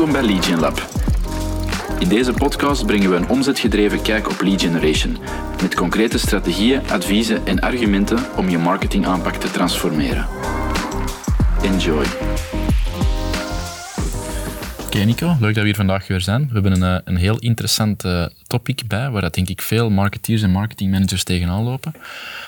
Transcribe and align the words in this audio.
Welkom 0.00 0.20
bij 0.20 0.30
Lead 0.30 0.60
Lab. 0.60 0.88
In 1.98 2.08
deze 2.08 2.32
podcast 2.32 2.86
brengen 2.86 3.10
we 3.10 3.16
een 3.16 3.28
omzetgedreven 3.28 4.02
kijk 4.02 4.30
op 4.30 4.40
lead 4.40 4.60
generation, 4.60 5.16
met 5.62 5.74
concrete 5.74 6.18
strategieën, 6.18 6.90
adviezen 6.90 7.46
en 7.46 7.60
argumenten 7.60 8.18
om 8.36 8.48
je 8.48 8.58
marketingaanpak 8.58 9.34
te 9.34 9.50
transformeren. 9.50 10.26
Enjoy. 11.62 12.04
Oké 14.84 14.98
Nico, 14.98 15.36
leuk 15.40 15.54
dat 15.54 15.62
we 15.62 15.64
hier 15.64 15.74
vandaag 15.74 16.06
weer 16.06 16.20
zijn. 16.20 16.46
We 16.46 16.52
hebben 16.52 16.82
een, 16.82 16.96
eh, 16.96 17.00
een 17.04 17.16
heel 17.16 17.38
interessant 17.38 18.04
eh, 18.04 18.26
topic 18.46 18.82
bij, 18.86 19.10
waar 19.10 19.22
dat 19.22 19.34
denk 19.34 19.48
ik 19.48 19.62
veel 19.62 19.90
marketeers 19.90 20.42
en 20.42 20.50
marketingmanagers 20.50 21.24
tegenaan 21.24 21.62
lopen. 21.62 21.92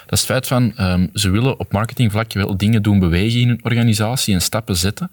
Dat 0.06 0.12
is 0.12 0.20
het 0.20 0.30
feit 0.30 0.46
van, 0.46 0.72
um, 0.80 1.10
ze 1.14 1.30
willen 1.30 1.58
op 1.58 1.72
marketingvlak 1.72 2.32
wel 2.32 2.56
dingen 2.56 2.82
doen 2.82 2.98
bewegen 2.98 3.40
in 3.40 3.48
een 3.48 3.60
organisatie 3.62 4.34
en 4.34 4.42
stappen 4.42 4.76
zetten, 4.76 5.10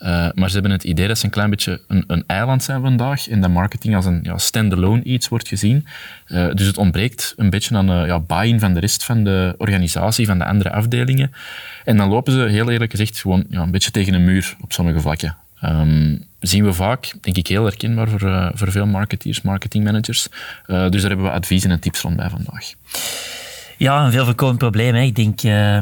uh, 0.00 0.28
maar 0.34 0.48
ze 0.48 0.52
hebben 0.54 0.70
het 0.70 0.84
idee 0.84 1.08
dat 1.08 1.18
ze 1.18 1.24
een 1.24 1.30
klein 1.30 1.50
beetje 1.50 1.80
een, 1.86 2.04
een 2.06 2.24
eiland 2.26 2.62
zijn 2.62 2.80
vandaag 2.80 3.28
en 3.28 3.40
dat 3.40 3.50
marketing 3.50 3.96
als 3.96 4.04
een 4.04 4.20
ja, 4.22 4.38
standalone 4.38 5.02
iets 5.02 5.28
wordt 5.28 5.48
gezien. 5.48 5.86
Uh, 6.26 6.52
dus 6.52 6.66
het 6.66 6.78
ontbreekt 6.78 7.34
een 7.36 7.50
beetje 7.50 7.76
aan 7.76 7.90
uh, 7.90 8.06
ja, 8.06 8.20
buy-in 8.20 8.60
van 8.60 8.74
de 8.74 8.80
rest 8.80 9.04
van 9.04 9.24
de 9.24 9.54
organisatie, 9.58 10.26
van 10.26 10.38
de 10.38 10.44
andere 10.44 10.70
afdelingen. 10.70 11.32
En 11.84 11.96
dan 11.96 12.08
lopen 12.08 12.32
ze 12.32 12.40
heel 12.40 12.70
eerlijk 12.70 12.90
gezegd 12.90 13.20
gewoon 13.20 13.44
ja, 13.48 13.62
een 13.62 13.70
beetje 13.70 13.90
tegen 13.90 14.14
een 14.14 14.24
muur 14.24 14.56
op 14.60 14.72
sommige 14.72 15.00
vlakken. 15.00 15.36
Um, 15.64 16.24
zien 16.38 16.64
we 16.64 16.72
vaak, 16.72 17.14
denk 17.20 17.36
ik 17.36 17.46
heel 17.46 17.64
herkenbaar 17.64 18.08
voor, 18.08 18.50
voor 18.54 18.70
veel 18.70 18.86
marketeers, 18.86 19.42
marketingmanagers. 19.42 20.28
Dus 20.66 21.00
daar 21.00 21.10
hebben 21.10 21.26
we 21.26 21.30
adviezen 21.30 21.70
en 21.70 21.80
tips 21.80 22.00
rond 22.00 22.16
bij 22.16 22.28
vandaag. 22.28 22.72
Ja, 23.76 24.04
een 24.04 24.12
veel 24.12 24.24
voorkomend 24.24 24.58
probleem. 24.58 24.94
Hè. 24.94 25.00
Ik 25.00 25.16
denk 25.16 25.42
uh, 25.42 25.78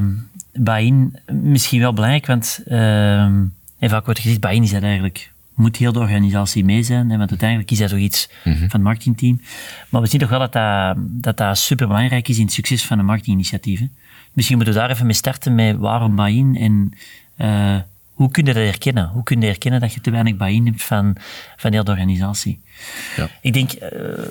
buy-in 0.53 1.19
misschien 1.32 1.80
wel 1.80 1.92
belangrijk, 1.92 2.27
want 2.27 2.60
uh, 3.78 3.90
vaak 3.90 4.04
wordt 4.04 4.20
gezegd, 4.20 4.40
buy-in 4.40 4.62
is 4.62 4.70
dat 4.70 4.82
eigenlijk 4.82 5.32
moet 5.54 5.76
heel 5.76 5.92
de 5.92 5.98
organisatie 5.98 6.64
mee 6.64 6.82
zijn, 6.82 7.10
hè, 7.10 7.16
want 7.16 7.30
uiteindelijk 7.30 7.70
is 7.70 7.78
dat 7.78 7.88
toch 7.88 7.98
iets 7.98 8.28
mm 8.44 8.52
-hmm. 8.52 8.60
van 8.60 8.68
het 8.70 8.82
marketingteam. 8.82 9.40
Maar 9.88 10.00
we 10.00 10.06
zien 10.06 10.20
toch 10.20 10.28
wel 10.28 10.38
dat 10.38 10.52
dat, 10.52 10.96
dat, 10.98 11.36
dat 11.36 11.58
superbelangrijk 11.58 12.28
is 12.28 12.38
in 12.38 12.44
het 12.44 12.52
succes 12.52 12.84
van 12.84 12.98
een 12.98 13.04
marketinginitiatief. 13.04 13.80
Hè. 13.80 13.86
Misschien 14.32 14.56
moeten 14.56 14.74
we 14.74 14.80
daar 14.80 14.90
even 14.90 15.06
mee 15.06 15.14
starten 15.14 15.54
met 15.54 15.76
waarom 15.76 16.16
buy-in 16.16 16.56
en 16.56 16.92
uh, 17.36 17.80
hoe 18.12 18.30
kun 18.30 18.44
je 18.46 18.52
dat 18.52 18.62
herkennen? 18.62 19.08
Hoe 19.08 19.22
kun 19.22 19.40
je 19.40 19.46
herkennen 19.46 19.80
dat 19.80 19.94
je 19.94 20.00
te 20.00 20.10
weinig 20.10 20.36
buy-in 20.36 20.66
hebt 20.66 20.82
van, 20.82 21.16
van 21.56 21.72
heel 21.72 21.84
de 21.84 21.90
organisatie? 21.90 22.60
Ja. 23.16 23.28
Ik 23.40 23.52
denk, 23.52 23.72
uh, 23.72 23.80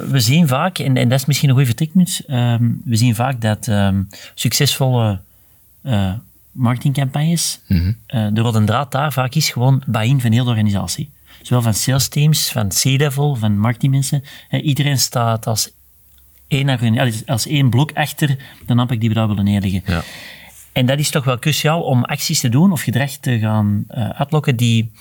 we 0.09 0.19
zien 0.19 0.47
vaak, 0.47 0.79
en, 0.79 0.97
en 0.97 1.09
dat 1.09 1.19
is 1.19 1.25
misschien 1.25 1.49
een 1.49 1.55
goede 1.55 1.69
vertrekpunt, 1.69 2.21
um, 2.27 2.81
we 2.85 2.95
zien 2.95 3.15
vaak 3.15 3.41
dat 3.41 3.67
um, 3.67 4.07
succesvolle 4.33 5.19
uh, 5.83 6.13
marketingcampagnes, 6.57 7.59
mm 7.67 7.77
-hmm. 7.77 7.97
uh, 8.19 8.27
de 8.33 8.41
rode 8.41 8.63
draad 8.63 8.91
daar 8.91 9.13
vaak 9.13 9.33
is 9.33 9.49
gewoon 9.49 9.83
buy-in 9.85 10.21
van 10.21 10.31
heel 10.31 10.43
de 10.43 10.49
organisatie. 10.49 11.09
Zowel 11.41 11.61
van 11.61 11.73
sales 11.73 12.07
teams, 12.07 12.51
van 12.51 12.67
C-level, 12.67 13.35
van 13.35 13.59
marketingmensen. 13.59 14.23
iedereen 14.49 14.99
staat 14.99 15.47
als 15.47 15.71
één, 16.47 17.23
als 17.25 17.47
één 17.47 17.69
blok 17.69 17.91
achter 17.93 18.37
de 18.65 18.75
aanpak 18.75 18.99
die 18.99 19.09
we 19.09 19.15
daar 19.15 19.27
willen 19.27 19.43
neerleggen. 19.43 19.81
Ja. 19.85 20.03
En 20.71 20.85
dat 20.85 20.99
is 20.99 21.09
toch 21.09 21.23
wel 21.23 21.39
cruciaal 21.39 21.81
om 21.81 22.03
acties 22.03 22.39
te 22.39 22.49
doen 22.49 22.71
of 22.71 22.81
gedrag 22.81 23.11
te 23.11 23.39
gaan 23.39 23.83
uh, 23.91 24.09
uitlokken 24.09 24.55
die, 24.55 24.91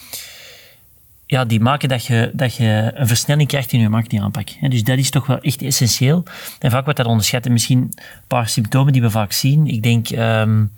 ja, 1.27 1.45
die 1.45 1.61
maken 1.61 1.89
dat 1.89 2.05
je, 2.05 2.31
dat 2.35 2.55
je 2.55 2.93
een 2.95 3.07
versnelling 3.07 3.49
krijgt 3.49 3.73
in 3.73 3.81
je 3.81 3.89
marketingaanpak. 3.89 4.49
Dus 4.61 4.85
dat 4.85 4.99
is 4.99 5.11
toch 5.11 5.27
wel 5.27 5.41
echt 5.41 5.63
essentieel. 5.63 6.23
En 6.59 6.71
vaak 6.71 6.85
wordt 6.85 6.99
dat 6.99 7.09
onderschat. 7.09 7.47
En 7.47 7.53
misschien 7.53 7.79
een 7.79 7.95
paar 8.27 8.49
symptomen 8.49 8.93
die 8.93 9.03
we 9.03 9.11
vaak 9.11 9.33
zien. 9.33 9.67
Ik 9.67 9.83
denk... 9.83 10.11
Um, 10.11 10.73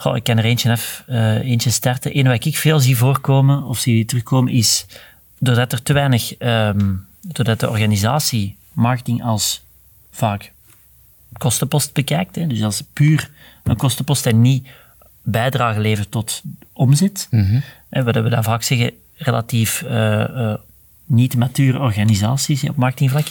Goh, 0.00 0.16
ik 0.16 0.24
kan 0.24 0.38
er 0.38 0.44
eentje, 0.44 0.70
af, 0.70 1.04
uh, 1.08 1.34
eentje 1.34 1.70
starten. 1.70 2.18
Eén 2.18 2.26
wat 2.26 2.44
ik 2.44 2.56
veel 2.56 2.80
zie 2.80 2.96
voorkomen, 2.96 3.62
of 3.62 3.78
zie 3.78 4.04
terugkomen, 4.04 4.52
is 4.52 4.86
doordat 5.38 5.72
er 5.72 5.82
te 5.82 5.92
weinig, 5.92 6.40
um, 6.40 7.06
doordat 7.20 7.60
de 7.60 7.68
organisatie 7.68 8.56
marketing 8.72 9.22
als 9.22 9.62
vaak 10.10 10.52
kostenpost 11.32 11.92
bekijkt, 11.92 12.36
hè, 12.36 12.46
dus 12.46 12.62
als 12.62 12.82
puur 12.92 13.30
een 13.64 13.76
kostenpost 13.76 14.26
en 14.26 14.40
niet 14.40 14.68
bijdrage 15.22 15.80
levert 15.80 16.10
tot 16.10 16.42
omzet, 16.72 17.26
mm 17.30 17.44
-hmm. 17.90 18.04
wat 18.04 18.14
we 18.14 18.28
dan 18.28 18.44
vaak 18.44 18.62
zeggen, 18.62 18.92
relatief 19.16 19.82
uh, 19.82 19.90
uh, 19.90 20.54
niet 21.04 21.36
mature 21.36 21.78
organisaties 21.78 22.68
op 22.68 22.76
marketingvlak, 22.76 23.26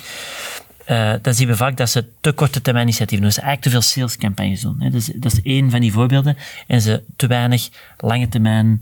uh, 0.90 1.14
dan 1.22 1.34
zien 1.34 1.48
we 1.48 1.56
vaak 1.56 1.78
dat 1.78 1.90
ze 1.90 2.06
te 2.22 2.32
korte 2.32 2.62
termijn 2.62 2.86
initiatieven 2.86 3.26
doen. 3.26 3.34
Ze 3.34 3.42
eigenlijk 3.42 3.74
te 3.74 3.82
veel 3.82 3.90
salescampagnes 3.90 4.62
doen. 4.62 4.76
Hè. 4.80 4.90
Dus, 4.90 5.12
dat 5.16 5.32
is 5.32 5.42
één 5.42 5.70
van 5.70 5.80
die 5.80 5.92
voorbeelden. 5.92 6.38
En 6.68 6.82
ze 6.82 7.04
te 7.16 7.28
weinig 7.28 7.70
lange 7.98 8.30
termijn 8.30 8.82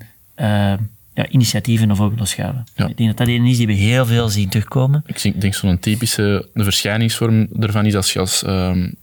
ja, 1.15 1.27
initiatieven 1.29 1.95
voren 1.95 2.11
willen 2.11 2.27
schuiven. 2.27 2.65
Ja. 2.75 2.87
Ik 2.87 2.97
denk 2.97 3.09
dat 3.09 3.27
dat 3.27 3.27
een 3.27 3.45
is 3.45 3.57
die 3.57 3.67
we 3.67 3.73
heel 3.73 4.05
veel 4.05 4.29
zien 4.29 4.49
terugkomen. 4.49 5.03
Ik 5.05 5.41
denk 5.41 5.53
zo'n 5.53 5.79
typische 5.79 6.47
de 6.53 6.63
verschijningsvorm 6.63 7.47
daarvan 7.51 7.85
is 7.85 7.95
als 7.95 8.13
je 8.13 8.19
als 8.19 8.43
um, 8.47 8.95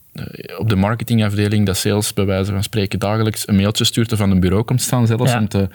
op 0.58 0.68
de 0.68 0.76
marketingafdeling 0.76 1.66
dat 1.66 1.76
sales 1.76 2.12
bij 2.12 2.24
wijze 2.24 2.52
van 2.52 2.62
spreken 2.62 2.98
dagelijks 2.98 3.48
een 3.48 3.56
mailtje 3.56 3.84
stuurt 3.84 4.12
of 4.12 4.18
van 4.18 4.30
een 4.30 4.40
bureau 4.40 4.64
komt 4.64 4.80
staan 4.80 5.06
zelfs 5.06 5.32
ja. 5.32 5.38
om 5.38 5.48
te 5.48 5.68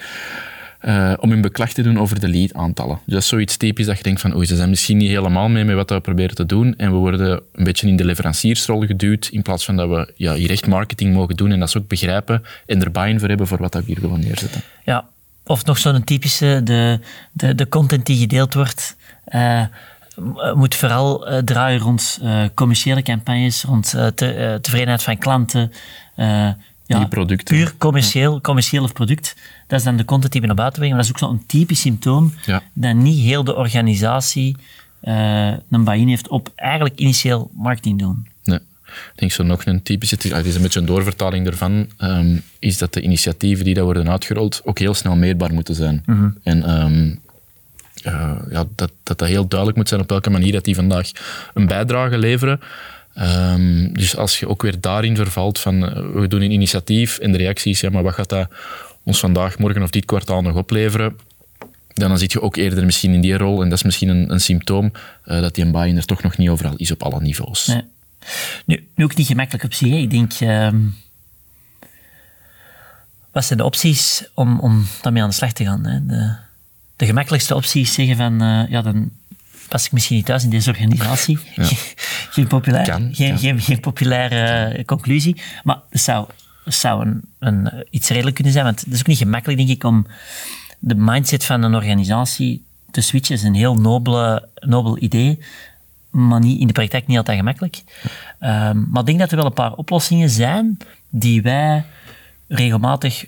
uh, 0.82 1.14
om 1.20 1.30
hun 1.30 1.42
beklag 1.42 1.74
te 1.74 1.82
doen 1.82 2.00
over 2.00 2.20
de 2.20 2.28
lead-aantallen. 2.28 3.00
Dus 3.04 3.14
dat 3.14 3.22
is 3.22 3.28
zoiets 3.28 3.58
typisch 3.58 3.86
dat 3.86 3.98
je 3.98 4.04
denkt 4.04 4.22
van, 4.22 4.36
oei, 4.36 4.46
ze 4.46 4.56
zijn 4.56 4.70
misschien 4.70 4.98
niet 4.98 5.10
helemaal 5.10 5.50
mee 5.50 5.64
met 5.64 5.76
wat 5.76 5.90
we 5.90 6.00
proberen 6.00 6.36
te 6.36 6.46
doen 6.46 6.74
en 6.78 6.92
we 6.92 6.98
worden 6.98 7.42
een 7.54 7.64
beetje 7.64 7.88
in 7.88 7.96
de 7.96 8.06
leveranciersrol 8.06 8.86
geduwd 8.86 9.28
in 9.32 9.42
plaats 9.42 9.66
van 9.66 9.76
dat 9.76 9.90
we 9.90 10.14
ja, 10.16 10.34
hier 10.34 10.50
echt 10.50 10.68
marketing 10.68 11.14
mogen 11.14 11.36
doen 11.36 11.52
en 11.52 11.60
dat 11.60 11.70
ze 11.70 11.78
ook 11.78 11.88
begrijpen 11.88 12.44
en 12.66 12.82
er 12.82 12.92
buy-in 12.92 13.20
voor 13.20 13.28
hebben 13.28 13.48
voor 13.48 13.58
wat 13.58 13.74
we 13.74 13.84
hier 13.86 14.02
willen 14.02 14.20
neerzetten. 14.20 14.62
Ja, 14.84 15.06
of 15.46 15.66
nog 15.66 15.78
zo'n 15.78 16.04
typische, 16.04 16.62
de, 16.64 17.00
de, 17.32 17.56
de 17.56 17.68
content 17.68 18.06
die 18.06 18.18
gedeeld 18.18 18.54
wordt, 18.54 18.96
uh, 19.30 19.64
moet 20.54 20.76
vooral 20.76 21.32
uh, 21.32 21.38
draaien 21.38 21.80
rond 21.80 22.20
commerciële 22.54 23.02
campagnes, 23.02 23.64
rond 23.64 23.90
te, 23.90 24.58
tevredenheid 24.62 25.04
van 25.04 25.18
klanten. 25.18 25.72
Ja, 26.88 27.00
die 27.00 27.08
producten. 27.08 27.56
Puur 27.56 27.74
commercieel, 27.78 28.42
commercieel 28.42 28.84
of 28.84 28.94
product. 28.94 29.36
Dat 29.68 29.80
is 29.80 29.86
dan 29.86 29.98
de 29.98 30.06
content 30.06 30.32
die 30.32 30.42
we 30.42 30.48
naar 30.48 30.56
buiten 30.56 30.80
brengen. 30.80 30.98
Maar 30.98 31.06
dat 31.06 31.16
is 31.16 31.24
ook 31.24 31.30
zo'n 31.30 31.46
typisch 31.46 31.82
symptoom 31.82 32.34
ja. 32.46 32.64
dat 32.74 32.96
niet 32.96 33.20
heel 33.20 33.44
de 33.44 33.56
organisatie 33.56 34.56
een 35.70 35.84
buy-in 35.84 36.08
heeft 36.08 36.28
op 36.28 36.52
eigenlijk 36.56 37.00
initieel 37.00 37.52
marketing 37.54 38.00
doen. 38.00 38.28
Nee. 38.44 38.60
Ik 38.88 39.12
denk 39.16 39.32
zo 39.32 39.44
nog 39.44 39.66
een 39.66 39.84
typische, 39.84 40.16
het 40.16 40.46
is 40.46 40.56
een 40.56 40.62
beetje 40.62 40.80
een 40.80 40.86
doorvertaling 40.86 41.46
daarvan, 41.46 41.90
um, 42.00 42.44
is 42.60 42.78
dat 42.78 42.94
de 42.94 43.02
initiatieven 43.02 43.66
die 43.66 43.74
daar 43.74 43.84
worden 43.84 44.10
uitgerold 44.10 44.62
ook 44.64 44.80
heel 44.80 44.94
snel 44.94 45.16
meetbaar 45.16 45.54
moeten 45.54 45.76
zijn. 45.76 46.04
Mm 46.06 46.18
-hmm. 46.18 46.38
En 46.44 46.82
um, 46.82 47.20
uh, 48.04 48.32
ja, 48.50 48.66
dat, 48.76 48.92
dat 49.04 49.18
dat 49.18 49.28
heel 49.28 49.48
duidelijk 49.48 49.78
moet 49.78 49.90
zijn 49.90 50.02
op 50.02 50.10
welke 50.10 50.30
manier 50.30 50.52
dat 50.52 50.64
die 50.64 50.76
vandaag 50.76 51.12
een 51.54 51.68
bijdrage 51.68 52.18
leveren. 52.18 52.60
Um, 53.20 53.94
dus 53.94 54.18
als 54.18 54.40
je 54.40 54.48
ook 54.48 54.62
weer 54.62 54.82
daarin 54.82 55.16
vervalt 55.16 55.60
van 55.60 55.84
uh, 55.84 56.14
we 56.14 56.28
doen 56.28 56.42
een 56.42 56.52
initiatief 56.52 57.18
en 57.18 57.32
de 57.32 57.38
reactie 57.38 57.72
is 57.72 57.80
ja, 57.80 57.90
maar 57.90 58.04
wat 58.04 58.14
gaat 58.14 58.30
dat 58.30 58.50
ons 59.04 59.20
vandaag, 59.20 59.58
morgen 59.58 59.84
of 59.84 59.90
dit 59.90 60.06
kwartaal 60.06 60.42
nog 60.42 60.56
opleveren? 60.56 61.18
Dan, 61.94 62.10
dan 62.10 62.18
zit 62.18 62.32
je 62.32 62.42
ook 62.42 62.56
eerder 62.56 62.86
misschien 62.86 63.14
in 63.14 63.22
die 63.22 63.38
rol 63.38 63.62
en 63.62 63.70
dat 63.70 63.78
is 63.78 63.84
misschien 63.84 64.10
een, 64.10 64.32
een 64.32 64.40
symptoom 64.40 64.92
uh, 65.26 65.42
dat 65.42 65.56
die 65.56 65.66
een 65.66 65.72
buy 65.72 65.96
er 65.96 66.06
toch 66.06 66.24
nog 66.24 66.38
niet 66.38 66.50
overal 66.50 66.76
is 66.76 66.92
op 66.92 67.04
alle 67.04 67.22
niveaus. 67.22 67.76
Nu, 68.66 68.88
nu 68.96 69.04
ook 69.04 69.16
niet 69.16 69.28
gemakkelijk 69.28 69.64
op 69.64 69.74
zich. 69.74 69.90
Hè. 69.90 69.96
Ik 69.96 70.10
denk, 70.10 70.32
um, 70.40 70.96
wat 73.32 73.46
zijn 73.46 73.60
de 73.60 73.66
opties 73.66 74.30
om, 74.34 74.60
om 74.60 74.86
daarmee 75.02 75.24
aan 75.24 75.30
de 75.30 75.36
slag 75.36 75.54
te 75.54 75.64
gaan? 75.64 75.86
Hè? 75.86 76.06
De, 76.06 76.36
de 76.96 77.06
gemakkelijkste 77.06 77.56
optie 77.56 77.82
is 77.82 77.94
zeggen 77.94 78.16
van, 78.16 78.44
uh, 78.44 78.70
ja, 78.70 78.82
dan 78.82 79.12
pas 79.68 79.86
ik 79.86 79.92
misschien 79.92 80.16
niet 80.16 80.26
thuis 80.26 80.44
in 80.44 80.50
deze 80.50 80.70
organisatie. 80.70 81.40
Ja. 81.56 81.64
geen, 82.36 82.48
populair, 82.48 82.86
kan, 82.86 83.10
geen, 83.14 83.30
kan. 83.30 83.38
Geen, 83.38 83.62
geen, 83.62 83.80
populaire 83.80 84.86
conclusie. 84.86 85.42
Maar 85.64 85.80
het 85.90 86.02
zou, 86.02 86.28
zou 86.66 87.06
een, 87.06 87.22
een, 87.40 87.86
iets 87.90 88.10
redelijk 88.10 88.36
kunnen 88.36 88.54
zijn, 88.54 88.66
want 88.66 88.80
het 88.80 88.94
is 88.94 89.00
ook 89.00 89.08
niet 89.08 89.18
gemakkelijk, 89.18 89.60
denk 89.60 89.70
ik, 89.70 89.84
om 89.84 90.08
de 90.80 90.96
mindset 90.96 91.46
van 91.46 91.64
een 91.64 91.76
organisatie 91.76 92.64
te 92.92 93.02
switchen. 93.02 93.36
Dat 93.36 93.44
is 93.44 93.50
een 93.50 93.56
heel 93.56 93.76
nobele, 93.76 94.50
nobel 94.60 94.98
idee 95.00 95.40
maar 96.18 96.40
niet, 96.40 96.60
in 96.60 96.68
de 96.68 96.74
praktijk 96.74 97.08
niet 97.08 97.18
altijd 97.18 97.38
gemakkelijk. 97.38 97.84
Um, 98.40 98.88
maar 98.90 99.00
ik 99.00 99.06
denk 99.06 99.20
dat 99.20 99.32
er 99.32 99.38
wel 99.38 99.46
een 99.46 99.54
paar 99.54 99.74
oplossingen 99.74 100.30
zijn 100.30 100.78
die 101.10 101.42
wij 101.42 101.86
regelmatig 102.48 103.26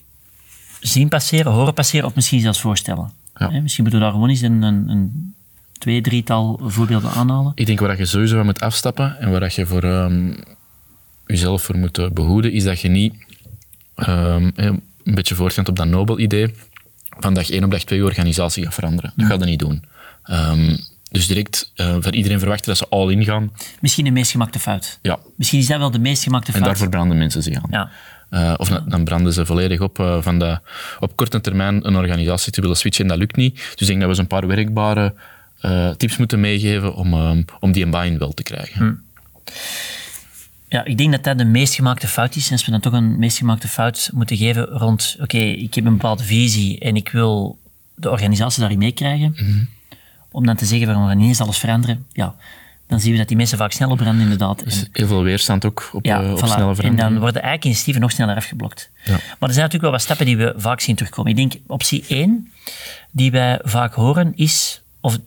zien 0.80 1.08
passeren, 1.08 1.52
horen 1.52 1.74
passeren 1.74 2.06
of 2.06 2.16
misschien 2.16 2.40
zelfs 2.40 2.62
voorstellen. 2.62 3.12
Ja. 3.36 3.50
Misschien 3.50 3.84
moeten 3.84 4.02
we 4.02 4.06
daar 4.06 4.14
gewoon 4.14 4.30
eens 4.30 4.42
een, 4.42 4.62
een, 4.62 4.90
een 4.90 5.34
twee, 5.80 6.02
drietal 6.02 6.60
voorbeelden 6.64 7.12
aanhalen. 7.12 7.52
Ik 7.56 7.66
denk 7.66 7.80
waar 7.80 7.98
je 7.98 8.06
sowieso 8.06 8.36
van 8.36 8.46
moet 8.46 8.62
afstappen 8.62 9.20
en 9.20 9.32
waar 9.32 9.54
je 9.56 9.66
voor 9.66 9.84
um, 9.84 10.36
jezelf 11.26 11.64
voor 11.64 11.78
moet 11.78 12.14
behoeden, 12.14 12.52
is 12.52 12.64
dat 12.64 12.80
je 12.80 12.90
niet 12.90 13.14
um, 13.96 14.52
een 14.56 14.82
beetje 15.04 15.36
voortgaand 15.36 15.70
op 15.70 15.76
dat 15.76 15.88
nobel 15.88 16.20
idee 16.20 16.54
van 17.20 17.34
dag 17.34 17.50
één 17.50 17.64
op 17.64 17.72
dag 17.72 17.84
twee 17.84 18.00
je 18.00 18.06
organisatie 18.06 18.64
gaat 18.64 18.74
veranderen. 18.74 19.14
Dat 19.16 19.28
gaat 19.28 19.40
dat 19.40 19.48
niet 19.48 19.60
doen. 19.60 19.84
Um, 20.32 20.78
dus 21.12 21.28
direct 21.28 21.72
uh, 21.76 21.96
van 22.00 22.14
iedereen 22.14 22.40
verwachten 22.40 22.68
dat 22.68 22.78
ze 22.78 22.88
all-in 22.90 23.24
gaan. 23.24 23.52
Misschien 23.80 24.06
de 24.06 24.12
meest 24.12 24.32
gemakte 24.32 24.60
fout. 24.60 25.00
Ja. 25.02 25.20
Misschien 25.36 25.60
is 25.60 25.68
dat 25.68 25.78
wel 25.78 25.92
de 25.92 26.00
meest 26.00 26.24
gemakte 26.24 26.52
fout. 26.52 26.62
En 26.62 26.68
daarvoor 26.68 26.90
branden 26.90 27.18
mensen 27.18 27.44
zich 27.44 27.56
aan. 27.56 27.70
Ja. 27.70 27.90
Uh, 28.32 28.54
of 28.58 28.70
dan 28.70 29.04
branden 29.04 29.34
ze 29.34 29.46
volledig 29.46 29.80
op 29.80 30.00
uh, 30.00 30.22
van 30.22 30.40
de, 30.40 30.60
op 31.00 31.16
korte 31.16 31.42
termijn 31.42 31.88
een 31.88 31.96
organisatie 31.96 32.52
te 32.52 32.62
willen 32.62 32.76
switchen. 32.76 33.04
En 33.04 33.10
dat 33.10 33.18
lukt 33.18 33.36
niet. 33.36 33.56
Dus 33.56 33.66
ik 33.80 33.88
denk 33.88 34.00
dat 34.00 34.02
we 34.02 34.08
eens 34.08 34.18
een 34.18 34.28
paar 34.28 34.48
werkbare 34.48 35.14
uh, 35.62 35.90
tips 35.90 36.18
moeten 36.18 36.40
meegeven 36.40 36.96
om, 36.96 37.14
um, 37.14 37.46
om 37.60 37.72
die 37.72 37.90
buy-in 37.90 38.18
wel 38.18 38.34
te 38.34 38.44
krijgen. 38.44 38.78
Hmm. 38.78 39.02
Ja, 40.68 40.86
ik 40.86 40.98
denk 40.98 41.12
dat 41.12 41.24
dat 41.24 41.38
de 41.38 41.46
meest 41.46 41.74
gemaakte 41.74 42.08
fout 42.08 42.36
is. 42.36 42.52
Als 42.52 42.66
we 42.66 42.72
dan 42.72 42.80
toch 42.80 42.94
een 42.94 43.20
meest 43.20 43.38
gemaakte 43.38 43.68
fout 43.68 44.10
moeten 44.14 44.38
geven 44.38 44.66
rond, 44.66 45.14
oké, 45.14 45.24
okay, 45.24 45.52
ik 45.52 45.74
heb 45.74 45.86
een 45.86 45.92
bepaalde 45.92 46.24
visie 46.24 46.80
en 46.80 46.96
ik 46.96 47.10
wil 47.10 47.60
de 47.96 48.10
organisatie 48.10 48.60
daarin 48.60 48.78
meekrijgen. 48.78 49.34
-hmm. 49.36 49.70
Om 50.32 50.46
dan 50.46 50.56
te 50.56 50.66
zeggen, 50.66 50.88
we 50.88 50.94
gaan 50.94 51.12
ineens 51.20 51.42
alles 51.42 51.58
veranderen. 51.58 52.06
Ja, 52.14 52.36
dan 52.88 53.00
zien 53.00 53.12
we 53.12 53.18
dat 53.18 53.28
die 53.28 53.38
mensen 53.38 53.58
vaak 53.58 53.72
sneller 53.72 53.98
branden, 53.98 54.24
inderdaad. 54.24 54.64
Dus 54.64 54.86
heel 54.92 55.08
veel 55.08 55.24
weerstand 55.24 55.66
ook 55.66 55.90
op, 55.94 56.06
ja, 56.06 56.24
uh, 56.24 56.32
op 56.32 56.38
voilà. 56.38 56.40
snelle 56.40 56.76
verandering. 56.76 57.00
En 57.00 57.14
dan 57.14 57.20
worden 57.20 57.42
eigenlijk 57.42 57.66
initiatieven 57.66 58.02
nog 58.02 58.12
sneller 58.12 58.36
afgeblokt. 58.36 58.90
Ja. 59.04 59.12
Maar 59.12 59.50
er 59.50 59.56
zijn 59.56 59.66
natuurlijk 59.66 59.82
wel 59.82 59.92
wat 59.92 60.02
stappen 60.02 60.26
die 60.26 60.38
we 60.38 60.54
vaak 60.58 60.80
zien 60.80 60.96
terugkomen. 60.96 61.32
Ik 61.32 61.38
denk, 61.38 61.54
optie 61.68 62.06
1, 62.08 62.52
die 63.12 63.32
wij 63.32 63.60
vaak 63.64 63.94
horen, 63.94 64.34
is... 64.36 64.82
Of, 65.02 65.18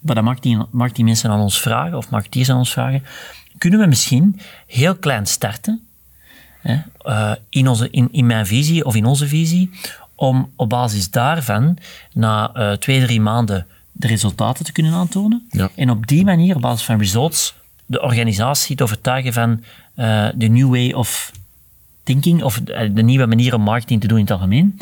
eh, 0.00 0.06
wat 0.06 0.16
de 0.16 0.22
marketing, 0.22 0.66
marketingmensen 0.70 1.30
aan 1.30 1.40
ons 1.40 1.60
vragen, 1.60 1.96
of 1.96 2.10
marketeers 2.10 2.50
aan 2.50 2.58
ons 2.58 2.72
vragen, 2.72 3.02
kunnen 3.58 3.80
we 3.80 3.86
misschien 3.86 4.40
heel 4.66 4.96
klein 4.96 5.26
starten, 5.26 5.86
hè, 6.60 6.78
uh, 7.04 7.32
in, 7.48 7.68
onze, 7.68 7.90
in, 7.90 8.08
in 8.12 8.26
mijn 8.26 8.46
visie 8.46 8.84
of 8.84 8.94
in 8.94 9.04
onze 9.04 9.26
visie, 9.26 9.70
om 10.14 10.52
op 10.56 10.68
basis 10.68 11.10
daarvan 11.10 11.78
na 12.12 12.50
uh, 12.56 12.72
twee, 12.72 13.04
drie 13.04 13.20
maanden 13.20 13.66
de 13.92 14.06
resultaten 14.06 14.64
te 14.64 14.72
kunnen 14.72 14.92
aantonen. 14.92 15.46
Ja. 15.50 15.70
En 15.74 15.90
op 15.90 16.06
die 16.06 16.24
manier, 16.24 16.54
op 16.54 16.62
basis 16.62 16.86
van 16.86 16.98
results, 16.98 17.54
de 17.86 18.02
organisatie 18.02 18.76
te 18.76 18.82
overtuigen 18.82 19.32
van 19.32 19.64
uh, 19.96 20.28
de 20.34 20.48
new 20.48 20.68
way 20.68 20.92
of 20.92 21.32
thinking, 22.02 22.42
of 22.42 22.60
de 22.92 23.02
nieuwe 23.02 23.26
manier 23.26 23.54
om 23.54 23.62
marketing 23.62 24.00
te 24.00 24.06
doen 24.06 24.18
in 24.18 24.24
het 24.24 24.32
algemeen. 24.32 24.78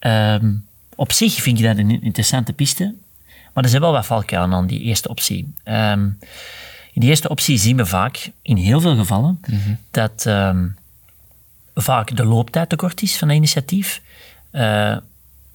Um, 0.00 0.66
op 0.94 1.12
zich 1.12 1.34
vind 1.34 1.58
ik 1.58 1.64
dat 1.64 1.76
een 1.76 2.02
interessante 2.02 2.52
piste, 2.52 2.94
maar 3.56 3.64
er 3.64 3.70
zijn 3.70 3.82
wel 3.82 3.92
wat 3.92 4.06
valkuilen 4.06 4.56
aan 4.56 4.66
die 4.66 4.80
eerste 4.80 5.08
optie. 5.08 5.54
Um, 5.64 6.18
in 6.92 7.00
die 7.00 7.10
eerste 7.10 7.28
optie 7.28 7.58
zien 7.58 7.76
we 7.76 7.86
vaak, 7.86 8.30
in 8.42 8.56
heel 8.56 8.80
veel 8.80 8.96
gevallen, 8.96 9.40
mm 9.46 9.58
-hmm. 9.58 9.78
dat 9.90 10.24
um, 10.26 10.76
vaak 11.74 12.16
de 12.16 12.24
looptijd 12.24 12.68
te 12.68 12.76
kort 12.76 13.02
is 13.02 13.16
van 13.16 13.28
een 13.28 13.36
initiatief. 13.36 14.02
Uh, 14.52 14.96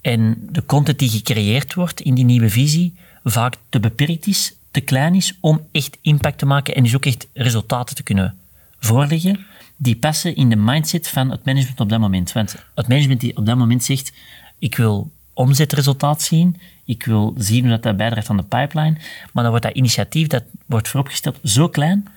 en 0.00 0.48
de 0.50 0.64
content 0.66 0.98
die 0.98 1.08
gecreëerd 1.08 1.74
wordt 1.74 2.00
in 2.00 2.14
die 2.14 2.24
nieuwe 2.24 2.50
visie 2.50 2.96
vaak 3.24 3.54
te 3.68 3.80
beperkt 3.80 4.26
is, 4.26 4.54
te 4.70 4.80
klein 4.80 5.14
is 5.14 5.38
om 5.40 5.66
echt 5.72 5.98
impact 6.00 6.38
te 6.38 6.46
maken 6.46 6.74
en 6.74 6.82
dus 6.82 6.94
ook 6.94 7.06
echt 7.06 7.26
resultaten 7.32 7.96
te 7.96 8.02
kunnen 8.02 8.38
voorleggen 8.78 9.46
die 9.76 9.96
passen 9.96 10.36
in 10.36 10.48
de 10.48 10.56
mindset 10.56 11.08
van 11.08 11.30
het 11.30 11.44
management 11.44 11.80
op 11.80 11.88
dat 11.88 12.00
moment. 12.00 12.32
Want 12.32 12.56
het 12.74 12.88
management 12.88 13.20
die 13.20 13.36
op 13.36 13.46
dat 13.46 13.56
moment 13.56 13.84
zegt, 13.84 14.12
ik 14.58 14.76
wil 14.76 15.10
omzetresultaat 15.34 16.22
zien, 16.22 16.60
ik 16.84 17.04
wil 17.04 17.34
zien 17.36 17.60
hoe 17.60 17.70
dat, 17.70 17.82
dat 17.82 17.96
bijdraagt 17.96 18.28
aan 18.28 18.36
de 18.36 18.42
pipeline, 18.42 18.96
maar 19.32 19.42
dan 19.42 19.48
wordt 19.48 19.64
dat 19.64 19.74
initiatief 19.74 20.26
dat 20.26 20.42
wordt 20.66 20.88
vooropgesteld 20.88 21.38
zo 21.44 21.68
klein 21.68 22.08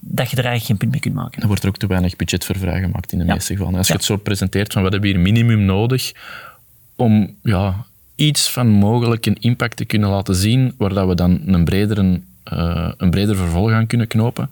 dat 0.00 0.30
je 0.30 0.36
er 0.36 0.44
eigenlijk 0.44 0.64
geen 0.64 0.76
punt 0.76 0.90
mee 0.90 1.00
kunt 1.00 1.14
maken. 1.14 1.38
Dan 1.38 1.48
wordt 1.48 1.62
er 1.62 1.68
ook 1.68 1.76
te 1.76 1.86
weinig 1.86 2.16
budget 2.16 2.44
voor 2.44 2.58
vrijgemaakt 2.58 3.12
in 3.12 3.18
de 3.18 3.24
meeste 3.24 3.56
gevallen. 3.56 3.78
Als 3.78 3.86
je 3.86 3.92
het 3.92 4.04
zo 4.04 4.16
presenteert 4.16 4.72
van 4.72 4.82
wat 4.82 4.92
hebben 4.92 5.10
we 5.10 5.16
hier 5.16 5.24
minimum 5.24 5.64
nodig 5.64 6.12
om 6.96 7.34
ja, 7.42 7.84
iets 8.14 8.50
van 8.50 8.68
mogelijk 8.68 9.26
een 9.26 9.40
impact 9.40 9.76
te 9.76 9.84
kunnen 9.84 10.08
laten 10.08 10.34
zien, 10.34 10.74
waar 10.78 10.94
dat 10.94 11.08
we 11.08 11.14
dan 11.14 11.40
een 11.46 11.64
bredere, 11.64 12.20
uh, 12.52 12.92
een 12.96 13.10
breder 13.10 13.36
vervolg 13.36 13.70
aan 13.70 13.86
kunnen 13.86 14.06
knopen. 14.06 14.50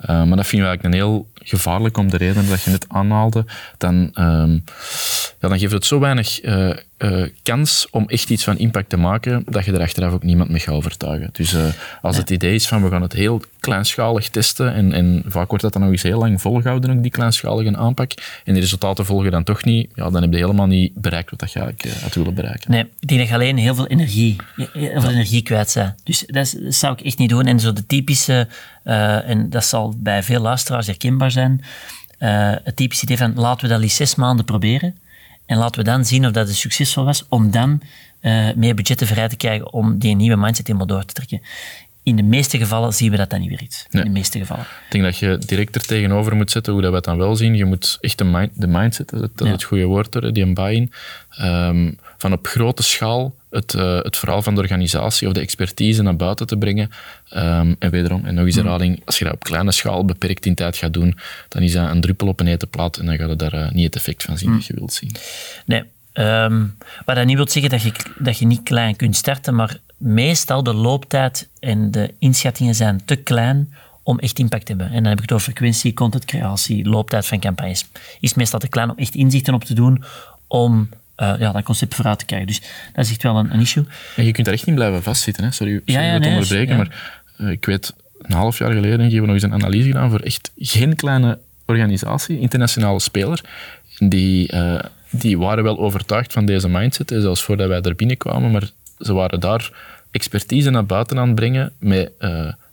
Uh, 0.00 0.06
maar 0.06 0.36
dat 0.36 0.46
vind 0.46 0.62
ik 0.62 0.68
eigenlijk 0.68 0.84
een 0.84 1.00
heel 1.00 1.28
gevaarlijk 1.34 1.96
om 1.96 2.10
de 2.10 2.16
reden 2.16 2.48
dat 2.48 2.62
je 2.62 2.70
net 2.70 2.88
aanhaalde. 2.88 3.44
Dan, 3.78 4.10
um, 4.14 4.64
ja, 5.44 5.50
dan 5.50 5.58
geeft 5.58 5.72
het 5.72 5.86
zo 5.86 5.98
weinig 5.98 6.44
uh, 6.44 6.70
uh, 6.98 7.28
kans 7.42 7.86
om 7.90 8.08
echt 8.08 8.30
iets 8.30 8.44
van 8.44 8.58
impact 8.58 8.88
te 8.88 8.96
maken, 8.96 9.42
dat 9.48 9.64
je 9.64 9.72
er 9.72 9.80
achteraf 9.80 10.12
ook 10.12 10.22
niemand 10.22 10.50
mee 10.50 10.60
gaat 10.60 10.74
overtuigen. 10.74 11.28
Dus 11.32 11.56
als 12.02 12.16
het 12.16 12.30
idee 12.30 12.54
is 12.54 12.68
van 12.68 12.82
we 12.82 12.88
gaan 12.88 13.02
het 13.02 13.12
heel 13.12 13.42
kleinschalig 13.60 14.28
testen, 14.28 14.74
en, 14.74 14.92
en 14.92 15.22
vaak 15.26 15.48
wordt 15.48 15.62
dat 15.62 15.72
dan 15.72 15.82
nog 15.82 15.90
eens 15.90 16.02
heel 16.02 16.18
lang 16.18 16.40
volgehouden, 16.40 16.90
ook 16.90 17.02
die 17.02 17.10
kleinschalige 17.10 17.76
aanpak, 17.76 18.12
en 18.44 18.54
de 18.54 18.60
resultaten 18.60 19.04
volgen 19.04 19.30
dan 19.30 19.44
toch 19.44 19.64
niet, 19.64 19.90
ja, 19.94 20.10
dan 20.10 20.22
heb 20.22 20.32
je 20.32 20.38
helemaal 20.38 20.66
niet 20.66 20.94
bereikt 20.94 21.30
wat 21.36 21.52
je 21.52 21.60
eigenlijk 21.60 22.00
had 22.00 22.14
willen 22.14 22.34
bereiken. 22.34 22.70
Nee, 22.70 22.84
ik 23.00 23.08
denk 23.08 23.20
dat 23.20 23.28
je 23.28 23.34
alleen 23.34 23.56
heel 23.56 23.74
veel 23.74 23.86
energie, 23.86 24.36
heel 24.72 25.00
veel 25.00 25.10
energie 25.10 25.42
kwijt 25.42 25.72
bent. 25.74 25.94
Dus 26.04 26.24
dat, 26.26 26.56
zou 26.68 26.92
ik 26.92 27.00
echt 27.00 27.18
niet 27.18 27.28
doen. 27.28 27.46
En 27.46 27.60
zo 27.60 27.72
de 27.72 27.86
typische, 27.86 28.48
en 28.82 29.50
dat 29.50 29.64
zal 29.64 29.94
bij 29.98 30.22
veel 30.22 30.40
luisteraars 30.40 30.86
herkenbaar 30.86 31.30
zijn. 31.30 31.64
Het 32.64 32.76
typische 32.76 33.04
idee 33.04 33.16
van 33.16 33.34
laten 33.34 33.66
we 33.66 33.72
dat 33.72 33.80
liefst 33.80 33.96
zes 33.96 34.14
maanden 34.14 34.44
proberen. 34.44 35.02
En 35.46 35.58
laten 35.58 35.78
we 35.78 35.90
dan 35.90 36.04
zien 36.04 36.26
of 36.26 36.32
dat 36.32 36.48
een 36.48 36.54
succesvol 36.54 37.04
was, 37.04 37.24
om 37.28 37.50
dan 37.50 37.80
uh, 38.20 38.54
meer 38.54 38.74
budgetten 38.74 39.06
vrij 39.06 39.28
te 39.28 39.36
krijgen 39.36 39.72
om 39.72 39.98
die 39.98 40.16
nieuwe 40.16 40.36
mindset 40.36 40.66
helemaal 40.66 40.86
door 40.86 41.04
te 41.04 41.14
trekken. 41.14 41.40
In 42.02 42.16
de 42.16 42.22
meeste 42.22 42.58
gevallen 42.58 42.92
zien 42.92 43.10
we 43.10 43.16
dat 43.16 43.30
dat 43.30 43.40
niet 43.40 43.48
werkt. 43.48 43.86
Nee. 43.90 44.02
In 44.02 44.08
de 44.08 44.18
meeste 44.18 44.38
gevallen. 44.38 44.64
Ik 44.64 44.90
denk 44.90 45.04
dat 45.04 45.18
je 45.18 45.38
direct 45.46 45.74
er 45.74 45.86
tegenover 45.86 46.36
moet 46.36 46.50
zetten 46.50 46.72
hoe 46.72 46.82
dat 46.82 46.90
we 46.90 46.96
het 46.96 47.04
dan 47.04 47.18
wel 47.18 47.36
zien. 47.36 47.54
Je 47.54 47.64
moet 47.64 47.98
echt 48.00 48.18
de, 48.18 48.24
mind, 48.24 48.50
de 48.54 48.66
mindset, 48.66 49.08
dat 49.10 49.30
is 49.34 49.48
het, 49.48 49.62
goede 49.62 49.84
woord, 49.84 50.34
die 50.34 50.44
een 50.44 50.54
buy-in, 50.54 50.92
um, 51.40 51.98
van 52.18 52.32
op 52.32 52.46
grote 52.46 52.82
schaal 52.82 53.34
het, 53.50 53.74
uh, 53.74 54.02
het 54.02 54.16
verhaal 54.16 54.42
van 54.42 54.54
de 54.54 54.60
organisatie 54.60 55.26
of 55.26 55.32
de 55.32 55.40
expertise 55.40 56.02
naar 56.02 56.16
buiten 56.16 56.46
te 56.46 56.56
brengen. 56.56 56.90
Um, 57.36 57.76
en 57.78 57.90
wederom, 57.90 58.24
en 58.24 58.34
nog 58.34 58.44
eens 58.44 58.54
herhaling, 58.54 59.02
als 59.04 59.18
je 59.18 59.24
dat 59.24 59.34
op 59.34 59.44
kleine 59.44 59.72
schaal 59.72 60.04
beperkt 60.04 60.46
in 60.46 60.54
tijd 60.54 60.76
gaat 60.76 60.92
doen, 60.92 61.18
dan 61.48 61.62
is 61.62 61.72
dat 61.72 61.90
een 61.90 62.00
druppel 62.00 62.28
op 62.28 62.40
een 62.40 62.46
hete 62.46 62.66
plaat 62.66 62.96
en 62.96 63.06
dan 63.06 63.16
gaat 63.16 63.28
je 63.28 63.36
daar 63.36 63.54
uh, 63.54 63.70
niet 63.70 63.84
het 63.84 63.96
effect 63.96 64.22
van 64.22 64.38
zien 64.38 64.50
mm. 64.50 64.56
dat 64.56 64.66
je 64.66 64.74
wilt 64.74 64.92
zien. 64.92 65.10
Nee, 65.66 65.84
um, 66.12 66.76
wat 67.04 67.16
dat 67.16 67.26
niet 67.26 67.36
wil 67.36 67.48
zeggen 67.48 67.70
dat 67.70 67.82
je, 67.82 67.92
dat 68.18 68.38
je 68.38 68.46
niet 68.46 68.62
klein 68.62 68.96
kunt 68.96 69.16
starten, 69.16 69.54
maar 69.54 69.78
meestal 69.96 70.62
de 70.62 70.74
looptijd 70.74 71.48
en 71.60 71.90
de 71.90 72.14
inschattingen 72.18 72.74
zijn 72.74 73.04
te 73.04 73.16
klein 73.16 73.74
om 74.02 74.18
echt 74.18 74.38
impact 74.38 74.66
te 74.66 74.72
hebben. 74.72 74.90
En 74.90 75.02
dan 75.02 75.04
heb 75.04 75.16
ik 75.16 75.22
het 75.22 75.32
over 75.32 75.44
frequentie, 75.44 75.94
contentcreatie, 75.94 76.88
looptijd 76.88 77.26
van 77.26 77.40
campagnes. 77.40 77.86
Is 78.20 78.34
meestal 78.34 78.58
te 78.58 78.68
klein 78.68 78.90
om 78.90 78.96
echt 78.96 79.14
inzichten 79.14 79.54
op 79.54 79.64
te 79.64 79.74
doen 79.74 80.04
om 80.46 80.88
uh, 81.16 81.34
ja, 81.38 81.52
dat 81.52 81.62
concept 81.62 81.94
vooruit 81.94 82.18
te 82.18 82.24
krijgen. 82.24 82.46
Dus 82.46 82.60
dat 82.92 83.04
is 83.04 83.10
echt 83.10 83.22
wel 83.22 83.36
een, 83.36 83.54
een 83.54 83.60
issue. 83.60 83.84
En 84.16 84.24
je 84.24 84.32
kunt 84.32 84.46
daar 84.46 84.54
echt 84.54 84.66
niet 84.66 84.74
blijven 84.74 85.02
vastzitten. 85.02 85.44
Hè? 85.44 85.50
Sorry, 85.50 85.80
sorry 85.86 86.04
ja, 86.04 86.14
onderbreken, 86.14 86.76
maar 86.76 87.14
uh, 87.38 87.50
ik 87.50 87.64
weet, 87.64 87.94
een 88.18 88.34
half 88.34 88.58
jaar 88.58 88.72
geleden 88.72 89.00
hebben 89.00 89.20
we 89.20 89.26
nog 89.26 89.34
eens 89.34 89.42
een 89.42 89.52
analyse 89.52 89.86
gedaan 89.86 90.10
voor 90.10 90.20
echt 90.20 90.50
geen 90.56 90.96
kleine 90.96 91.38
organisatie, 91.66 92.38
internationale 92.38 93.00
speler, 93.00 93.40
die, 93.98 94.52
uh, 94.52 94.80
die 95.10 95.38
waren 95.38 95.64
wel 95.64 95.78
overtuigd 95.78 96.32
van 96.32 96.46
deze 96.46 96.68
mindset, 96.68 97.14
zelfs 97.16 97.42
voordat 97.42 97.68
wij 97.68 97.80
er 97.80 97.94
binnenkwamen, 97.94 98.50
maar 98.50 98.70
ze 98.98 99.12
waren 99.12 99.40
daar 99.40 99.70
expertise 100.10 100.70
naar 100.70 100.86
buiten 100.86 101.18
aan 101.18 101.26
het 101.26 101.34
brengen 101.34 101.72
met 101.78 102.10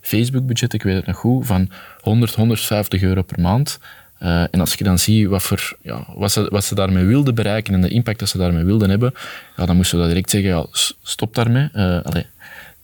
Facebook-budget, 0.00 0.72
ik 0.72 0.82
weet 0.82 0.96
het 0.96 1.06
nog 1.06 1.16
goed, 1.16 1.46
van 1.46 1.70
100, 2.00 2.34
150 2.34 3.02
euro 3.02 3.22
per 3.22 3.40
maand. 3.40 3.78
Uh, 4.22 4.42
en 4.50 4.60
als 4.60 4.74
je 4.74 4.84
dan 4.84 4.98
ziet 4.98 5.26
wat, 5.26 5.42
voor, 5.42 5.76
ja, 5.80 6.04
wat, 6.14 6.32
ze, 6.32 6.46
wat 6.50 6.64
ze 6.64 6.74
daarmee 6.74 7.04
wilden 7.04 7.34
bereiken 7.34 7.74
en 7.74 7.80
de 7.80 7.88
impact 7.88 8.18
dat 8.18 8.28
ze 8.28 8.38
daarmee 8.38 8.64
wilden 8.64 8.90
hebben, 8.90 9.14
ja, 9.56 9.66
dan 9.66 9.76
moesten 9.76 10.00
we 10.00 10.06
direct 10.06 10.30
zeggen, 10.30 10.50
ja, 10.50 10.66
stop 11.02 11.34
daarmee. 11.34 11.68
Uh, 11.74 12.02
allee, 12.02 12.26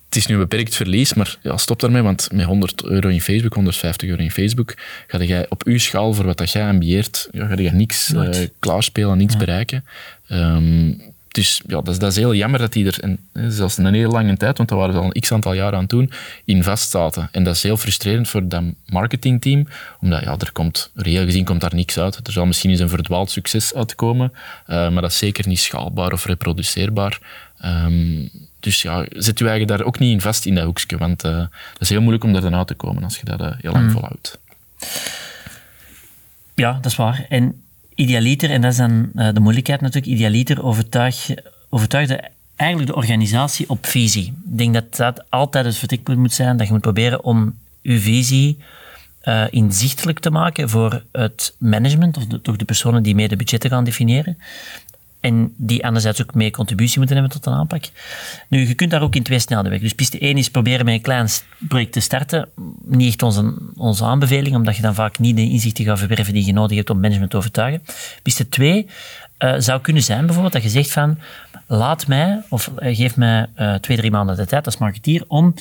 het 0.07 0.16
is 0.16 0.26
nu 0.26 0.35
een 0.35 0.40
beperkt 0.40 0.75
verlies, 0.75 1.14
maar 1.14 1.37
ja, 1.42 1.57
stop 1.57 1.80
daarmee, 1.80 2.02
want 2.02 2.28
met 2.33 2.45
100 2.45 2.85
euro 2.85 3.09
in 3.09 3.21
Facebook, 3.21 3.54
150 3.54 4.09
euro 4.09 4.23
in 4.23 4.30
Facebook, 4.30 4.75
ga 5.07 5.18
jij 5.18 5.47
op 5.49 5.62
uw 5.64 5.78
schaal, 5.78 6.14
voor 6.14 6.25
wat 6.25 6.38
dat 6.38 6.50
jij 6.50 6.68
ambieert, 6.68 7.28
ja, 7.33 7.47
ga 7.47 7.57
je 7.57 7.71
niks 7.71 8.11
uh, 8.11 8.28
klaarspelen, 8.59 9.18
niks 9.18 9.33
ja. 9.33 9.38
bereiken. 9.38 9.85
Um, 10.28 11.00
dus 11.28 11.62
ja, 11.66 11.75
dat 11.75 11.88
is, 11.88 11.99
dat 11.99 12.11
is 12.11 12.16
heel 12.16 12.35
jammer 12.35 12.61
dat 12.61 12.73
die 12.73 12.87
er, 12.87 13.00
en, 13.00 13.18
zelfs 13.32 13.78
een 13.78 13.94
hele 13.94 14.08
lange 14.08 14.37
tijd, 14.37 14.56
want 14.56 14.68
daar 14.68 14.78
waren 14.78 14.94
ze 14.94 15.00
al 15.00 15.04
een 15.04 15.20
x 15.20 15.32
aantal 15.32 15.52
jaar 15.52 15.75
aan 15.75 15.87
toen, 15.87 16.12
in 16.44 16.62
vastzaten. 16.62 17.28
En 17.32 17.44
dat 17.44 17.54
is 17.54 17.62
heel 17.62 17.76
frustrerend 17.76 18.28
voor 18.28 18.49
dat 18.49 18.62
marketingteam, 18.87 19.68
omdat 20.00 20.23
ja, 20.23 20.37
er 20.38 20.52
komt, 20.52 20.90
reëel 20.94 21.25
gezien 21.25 21.44
komt 21.44 21.61
daar 21.61 21.75
niks 21.75 21.99
uit. 21.99 22.26
Er 22.26 22.32
zal 22.32 22.47
misschien 22.47 22.70
eens 22.70 22.80
een 22.80 22.88
verdwaald 22.88 23.30
succes 23.30 23.75
uitkomen, 23.75 24.32
uh, 24.32 24.66
maar 24.66 25.02
dat 25.02 25.11
is 25.11 25.18
zeker 25.18 25.49
niet 25.49 25.58
schaalbaar 25.58 26.12
of 26.12 26.25
reproduceerbaar. 26.25 27.18
Um, 27.64 28.30
dus 28.61 28.82
ja, 28.82 29.06
zet 29.11 29.38
je 29.38 29.49
eigen 29.49 29.66
daar 29.66 29.82
ook 29.82 29.99
niet 29.99 30.12
in 30.12 30.20
vast 30.20 30.47
in 30.47 30.54
dat 30.54 30.64
hoekje, 30.64 30.97
want 30.99 31.25
uh, 31.25 31.37
dat 31.73 31.80
is 31.80 31.88
heel 31.88 32.00
moeilijk 32.00 32.25
om 32.25 32.32
daar 32.32 32.42
dan 32.42 32.54
uit 32.54 32.66
te 32.66 32.75
komen 32.75 33.04
als 33.04 33.18
je 33.18 33.25
dat 33.25 33.40
uh, 33.40 33.52
heel 33.61 33.73
lang 33.73 33.85
mm. 33.85 33.90
volhoudt. 33.90 34.38
Ja, 36.54 36.73
dat 36.73 36.87
is 36.87 36.97
waar. 36.97 37.26
En 37.28 37.62
idealiter, 37.99 38.50
en 38.50 38.61
dat 38.61 38.71
is 38.71 38.76
dan 38.76 39.11
uh, 39.14 39.28
de 39.33 39.40
moeilijkheid 39.40 39.81
natuurlijk, 39.81 40.12
idealiter 40.12 40.64
overtuig, 40.64 41.31
overtuigde 41.69 42.31
eigenlijk 42.57 42.90
de 42.90 42.97
organisatie 42.97 43.69
op 43.69 43.87
visie. 43.87 44.26
Ik 44.26 44.59
denk 44.59 44.75
dat 44.75 44.97
dat 44.97 45.31
altijd 45.31 45.64
het 45.64 45.76
vertrekpunt 45.76 46.19
moet 46.19 46.33
zijn, 46.33 46.57
dat 46.57 46.67
je 46.67 46.73
moet 46.73 46.83
proberen 46.83 47.25
om 47.25 47.55
je 47.81 47.99
visie 47.99 48.59
uh, 49.23 49.45
inzichtelijk 49.50 50.19
te 50.19 50.31
maken 50.31 50.69
voor 50.69 51.02
het 51.12 51.55
management, 51.59 52.17
of 52.17 52.25
toch 52.43 52.57
de 52.57 52.64
personen 52.64 53.02
die 53.02 53.14
mee 53.14 53.28
de 53.28 53.37
budgetten 53.37 53.71
gaan 53.71 53.85
definiëren. 53.85 54.38
En 55.21 55.55
die 55.57 55.85
anderzijds 55.85 56.23
ook 56.23 56.35
meer 56.35 56.50
contributie 56.50 56.99
moeten 56.99 57.17
hebben 57.17 57.35
tot 57.35 57.47
een 57.47 57.59
aanpak. 57.59 57.85
Nu, 58.49 58.69
je 58.69 58.75
kunt 58.75 58.90
daar 58.90 59.02
ook 59.02 59.14
in 59.14 59.23
twee 59.23 59.38
snelheden 59.38 59.73
weg. 59.73 59.81
Dus 59.81 59.93
piste 59.95 60.19
1 60.19 60.37
is 60.37 60.50
proberen 60.50 60.85
met 60.85 60.95
een 60.95 61.00
klein 61.00 61.28
project 61.69 61.93
te 61.93 62.00
starten. 62.00 62.49
Niet 62.88 63.09
echt 63.09 63.23
onze, 63.23 63.54
onze 63.76 64.04
aanbeveling, 64.04 64.57
omdat 64.57 64.76
je 64.76 64.83
dan 64.83 64.95
vaak 64.95 65.18
niet 65.18 65.37
de 65.37 65.42
inzichten 65.42 65.85
gaat 65.85 65.99
verwerven 65.99 66.35
die 66.35 66.47
je 66.47 66.52
nodig 66.52 66.76
hebt 66.76 66.90
om 66.90 67.00
management 67.00 67.30
te 67.30 67.37
overtuigen. 67.37 67.83
Piste 68.23 68.49
2 68.49 68.87
uh, 69.38 69.54
zou 69.59 69.80
kunnen 69.80 70.02
zijn 70.02 70.25
bijvoorbeeld 70.25 70.52
dat 70.52 70.62
je 70.62 70.68
zegt 70.68 70.92
van, 70.92 71.18
laat 71.66 72.07
mij, 72.07 72.42
of 72.49 72.71
geef 72.76 73.16
mij 73.16 73.47
twee, 73.80 73.97
drie 73.97 74.11
maanden 74.11 74.37
de 74.37 74.47
tijd 74.47 74.66
als 74.66 74.78
marketeer 74.78 75.25
om 75.26 75.54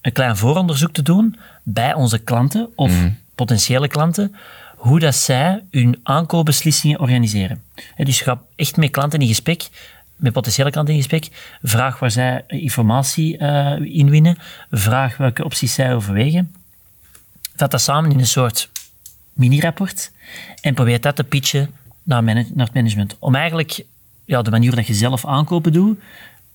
een 0.00 0.12
klein 0.12 0.36
vooronderzoek 0.36 0.92
te 0.92 1.02
doen 1.02 1.36
bij 1.62 1.94
onze 1.94 2.18
klanten 2.18 2.68
of 2.74 2.90
mhm. 2.90 3.10
potentiële 3.34 3.88
klanten, 3.88 4.34
hoe 4.76 5.00
dat 5.00 5.14
zij 5.14 5.62
hun 5.70 6.00
aankoopbeslissingen 6.02 7.00
organiseren. 7.00 7.62
dus 7.96 8.18
je 8.18 8.24
gaat 8.24 8.42
echt 8.56 8.76
met 8.76 8.90
klanten 8.90 9.20
in 9.20 9.26
gesprek, 9.26 9.68
met 10.16 10.32
potentiële 10.32 10.70
klanten 10.70 10.94
in 10.94 11.00
gesprek, 11.00 11.28
vraag 11.62 11.98
waar 11.98 12.10
zij 12.10 12.44
informatie 12.46 13.38
uh, 13.38 13.80
inwinnen, 13.80 14.38
vraag 14.70 15.16
welke 15.16 15.44
opties 15.44 15.74
zij 15.74 15.94
overwegen. 15.94 16.54
Vat 17.56 17.70
dat 17.70 17.80
samen 17.80 18.10
in 18.10 18.18
een 18.18 18.26
soort 18.26 18.70
mini-rapport 19.32 20.10
en 20.60 20.74
probeer 20.74 21.00
dat 21.00 21.16
te 21.16 21.24
pitchen 21.24 21.70
naar, 22.02 22.22
naar 22.22 22.46
het 22.54 22.74
management. 22.74 23.16
Om 23.18 23.34
eigenlijk 23.34 23.84
ja, 24.24 24.42
de 24.42 24.50
manier 24.50 24.74
dat 24.74 24.86
je 24.86 24.94
zelf 24.94 25.26
aankopen 25.26 25.72
doet, 25.72 25.98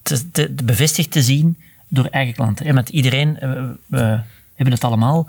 te, 0.01 0.31
te, 0.31 0.55
bevestigd 0.63 1.11
te 1.11 1.21
zien 1.21 1.57
door 1.87 2.05
eigen 2.05 2.33
klanten. 2.33 2.73
Want 2.75 2.89
iedereen, 2.89 3.39
eh, 3.39 3.51
we 3.85 4.21
hebben 4.55 4.73
het 4.73 4.83
allemaal, 4.83 5.27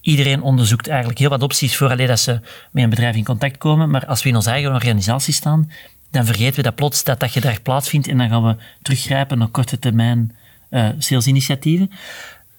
iedereen 0.00 0.42
onderzoekt 0.42 0.88
eigenlijk 0.88 1.18
heel 1.18 1.28
wat 1.28 1.42
opties 1.42 1.76
voor 1.76 1.90
alleen 1.90 2.06
dat 2.06 2.20
ze 2.20 2.40
met 2.70 2.84
een 2.84 2.90
bedrijf 2.90 3.16
in 3.16 3.24
contact 3.24 3.58
komen. 3.58 3.90
Maar 3.90 4.06
als 4.06 4.22
we 4.22 4.28
in 4.28 4.36
onze 4.36 4.50
eigen 4.50 4.72
organisatie 4.72 5.34
staan, 5.34 5.70
dan 6.10 6.24
vergeten 6.24 6.56
we 6.56 6.62
dat 6.62 6.74
plots 6.74 7.04
dat 7.04 7.20
dat 7.20 7.30
gedrag 7.30 7.62
plaatsvindt 7.62 8.08
en 8.08 8.18
dan 8.18 8.28
gaan 8.28 8.44
we 8.44 8.56
teruggrijpen 8.82 9.38
naar 9.38 9.48
korte 9.48 9.78
termijn 9.78 10.36
uh, 10.70 10.88
salesinitiatieven. 10.98 11.90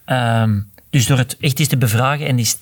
Ehm, 0.05 0.59
dus 0.91 1.05
door 1.05 1.17
het 1.17 1.37
echt 1.39 1.59
eens 1.59 1.67
te 1.67 1.77
bevragen 1.77 2.27
en 2.27 2.37
eens 2.37 2.57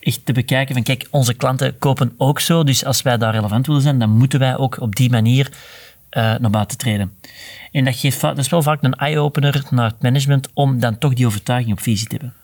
echt 0.00 0.20
te 0.26 0.32
bekijken 0.32 0.74
van 0.74 0.82
kijk, 0.82 1.06
onze 1.10 1.34
klanten 1.34 1.78
kopen 1.78 2.14
ook 2.16 2.40
zo, 2.40 2.64
dus 2.64 2.84
als 2.84 3.02
wij 3.02 3.18
daar 3.18 3.34
relevant 3.34 3.66
willen 3.66 3.82
zijn, 3.82 3.98
dan 3.98 4.10
moeten 4.10 4.38
wij 4.38 4.56
ook 4.56 4.80
op 4.80 4.96
die 4.96 5.10
manier 5.10 5.50
uh, 5.50 6.34
naar 6.34 6.50
buiten 6.50 6.78
treden. 6.78 7.12
En 7.72 7.84
dat, 7.84 7.96
geeft, 7.96 8.20
dat 8.20 8.38
is 8.38 8.48
wel 8.48 8.62
vaak 8.62 8.82
een 8.82 8.94
eye-opener 8.94 9.62
naar 9.70 9.90
het 9.90 10.02
management 10.02 10.48
om 10.52 10.80
dan 10.80 10.98
toch 10.98 11.14
die 11.14 11.26
overtuiging 11.26 11.72
op 11.72 11.80
visie 11.80 12.06
te 12.06 12.16
hebben. 12.16 12.34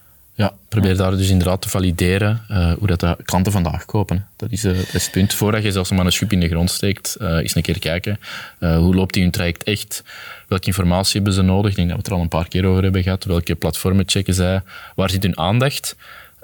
Ja, 0.41 0.53
probeer 0.69 0.97
daar 0.97 1.17
dus 1.17 1.29
inderdaad 1.29 1.63
te 1.63 1.69
valideren 1.69 2.41
uh, 2.51 2.73
hoe 2.73 2.87
dat 2.87 3.01
de 3.01 3.17
klanten 3.25 3.53
vandaag 3.53 3.85
kopen. 3.85 4.27
Dat 4.37 4.51
is, 4.51 4.65
uh, 4.65 4.77
dat 4.77 4.95
is, 4.95 5.03
het 5.05 5.11
punt. 5.11 5.35
Voordat 5.35 5.63
je 5.63 5.73
zelfs 5.73 5.91
maar 5.91 6.07
een 6.07 6.13
schub 6.13 6.33
in 6.33 6.41
de 6.41 6.49
grond 6.49 6.71
steekt, 6.71 7.17
uh, 7.21 7.37
eens 7.37 7.55
een 7.55 7.63
keer 7.63 7.79
kijken. 7.79 8.21
hoe 8.59 8.95
loopt 8.95 9.15
die 9.15 9.23
hun 9.23 9.33
traject 9.33 9.63
echt? 9.63 10.03
Welke 10.49 10.67
informatie 10.67 11.15
hebben 11.15 11.33
ze 11.33 11.43
nodig? 11.43 11.71
Ik 11.71 11.77
denk 11.77 11.89
dat 11.89 11.97
we 11.97 12.03
het 12.03 12.13
er 12.13 12.17
al 12.17 12.23
een 12.23 12.39
paar 12.39 12.49
keer 12.49 12.65
over 12.65 12.83
hebben 12.83 13.03
gehad. 13.03 13.25
Welke 13.25 13.55
platformen 13.55 14.09
checken 14.09 14.35
zij? 14.35 14.63
Waar 14.95 15.11
zit 15.11 15.23
hun 15.23 15.39
aandacht? 15.39 15.97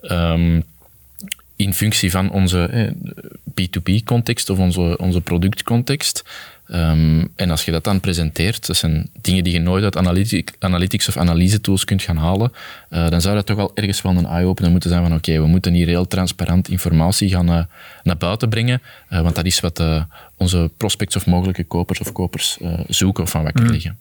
Um, 0.03 0.65
in 1.57 1.75
functie 1.75 2.11
van 2.11 2.31
onze 2.31 2.93
B2B-context 3.51 4.51
of 4.51 4.59
onze, 4.59 4.99
onze 4.99 5.21
productcontext. 5.21 6.25
Ehm, 6.69 7.25
en 7.37 7.51
als 7.51 7.65
je 7.65 7.73
dat 7.73 7.85
dan 7.85 8.01
presenteert, 8.01 8.67
dat 8.67 8.77
zijn 8.77 9.09
dingen 9.21 9.45
die 9.45 9.53
je 9.53 9.59
nooit 9.59 9.85
uit 9.85 9.97
analytics 10.59 11.09
of 11.09 11.17
analyse 11.17 11.61
tools 11.61 11.85
kunt 11.85 12.03
gaan 12.03 12.17
halen, 12.17 12.53
uh, 12.91 13.09
dan 13.09 13.21
zou 13.21 13.35
dat 13.35 13.47
toch 13.47 13.57
wel 13.57 13.71
ergens 13.75 14.03
wel 14.03 14.17
een 14.17 14.27
eye-opener 14.27 14.71
moeten 14.71 14.91
zijn 14.91 15.03
van 15.03 15.15
oké, 15.15 15.41
we 15.41 15.47
moeten 15.47 15.73
hier 15.73 15.87
heel 15.87 16.07
transparant 16.07 16.69
informatie 16.69 17.29
gaan 17.29 17.51
uh, 17.51 17.65
naar 18.03 18.17
buiten 18.17 18.49
brengen, 18.49 18.83
uh, 19.11 19.21
want 19.21 19.35
dat 19.35 19.45
is 19.45 19.61
wat 19.61 19.83
onze 20.37 20.71
prospects 20.77 21.17
of 21.17 21.27
mogelijke 21.27 21.65
kopers 21.65 22.01
of 22.01 22.13
kopers 22.13 22.59
zoeken 22.89 23.23
of 23.23 23.31
van 23.31 23.43
wakker 23.43 23.65
mm. 23.65 23.71
liggen. 23.71 23.99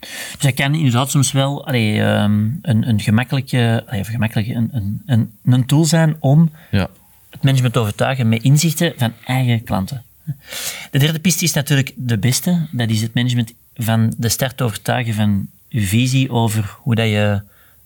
Dus 0.00 0.40
dat 0.40 0.54
kan 0.54 0.74
inderdaad 0.74 1.10
soms 1.10 1.32
wel 1.32 1.66
allee, 1.66 2.00
um, 2.00 2.58
een, 2.62 2.88
een 2.88 3.00
gemakkelijke, 3.00 3.84
allee, 3.86 4.04
gemakkelijke 4.04 4.54
een, 4.54 4.68
een, 4.72 5.02
een, 5.06 5.30
een 5.44 5.66
tool 5.66 5.84
zijn 5.84 6.16
om 6.20 6.50
ja. 6.70 6.88
het 7.30 7.42
management 7.42 7.72
te 7.72 7.80
overtuigen 7.80 8.28
met 8.28 8.42
inzichten 8.42 8.92
van 8.96 9.12
eigen 9.24 9.64
klanten. 9.64 10.04
De 10.90 10.98
derde 10.98 11.18
piste 11.18 11.44
is 11.44 11.52
natuurlijk 11.52 11.92
de 11.96 12.18
beste. 12.18 12.66
Dat 12.70 12.90
is 12.90 13.02
het 13.02 13.14
management 13.14 13.52
van 13.74 14.14
de 14.16 14.28
start 14.28 14.62
overtuigen 14.62 15.14
van 15.14 15.48
uw 15.70 15.86
visie 15.86 16.30
over 16.30 16.76
hoe 16.78 16.94
dat 16.94 17.06
je 17.06 17.42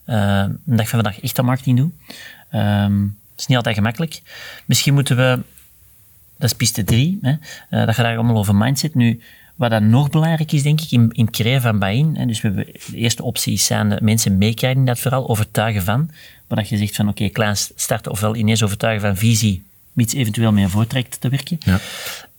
uh, 0.07 0.45
een 0.67 0.77
dag 0.77 0.89
van 0.89 1.03
vandaag 1.03 1.21
echt 1.21 1.39
aan 1.39 1.45
marketing 1.45 1.77
doet. 1.77 1.93
Dat 2.51 3.39
is 3.39 3.47
niet 3.47 3.57
altijd 3.57 3.75
gemakkelijk. 3.75 4.23
Misschien 4.67 4.95
moeten 4.95 5.17
we, 5.17 5.43
dat 6.37 6.51
is 6.51 6.57
piste 6.57 6.85
drie, 6.85 7.19
hè, 7.23 7.31
uh, 7.31 7.87
dat 7.87 7.95
gaat 7.95 8.07
allemaal 8.17 8.37
over 8.37 8.55
mindset. 8.55 8.95
Nu, 8.95 9.21
wat 9.55 9.71
dan 9.71 9.91
nog 9.91 10.11
belangrijk 10.11 10.53
is, 10.53 10.63
denk 10.63 10.81
ik, 10.81 10.91
in, 10.91 11.11
in 11.13 11.25
het 11.25 11.35
creëren 11.35 11.63
van 11.63 11.79
buy-in. 11.79 12.27
Dus 12.27 12.41
we 12.41 12.55
de 12.55 12.79
eerste 12.95 13.23
optie 13.23 13.59
zijn 13.59 13.89
de 13.89 13.99
mensen 14.01 14.39
meekrijgen 14.39 14.81
in 14.81 14.87
dat 14.87 14.99
vooral, 14.99 15.29
overtuigen 15.29 15.83
van. 15.83 16.11
Maar 16.49 16.59
dat 16.59 16.69
je 16.69 16.77
zegt 16.77 16.97
van, 16.97 17.09
oké, 17.09 17.29
klein 17.29 17.57
starten, 17.57 18.13
ofwel 18.13 18.37
ineens 18.37 18.63
overtuigen 18.63 19.09
van 19.09 19.17
visie, 19.17 19.63
iets 19.97 20.15
eventueel 20.15 20.53
mee 20.53 20.69
voortrekt 20.69 21.21
te 21.21 21.29
werken. 21.29 21.57
Ja. 21.61 21.79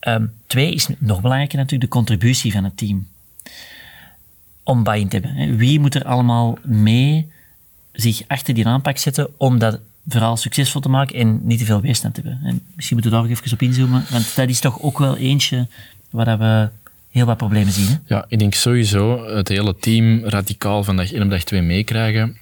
Um, 0.07 0.31
twee 0.47 0.73
is 0.73 0.87
nog 0.97 1.21
belangrijker 1.21 1.57
natuurlijk 1.57 1.91
de 1.91 1.97
contributie 1.97 2.51
van 2.51 2.63
het 2.63 2.77
team. 2.77 3.07
Om 4.63 4.83
buy-in 4.83 5.07
te 5.07 5.17
hebben. 5.17 5.57
Wie 5.57 5.79
moet 5.79 5.95
er 5.95 6.03
allemaal 6.03 6.57
mee 6.63 7.31
zich 7.91 8.21
achter 8.27 8.53
die 8.53 8.67
aanpak 8.67 8.97
zetten 8.97 9.27
om 9.37 9.59
dat 9.59 9.79
verhaal 10.07 10.37
succesvol 10.37 10.81
te 10.81 10.89
maken 10.89 11.15
en 11.15 11.39
niet 11.43 11.59
te 11.59 11.65
veel 11.65 11.81
weerstand 11.81 12.13
te 12.13 12.21
hebben. 12.21 12.39
En 12.43 12.61
misschien 12.75 12.95
moeten 12.97 13.11
we 13.13 13.17
daar 13.17 13.25
ook 13.25 13.37
even 13.37 13.53
op 13.53 13.61
inzoomen, 13.61 14.05
want 14.11 14.35
dat 14.35 14.49
is 14.49 14.59
toch 14.59 14.81
ook 14.81 14.97
wel 14.97 15.17
eentje 15.17 15.67
waar 16.09 16.37
we 16.37 16.69
heel 17.09 17.25
wat 17.25 17.37
problemen 17.37 17.73
zien. 17.73 17.87
Hè? 17.87 17.95
Ja, 18.05 18.25
ik 18.27 18.39
denk 18.39 18.53
sowieso 18.53 19.25
het 19.35 19.47
hele 19.47 19.75
team 19.75 20.25
radicaal 20.25 20.83
van 20.83 20.95
dag 20.95 21.11
1 21.11 21.23
op 21.23 21.29
dag 21.29 21.43
2 21.43 21.61
meekrijgen, 21.61 22.37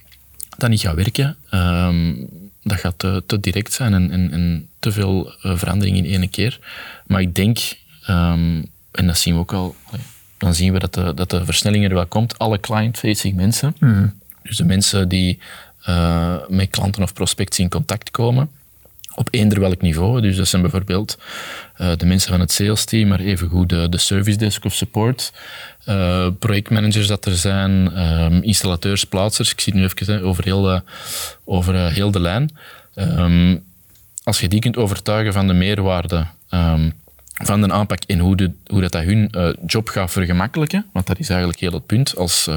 dat 0.56 0.70
niet 0.70 0.80
gaat 0.80 0.94
werken. 0.94 1.36
Um, 1.50 2.28
dat 2.68 2.80
gaat 2.80 2.98
te, 2.98 3.22
te 3.26 3.40
direct 3.40 3.72
zijn 3.72 3.94
en, 3.94 4.10
en, 4.10 4.32
en, 4.32 4.68
te 4.78 4.92
veel 4.92 5.34
uh, 5.42 5.56
verandering 5.56 5.96
in 5.96 6.04
één 6.04 6.30
keer. 6.30 6.58
Maar 7.06 7.20
ik 7.20 7.34
denk, 7.34 7.58
um, 8.08 8.66
en 8.90 9.06
dat 9.06 9.18
zien 9.18 9.34
we 9.34 9.40
ook 9.40 9.52
al, 9.52 9.76
dan 10.38 10.54
zien 10.54 10.72
we 10.72 10.78
dat 10.78 10.94
de, 10.94 11.14
dat 11.14 11.30
de 11.30 11.44
versnelling 11.44 11.84
er 11.84 11.94
wel 11.94 12.06
komt. 12.06 12.38
Alle 12.38 12.60
client-facing 12.60 13.36
mensen, 13.36 13.74
mm. 13.80 14.14
dus 14.42 14.56
de 14.56 14.64
mensen 14.64 15.08
die 15.08 15.38
uh, 15.88 16.36
met 16.48 16.70
klanten 16.70 17.02
of 17.02 17.12
prospects 17.12 17.58
in 17.58 17.68
contact 17.68 18.10
komen, 18.10 18.50
op 19.18 19.28
eender 19.30 19.60
welk 19.60 19.80
niveau. 19.80 20.20
Dus 20.20 20.36
dat 20.36 20.48
zijn 20.48 20.62
bijvoorbeeld 20.62 21.18
uh, 21.80 21.90
de 21.96 22.06
mensen 22.06 22.30
van 22.30 22.40
het 22.40 22.52
sales 22.52 22.84
team, 22.84 23.08
maar 23.08 23.20
evengoed 23.20 23.68
de, 23.68 23.88
de 23.88 23.98
service 23.98 24.38
desk 24.38 24.64
of 24.64 24.74
support, 24.74 25.32
uh, 25.88 26.28
projectmanagers 26.38 27.06
dat 27.06 27.24
er 27.24 27.36
zijn, 27.36 28.02
um, 28.02 28.42
installateurs, 28.42 29.04
plaatsers. 29.04 29.52
Ik 29.52 29.60
zie 29.60 29.72
het 29.72 29.82
nu 29.82 29.88
even 29.88 30.24
over 30.24 30.44
heel 30.44 30.62
de, 30.62 30.82
over, 31.44 31.92
heel 31.92 32.10
de 32.10 32.20
lijn. 32.20 32.50
Um, 32.94 33.64
als 34.22 34.40
je 34.40 34.48
die 34.48 34.60
kunt 34.60 34.76
overtuigen 34.76 35.32
van 35.32 35.46
de 35.46 35.54
meerwaarde 35.54 36.26
um, 36.50 36.92
van 37.44 37.60
de 37.60 37.72
aanpak 37.72 38.02
en 38.06 38.18
hoe, 38.18 38.36
de, 38.36 38.50
hoe 38.66 38.80
dat, 38.80 38.92
dat 38.92 39.02
hun 39.02 39.30
job 39.66 39.88
gaat 39.88 40.10
vergemakkelijken, 40.10 40.86
want 40.92 41.06
dat 41.06 41.18
is 41.18 41.28
eigenlijk 41.28 41.60
heel 41.60 41.72
het 41.72 41.86
punt. 41.86 42.16
Als, 42.16 42.46
uh, 42.48 42.54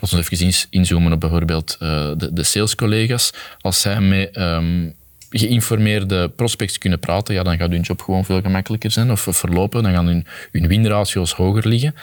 laten 0.00 0.18
we 0.18 0.36
even 0.36 0.66
inzoomen 0.70 1.12
op 1.12 1.20
bijvoorbeeld 1.20 1.76
de, 1.78 2.28
de 2.32 2.42
salescollega's, 2.42 3.32
als 3.60 3.80
zij 3.80 4.30
um, 4.34 4.94
geïnformeerde 5.30 6.28
prospects 6.28 6.78
kunnen 6.78 6.98
praten, 6.98 7.34
ja, 7.34 7.42
dan 7.42 7.56
gaat 7.56 7.70
hun 7.70 7.80
job 7.80 8.02
gewoon 8.02 8.24
veel 8.24 8.40
gemakkelijker 8.40 8.90
zijn 8.90 9.10
of 9.10 9.26
verlopen, 9.30 9.82
dan 9.82 9.92
gaan 9.92 10.06
hun, 10.06 10.26
hun 10.50 10.66
winratio's 10.66 11.32
hoger 11.32 11.68
liggen. 11.68 11.94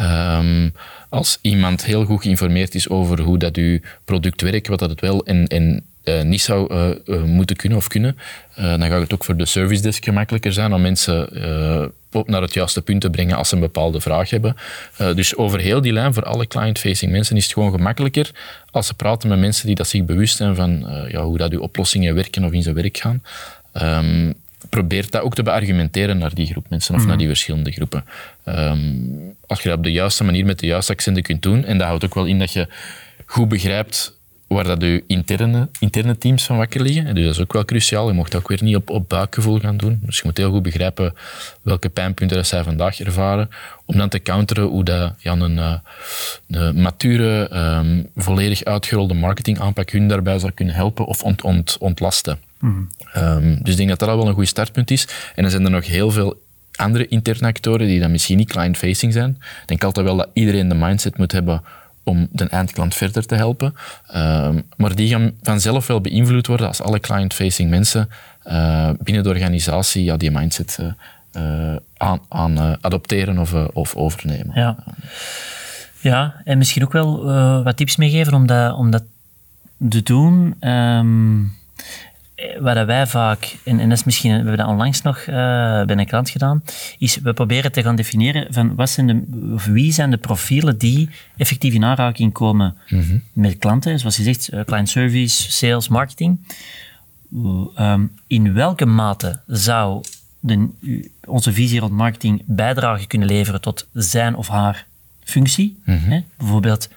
Um, 0.00 0.72
als 1.08 1.38
iemand 1.40 1.84
heel 1.84 2.04
goed 2.04 2.22
geïnformeerd 2.22 2.74
is 2.74 2.88
over 2.88 3.20
hoe 3.20 3.38
dat 3.38 3.56
uw 3.56 3.78
product 4.04 4.40
werkt, 4.40 4.66
wat 4.66 4.78
dat 4.78 4.90
het 4.90 5.00
wel 5.00 5.24
en, 5.24 5.46
en 5.46 5.84
uh, 6.04 6.22
niet 6.22 6.40
zou 6.40 6.74
uh, 6.74 6.88
uh, 7.06 7.22
moeten 7.22 7.56
kunnen 7.56 7.78
of 7.78 7.88
kunnen, 7.88 8.16
dan 8.56 8.82
gaat 8.88 9.00
het 9.00 9.14
ook 9.14 9.24
voor 9.24 9.36
de 9.36 9.46
service 9.46 9.82
desk 9.82 10.04
gemakkelijker 10.04 10.52
zijn 10.52 10.72
om 10.72 10.80
mensen 10.80 11.28
op 12.12 12.28
naar 12.28 12.42
het 12.42 12.54
juiste 12.54 12.82
punt 12.82 13.00
te 13.00 13.10
brengen 13.10 13.36
als 13.36 13.48
ze 13.48 13.54
een 13.54 13.60
bepaalde 13.60 14.00
vraag 14.00 14.30
hebben. 14.30 14.56
dus 14.96 15.36
over 15.36 15.60
heel 15.60 15.80
die 15.80 15.92
lijn, 15.92 16.14
voor 16.14 16.24
alle 16.24 16.46
client-facing 16.46 17.12
mensen, 17.12 17.36
is 17.36 17.44
het 17.44 17.52
gewoon 17.52 17.70
gemakkelijker 17.70 18.30
als 18.70 18.86
ze 18.86 18.94
praten 18.94 19.28
met 19.28 19.38
mensen 19.38 19.66
die 19.66 19.74
dat 19.74 19.88
zich 19.88 20.04
bewust 20.04 20.36
zijn 20.36 20.54
van 20.54 20.86
ja, 21.08 21.22
hoe 21.22 21.38
dat 21.38 21.52
uw 21.52 21.60
oplossingen 21.60 22.14
werken 22.14 22.44
of 22.44 22.52
in 22.52 22.62
zijn 22.62 22.74
werk 22.74 22.96
gaan. 22.96 23.22
Um, 23.82 24.34
probeert 24.68 25.12
dat 25.12 25.22
ook 25.22 25.34
te 25.34 25.42
beargumenteren 25.42 26.18
naar 26.18 26.34
die 26.34 26.46
groep 26.46 26.66
mensen 26.68 26.94
of 26.94 27.00
naar 27.00 27.08
mhm. 27.08 27.18
die 27.18 27.26
verschillende 27.26 27.72
groepen. 27.72 28.04
Um, 28.44 29.34
als 29.46 29.62
je 29.62 29.68
dat 29.68 29.78
op 29.78 29.84
de 29.84 29.92
juiste 29.92 30.24
manier 30.24 30.44
met 30.44 30.58
de 30.58 30.66
juiste 30.66 30.92
accenten 30.92 31.22
kunt 31.22 31.42
doen, 31.42 31.64
en 31.64 31.78
dat 31.78 31.86
houdt 31.86 32.04
ook 32.04 32.14
wel 32.14 32.24
in 32.24 32.38
dat 32.38 32.52
je 32.52 32.68
goed 33.26 33.48
begrijpt 33.48 34.18
waar 34.46 34.64
dat 34.64 34.82
je 34.82 35.04
interne, 35.06 35.68
interne 35.78 36.18
teams 36.18 36.44
van 36.44 36.56
wakker 36.56 36.82
liggen. 36.82 37.14
Dus 37.14 37.24
dat 37.24 37.34
is 37.34 37.40
ook 37.40 37.52
wel 37.52 37.64
cruciaal. 37.64 38.08
Je 38.08 38.14
mocht 38.14 38.34
ook 38.34 38.48
weer 38.48 38.62
niet 38.62 38.76
op, 38.76 38.90
op 38.90 39.08
buikgevoel 39.08 39.58
gaan 39.58 39.76
doen. 39.76 40.00
Dus 40.02 40.16
je 40.16 40.22
moet 40.24 40.36
heel 40.36 40.50
goed 40.50 40.62
begrijpen 40.62 41.14
welke 41.62 41.88
pijnpunten 41.88 42.36
dat 42.36 42.46
zij 42.46 42.62
vandaag 42.62 43.00
ervaren, 43.00 43.50
om 43.84 43.96
dan 43.96 44.08
te 44.08 44.22
counteren 44.22 44.64
hoe 44.64 44.84
dat, 44.84 45.14
ja, 45.18 45.32
een, 45.32 45.58
eh, 45.58 45.74
een 46.48 46.80
mature, 46.80 47.56
um, 47.78 48.10
volledig 48.16 48.64
uitgerolde 48.64 49.14
marketingaanpak 49.14 49.90
hun 49.90 50.08
daarbij 50.08 50.38
zou 50.38 50.52
kunnen 50.52 50.74
helpen 50.74 51.04
of 51.04 51.22
ont, 51.22 51.42
ont, 51.42 51.76
ontlasten. 51.78 52.38
Um, 53.16 53.58
dus 53.62 53.72
ik 53.72 53.76
denk 53.76 53.88
dat 53.88 53.98
dat 53.98 54.08
al 54.08 54.16
wel 54.16 54.28
een 54.28 54.34
goed 54.34 54.48
startpunt 54.48 54.90
is. 54.90 55.08
En 55.34 55.42
dan 55.42 55.50
zijn 55.50 55.64
er 55.64 55.70
nog 55.70 55.86
heel 55.86 56.10
veel 56.10 56.42
andere 56.76 57.08
interne 57.08 57.46
actoren 57.46 57.86
die 57.86 58.00
dan 58.00 58.10
misschien 58.10 58.36
niet 58.36 58.48
client-facing 58.48 59.12
zijn. 59.12 59.30
Ik 59.62 59.68
denk 59.68 59.84
altijd 59.84 60.06
wel 60.06 60.16
dat 60.16 60.28
iedereen 60.32 60.68
de 60.68 60.74
mindset 60.74 61.18
moet 61.18 61.32
hebben 61.32 61.62
om 62.04 62.28
de 62.30 62.48
eindklant 62.48 62.94
verder 62.94 63.26
te 63.26 63.34
helpen. 63.34 63.74
Ehm, 64.06 64.60
maar 64.76 64.94
die 64.94 65.08
gaan 65.08 65.32
vanzelf 65.42 65.86
wel 65.86 66.00
beïnvloed 66.00 66.46
worden 66.46 66.66
als 66.66 66.82
alle 66.82 67.00
client-facing 67.00 67.70
mensen 67.70 68.08
uh, 68.46 68.90
binnen 69.02 69.22
de 69.22 69.28
organisatie 69.28 70.04
ja, 70.04 70.16
die 70.16 70.30
mindset 70.30 70.78
uh, 71.36 71.76
aan, 71.96 72.20
aan 72.28 72.78
adopteren 72.80 73.38
of, 73.38 73.54
of 73.54 73.94
overnemen. 73.94 74.50
Ja. 74.54 74.76
ja, 76.00 76.34
en 76.44 76.58
misschien 76.58 76.84
ook 76.84 76.92
wel 76.92 77.24
wat 77.62 77.76
tips 77.76 77.96
meegeven 77.96 78.34
om 78.34 78.46
dat, 78.46 78.76
om 78.76 78.90
dat 78.90 79.02
te 79.88 80.02
doen. 80.02 80.54
Um, 80.60 81.52
wat 82.58 82.86
wij 82.86 83.06
vaak, 83.06 83.56
en, 83.64 83.80
en 83.80 83.88
dat 83.88 83.98
is 83.98 84.04
misschien, 84.04 84.30
we 84.30 84.36
hebben 84.36 84.56
dat 84.56 84.66
onlangs 84.66 85.02
nog 85.02 85.18
uh, 85.18 85.26
bij 85.84 85.96
een 85.96 86.06
klant 86.06 86.30
gedaan, 86.30 86.62
is 86.98 87.16
we 87.16 87.32
proberen 87.32 87.72
te 87.72 87.82
gaan 87.82 87.96
definiëren 87.96 88.46
van 88.52 88.74
wat 88.74 88.90
zijn 88.90 89.06
de, 89.06 89.50
of 89.54 89.64
wie 89.64 89.92
zijn 89.92 90.10
de 90.10 90.16
profielen 90.16 90.78
die 90.78 91.10
effectief 91.36 91.74
in 91.74 91.84
aanraking 91.84 92.32
komen 92.32 92.76
mhm. 92.88 93.18
met 93.32 93.58
klanten, 93.58 93.98
zoals 93.98 94.16
je 94.16 94.22
zegt, 94.22 94.52
uh, 94.52 94.60
client 94.60 94.88
service, 94.88 95.52
sales, 95.52 95.88
marketing. 95.88 96.38
Um, 97.78 98.12
in 98.26 98.52
welke 98.52 98.86
mate 98.86 99.40
zou 99.46 100.04
de, 100.40 100.68
onze 101.24 101.52
visie 101.52 101.80
rond 101.80 101.92
marketing 101.92 102.42
bijdrage 102.46 103.06
kunnen 103.06 103.28
leveren 103.28 103.60
tot 103.60 103.86
zijn 103.92 104.36
of 104.36 104.48
haar 104.48 104.86
functie? 105.24 105.82
Mm 105.84 105.98
hè? 105.98 106.20
Bijvoorbeeld 106.38 106.88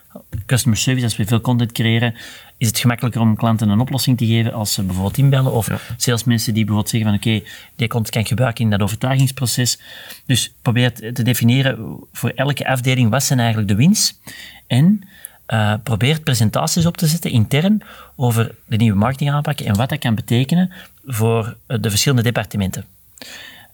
customer 0.45 0.77
service, 0.77 1.03
als 1.03 1.17
we 1.17 1.25
veel 1.25 1.41
content 1.41 1.71
creëren, 1.71 2.13
is 2.57 2.67
het 2.67 2.79
gemakkelijker 2.79 3.21
om 3.21 3.35
klanten 3.35 3.69
een 3.69 3.79
oplossing 3.79 4.17
te 4.17 4.25
geven 4.25 4.53
als 4.53 4.73
ze 4.73 4.83
bijvoorbeeld 4.83 5.17
inbellen 5.17 5.51
of 5.51 5.67
ja. 5.67 5.79
salesmensen 5.97 6.53
die 6.53 6.65
bijvoorbeeld 6.65 6.95
zeggen 6.95 7.09
van 7.09 7.19
oké, 7.19 7.49
die 7.75 7.87
content 7.87 8.09
kan 8.09 8.21
ik 8.21 8.27
gebruiken 8.27 8.63
in 8.63 8.69
dat 8.69 8.81
overtuigingsproces. 8.81 9.79
Dus 10.25 10.53
probeer 10.61 10.93
te 11.13 11.23
definiëren 11.23 11.99
voor 12.11 12.29
elke 12.29 12.67
afdeling 12.67 13.09
wat 13.09 13.23
zijn 13.23 13.39
eigenlijk 13.39 13.67
de 13.67 13.75
wins 13.75 14.19
en 14.67 15.07
uh, 15.47 15.73
probeer 15.83 16.21
presentaties 16.21 16.85
op 16.85 16.97
te 16.97 17.07
zetten 17.07 17.31
intern 17.31 17.81
over 18.15 18.55
de 18.65 18.75
nieuwe 18.75 18.97
marketingaanpak 18.97 19.59
en 19.59 19.75
wat 19.75 19.89
dat 19.89 19.99
kan 19.99 20.15
betekenen 20.15 20.71
voor 21.05 21.57
de 21.67 21.89
verschillende 21.89 22.23
departementen. 22.23 22.85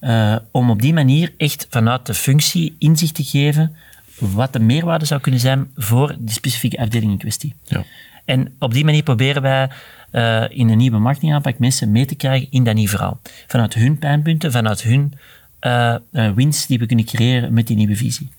Uh, 0.01 0.35
om 0.51 0.69
op 0.69 0.81
die 0.81 0.93
manier 0.93 1.33
echt 1.37 1.67
vanuit 1.69 2.05
de 2.05 2.13
functie 2.13 2.75
inzicht 2.79 3.15
te 3.15 3.23
geven 3.23 3.75
wat 4.19 4.53
de 4.53 4.59
meerwaarde 4.59 5.05
zou 5.05 5.21
kunnen 5.21 5.39
zijn 5.39 5.71
voor 5.75 6.15
die 6.19 6.33
specifieke 6.33 6.77
afdeling 6.77 7.11
in 7.11 7.17
kwestie. 7.17 7.55
Ja. 7.63 7.85
En 8.25 8.53
op 8.59 8.73
die 8.73 8.85
manier 8.85 9.03
proberen 9.03 9.41
wij 9.41 9.69
uh, 10.11 10.43
in 10.49 10.69
een 10.69 10.77
nieuwe 10.77 10.97
marketingaanpak 10.97 11.59
mensen 11.59 11.91
mee 11.91 12.05
te 12.05 12.15
krijgen 12.15 12.47
in 12.51 12.63
dat 12.63 12.73
nieuwe 12.73 12.89
verhaal. 12.89 13.19
Vanuit 13.47 13.73
hun 13.73 13.99
pijnpunten, 13.99 14.51
vanuit 14.51 14.81
hun 14.81 15.13
uh, 15.61 15.95
winst 16.35 16.67
die 16.67 16.79
we 16.79 16.85
kunnen 16.85 17.05
creëren 17.05 17.53
met 17.53 17.67
die 17.67 17.75
nieuwe 17.75 17.95
visie. 17.95 18.29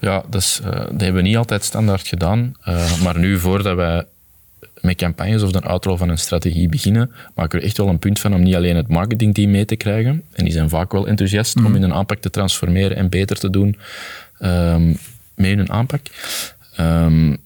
Ja, 0.00 0.24
dus, 0.30 0.60
dat 0.64 1.00
hebben 1.00 1.14
we 1.14 1.22
niet 1.22 1.36
altijd 1.36 1.64
standaard 1.64 2.08
gedaan. 2.08 2.54
maar 3.02 3.18
nu, 3.18 3.38
voordat 3.38 3.76
wij 3.76 4.04
met 4.84 4.96
campagnes 4.96 5.42
of 5.42 5.52
de 5.52 5.62
uitrol 5.62 5.96
van 5.96 6.08
een 6.08 6.18
strategie 6.18 6.68
beginnen, 6.68 7.10
maken 7.34 7.58
we 7.58 7.64
echt 7.64 7.76
wel 7.76 7.88
een 7.88 7.98
punt 7.98 8.20
van 8.20 8.34
om 8.34 8.42
niet 8.42 8.54
alleen 8.54 8.76
het 8.76 8.88
marketingteam 8.88 9.50
mee 9.50 9.64
te 9.64 9.76
krijgen. 9.76 10.22
En 10.32 10.44
die 10.44 10.52
zijn 10.52 10.68
vaak 10.68 10.92
wel 10.92 11.06
enthousiast 11.06 11.56
om 11.56 11.64
in 11.64 11.72
mhm. 11.72 11.82
een 11.82 11.92
aanpak 11.92 12.18
te 12.18 12.30
transformeren 12.30 12.96
en 12.96 13.08
beter 13.08 13.38
te 13.38 13.50
doen 13.50 13.76
um, 14.40 14.98
met 15.34 15.54
hun 15.56 15.70
aanpak. 15.70 16.00
Um, 16.80 17.36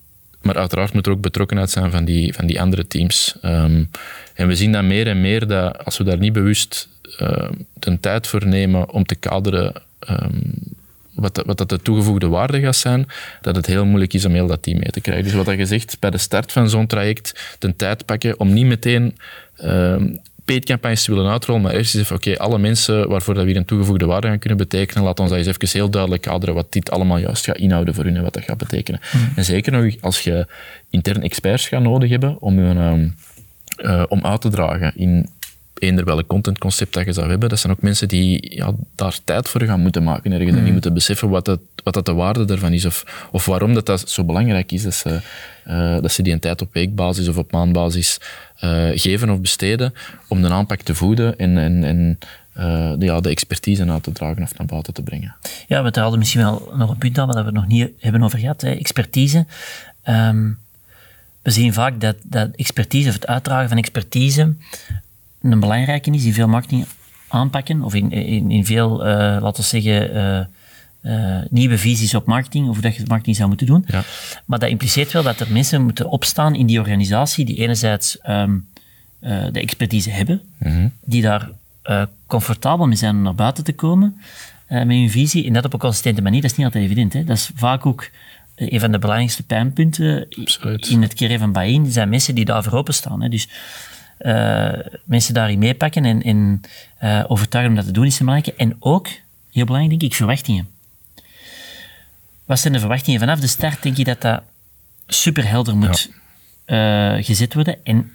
maar 0.48 0.58
uiteraard 0.58 0.92
moet 0.92 1.06
er 1.06 1.12
ook 1.12 1.20
betrokkenheid 1.20 1.70
zijn 1.70 1.90
van 1.90 2.04
die, 2.04 2.34
van 2.34 2.46
die 2.46 2.60
andere 2.60 2.86
teams. 2.86 3.36
Ehm, 3.42 3.84
en 4.34 4.48
we 4.48 4.56
zien 4.56 4.72
dan 4.72 4.86
meer 4.86 5.06
en 5.06 5.20
meer 5.20 5.46
dat 5.46 5.84
als 5.84 5.98
we 5.98 6.04
daar 6.04 6.18
niet 6.18 6.32
bewust 6.32 6.88
uh, 7.20 7.48
de 7.72 8.00
tijd 8.00 8.26
voor 8.26 8.46
nemen 8.46 8.90
om 8.90 9.04
te 9.04 9.14
kaderen 9.14 9.72
um, 10.10 10.52
wat, 11.14 11.42
wat 11.46 11.58
dat 11.58 11.68
de 11.68 11.82
toegevoegde 11.82 12.28
waarde 12.28 12.60
gaat 12.60 12.76
zijn, 12.76 13.06
dat 13.40 13.56
het 13.56 13.66
heel 13.66 13.84
moeilijk 13.84 14.14
is 14.14 14.24
om 14.24 14.32
heel 14.32 14.46
dat 14.46 14.62
team 14.62 14.78
mee 14.78 14.90
te 14.90 15.00
krijgen. 15.00 15.24
Dus 15.24 15.44
wat 15.44 15.56
je 15.56 15.66
zegt, 15.66 15.96
bij 16.00 16.10
de 16.10 16.18
start 16.18 16.52
van 16.52 16.68
zo'n 16.68 16.86
traject 16.86 17.56
de 17.58 17.76
tijd 17.76 18.04
pakken 18.04 18.40
om 18.40 18.52
niet 18.52 18.66
meteen 18.66 19.16
paid-campagnes 20.48 21.02
te 21.02 21.14
willen 21.14 21.30
uitrollen, 21.30 21.62
maar 21.62 21.72
eerst 21.72 21.94
eens 21.94 22.04
even, 22.04 22.16
oké, 22.16 22.38
alle 22.38 22.58
mensen 22.58 23.08
waarvoor 23.08 23.34
dat 23.34 23.42
we 23.42 23.48
hier 23.48 23.58
een 23.58 23.64
toegevoegde 23.64 24.06
waarde 24.06 24.26
gaan 24.26 24.38
kunnen 24.38 24.58
betekenen, 24.58 25.04
laat 25.04 25.20
ons 25.20 25.28
dat 25.28 25.38
eens 25.38 25.46
even 25.46 25.68
heel 25.68 25.90
duidelijk 25.90 26.22
kaderen 26.22 26.54
wat 26.54 26.72
dit 26.72 26.90
allemaal 26.90 27.18
juist 27.18 27.44
gaat 27.44 27.56
inhouden 27.56 27.94
voor 27.94 28.04
hun 28.04 28.16
en 28.16 28.22
wat 28.22 28.34
dat 28.34 28.44
gaat 28.44 28.58
betekenen. 28.58 29.00
Hmm. 29.10 29.32
En 29.36 29.44
zeker 29.44 29.72
nog 29.72 29.94
als 30.00 30.20
je 30.20 30.46
intern 30.90 31.22
experts 31.22 31.68
gaat 31.68 31.82
nodig 31.82 32.10
hebben 32.10 32.40
om, 32.40 32.58
um, 32.58 33.14
uh, 33.78 34.02
om 34.08 34.24
uit 34.24 34.40
te 34.40 34.48
dragen 34.48 34.92
in 34.96 35.28
eender 35.78 36.04
welk 36.04 36.26
contentconcept 36.26 36.94
dat 36.94 37.04
je 37.04 37.12
zou 37.12 37.28
hebben, 37.30 37.48
dat 37.48 37.58
zijn 37.58 37.72
ook 37.72 37.82
mensen 37.82 38.08
die 38.08 38.54
ja, 38.56 38.72
daar 38.94 39.18
tijd 39.24 39.48
voor 39.48 39.62
gaan 39.62 39.80
moeten 39.80 40.02
maken 40.02 40.32
ergens 40.32 40.40
mm. 40.40 40.46
en 40.48 40.54
die 40.54 40.62
hmm. 40.62 40.72
moeten 40.72 40.94
beseffen 40.94 41.28
wat, 41.28 41.44
dat, 41.44 41.60
wat 41.84 41.94
dat 41.94 42.06
de 42.06 42.12
waarde 42.12 42.44
daarvan 42.44 42.72
is 42.72 42.84
of, 42.84 43.28
of 43.32 43.44
waarom 43.44 43.74
dat, 43.74 43.86
dat 43.86 44.10
zo 44.10 44.24
belangrijk 44.24 44.72
is 44.72 44.82
dat 44.82 44.94
ze, 44.94 45.20
uh, 45.68 46.00
dat 46.00 46.12
ze 46.12 46.22
die 46.22 46.32
een 46.32 46.40
tijd 46.40 46.62
op 46.62 46.72
weekbasis 46.72 47.28
of 47.28 47.36
op 47.36 47.52
maandbasis 47.52 48.20
uh, 48.64 48.88
geven 48.94 49.30
of 49.30 49.40
besteden 49.40 49.94
om 50.28 50.42
de 50.42 50.48
aanpak 50.48 50.80
te 50.80 50.94
voeden 50.94 51.38
en, 51.38 51.58
en, 51.58 51.84
en 51.84 52.18
uh, 52.58 52.92
de, 52.98 53.04
ja, 53.04 53.20
de 53.20 53.28
expertise 53.28 53.90
uit 53.90 54.02
te 54.02 54.12
dragen 54.12 54.42
of 54.42 54.58
naar 54.58 54.66
buiten 54.66 54.94
te 54.94 55.02
brengen. 55.02 55.36
Ja, 55.68 55.82
we 55.82 56.00
hadden 56.00 56.18
misschien 56.18 56.40
wel 56.40 56.72
nog 56.74 56.90
een 56.90 56.98
punt 56.98 57.18
aan 57.18 57.26
waar 57.26 57.36
we 57.36 57.44
het 57.44 57.54
nog 57.54 57.66
niet 57.66 57.90
hebben 57.98 58.22
over 58.22 58.38
gehad. 58.38 58.60
Hè. 58.60 58.70
Expertise. 58.70 59.46
Um, 60.08 60.58
we 61.42 61.50
zien 61.50 61.72
vaak 61.72 62.00
dat, 62.00 62.16
dat 62.22 62.50
expertise 62.56 63.08
of 63.08 63.14
het 63.14 63.26
uitdragen 63.26 63.68
van 63.68 63.78
expertise 63.78 64.54
een 65.40 65.60
belangrijke 65.60 66.10
is 66.10 66.24
in 66.24 66.32
veel 66.32 66.48
marketing 66.48 66.86
aanpakken, 67.28 67.82
of 67.82 67.94
in, 67.94 68.10
in, 68.10 68.50
in 68.50 68.64
veel, 68.64 69.06
uh, 69.06 69.12
laten 69.40 69.62
we 69.62 69.68
zeggen, 69.68 70.16
uh, 70.16 70.40
uh, 71.02 71.42
nieuwe 71.50 71.78
visies 71.78 72.14
op 72.14 72.26
marketing, 72.26 72.68
of 72.68 72.72
hoe 72.72 72.82
dat 72.82 72.96
je 72.96 73.02
marketing 73.06 73.36
zou 73.36 73.48
moeten 73.48 73.66
doen. 73.66 73.84
Ja. 73.86 74.02
Maar 74.44 74.58
dat 74.58 74.68
impliceert 74.68 75.12
wel 75.12 75.22
dat 75.22 75.40
er 75.40 75.52
mensen 75.52 75.82
moeten 75.82 76.08
opstaan 76.08 76.54
in 76.54 76.66
die 76.66 76.78
organisatie 76.78 77.44
die 77.44 77.56
enerzijds 77.56 78.18
um, 78.28 78.68
de 79.20 79.60
expertise 79.60 80.10
hebben, 80.10 80.40
mm 80.58 80.92
die 81.04 81.22
daar 81.22 81.50
comfortabel 82.26 82.86
mee 82.86 82.96
zijn 82.96 83.16
om 83.16 83.22
naar 83.22 83.34
buiten 83.34 83.64
te 83.64 83.72
komen 83.72 84.20
met 84.68 84.88
hun 84.88 85.10
visie, 85.10 85.46
en 85.46 85.52
dat 85.52 85.64
op 85.64 85.72
een 85.72 85.78
consistente 85.78 86.22
manier. 86.22 86.40
Dat 86.40 86.50
is 86.50 86.56
niet 86.56 86.66
altijd 86.66 86.84
evident. 86.84 87.12
Hè? 87.12 87.24
Dat 87.24 87.36
is 87.36 87.50
vaak 87.54 87.86
ook 87.86 88.10
een 88.54 88.80
van 88.80 88.92
de 88.92 88.98
belangrijkste 88.98 89.42
pijnpunten 89.42 90.26
Absoluut. 90.40 90.88
in 90.88 91.02
het 91.02 91.14
creëren 91.14 91.38
van 91.38 91.52
buy-in, 91.52 91.90
zijn 91.90 92.08
mensen 92.08 92.34
die 92.34 92.44
daarvoor 92.44 92.72
openstaan. 92.72 93.22
Hè? 93.22 93.28
Dus 93.28 93.48
uh, 94.20 94.72
mensen 95.04 95.34
daarin 95.34 95.58
meepakken 95.58 96.04
en, 96.04 96.22
en 96.22 96.60
uh, 97.02 97.24
overtuigen 97.28 97.72
om 97.72 97.78
dat 97.78 97.86
te 97.86 97.92
doen 97.92 98.06
is 98.06 98.18
belangrijk. 98.18 98.56
En 98.56 98.76
ook, 98.78 99.08
heel 99.52 99.64
belangrijk 99.64 100.00
denk 100.00 100.12
ik, 100.12 100.16
verwachtingen. 100.16 100.68
Wat 102.44 102.58
zijn 102.58 102.72
de 102.72 102.78
verwachtingen? 102.78 103.20
Vanaf 103.20 103.40
de 103.40 103.46
start 103.46 103.82
denk 103.82 103.96
ik 103.96 104.04
dat 104.04 104.20
dat 104.20 104.42
superhelder 105.06 105.76
moet 105.76 106.10
ja. 106.66 107.16
uh, 107.16 107.24
gezet 107.24 107.54
worden. 107.54 107.84
En 107.84 108.12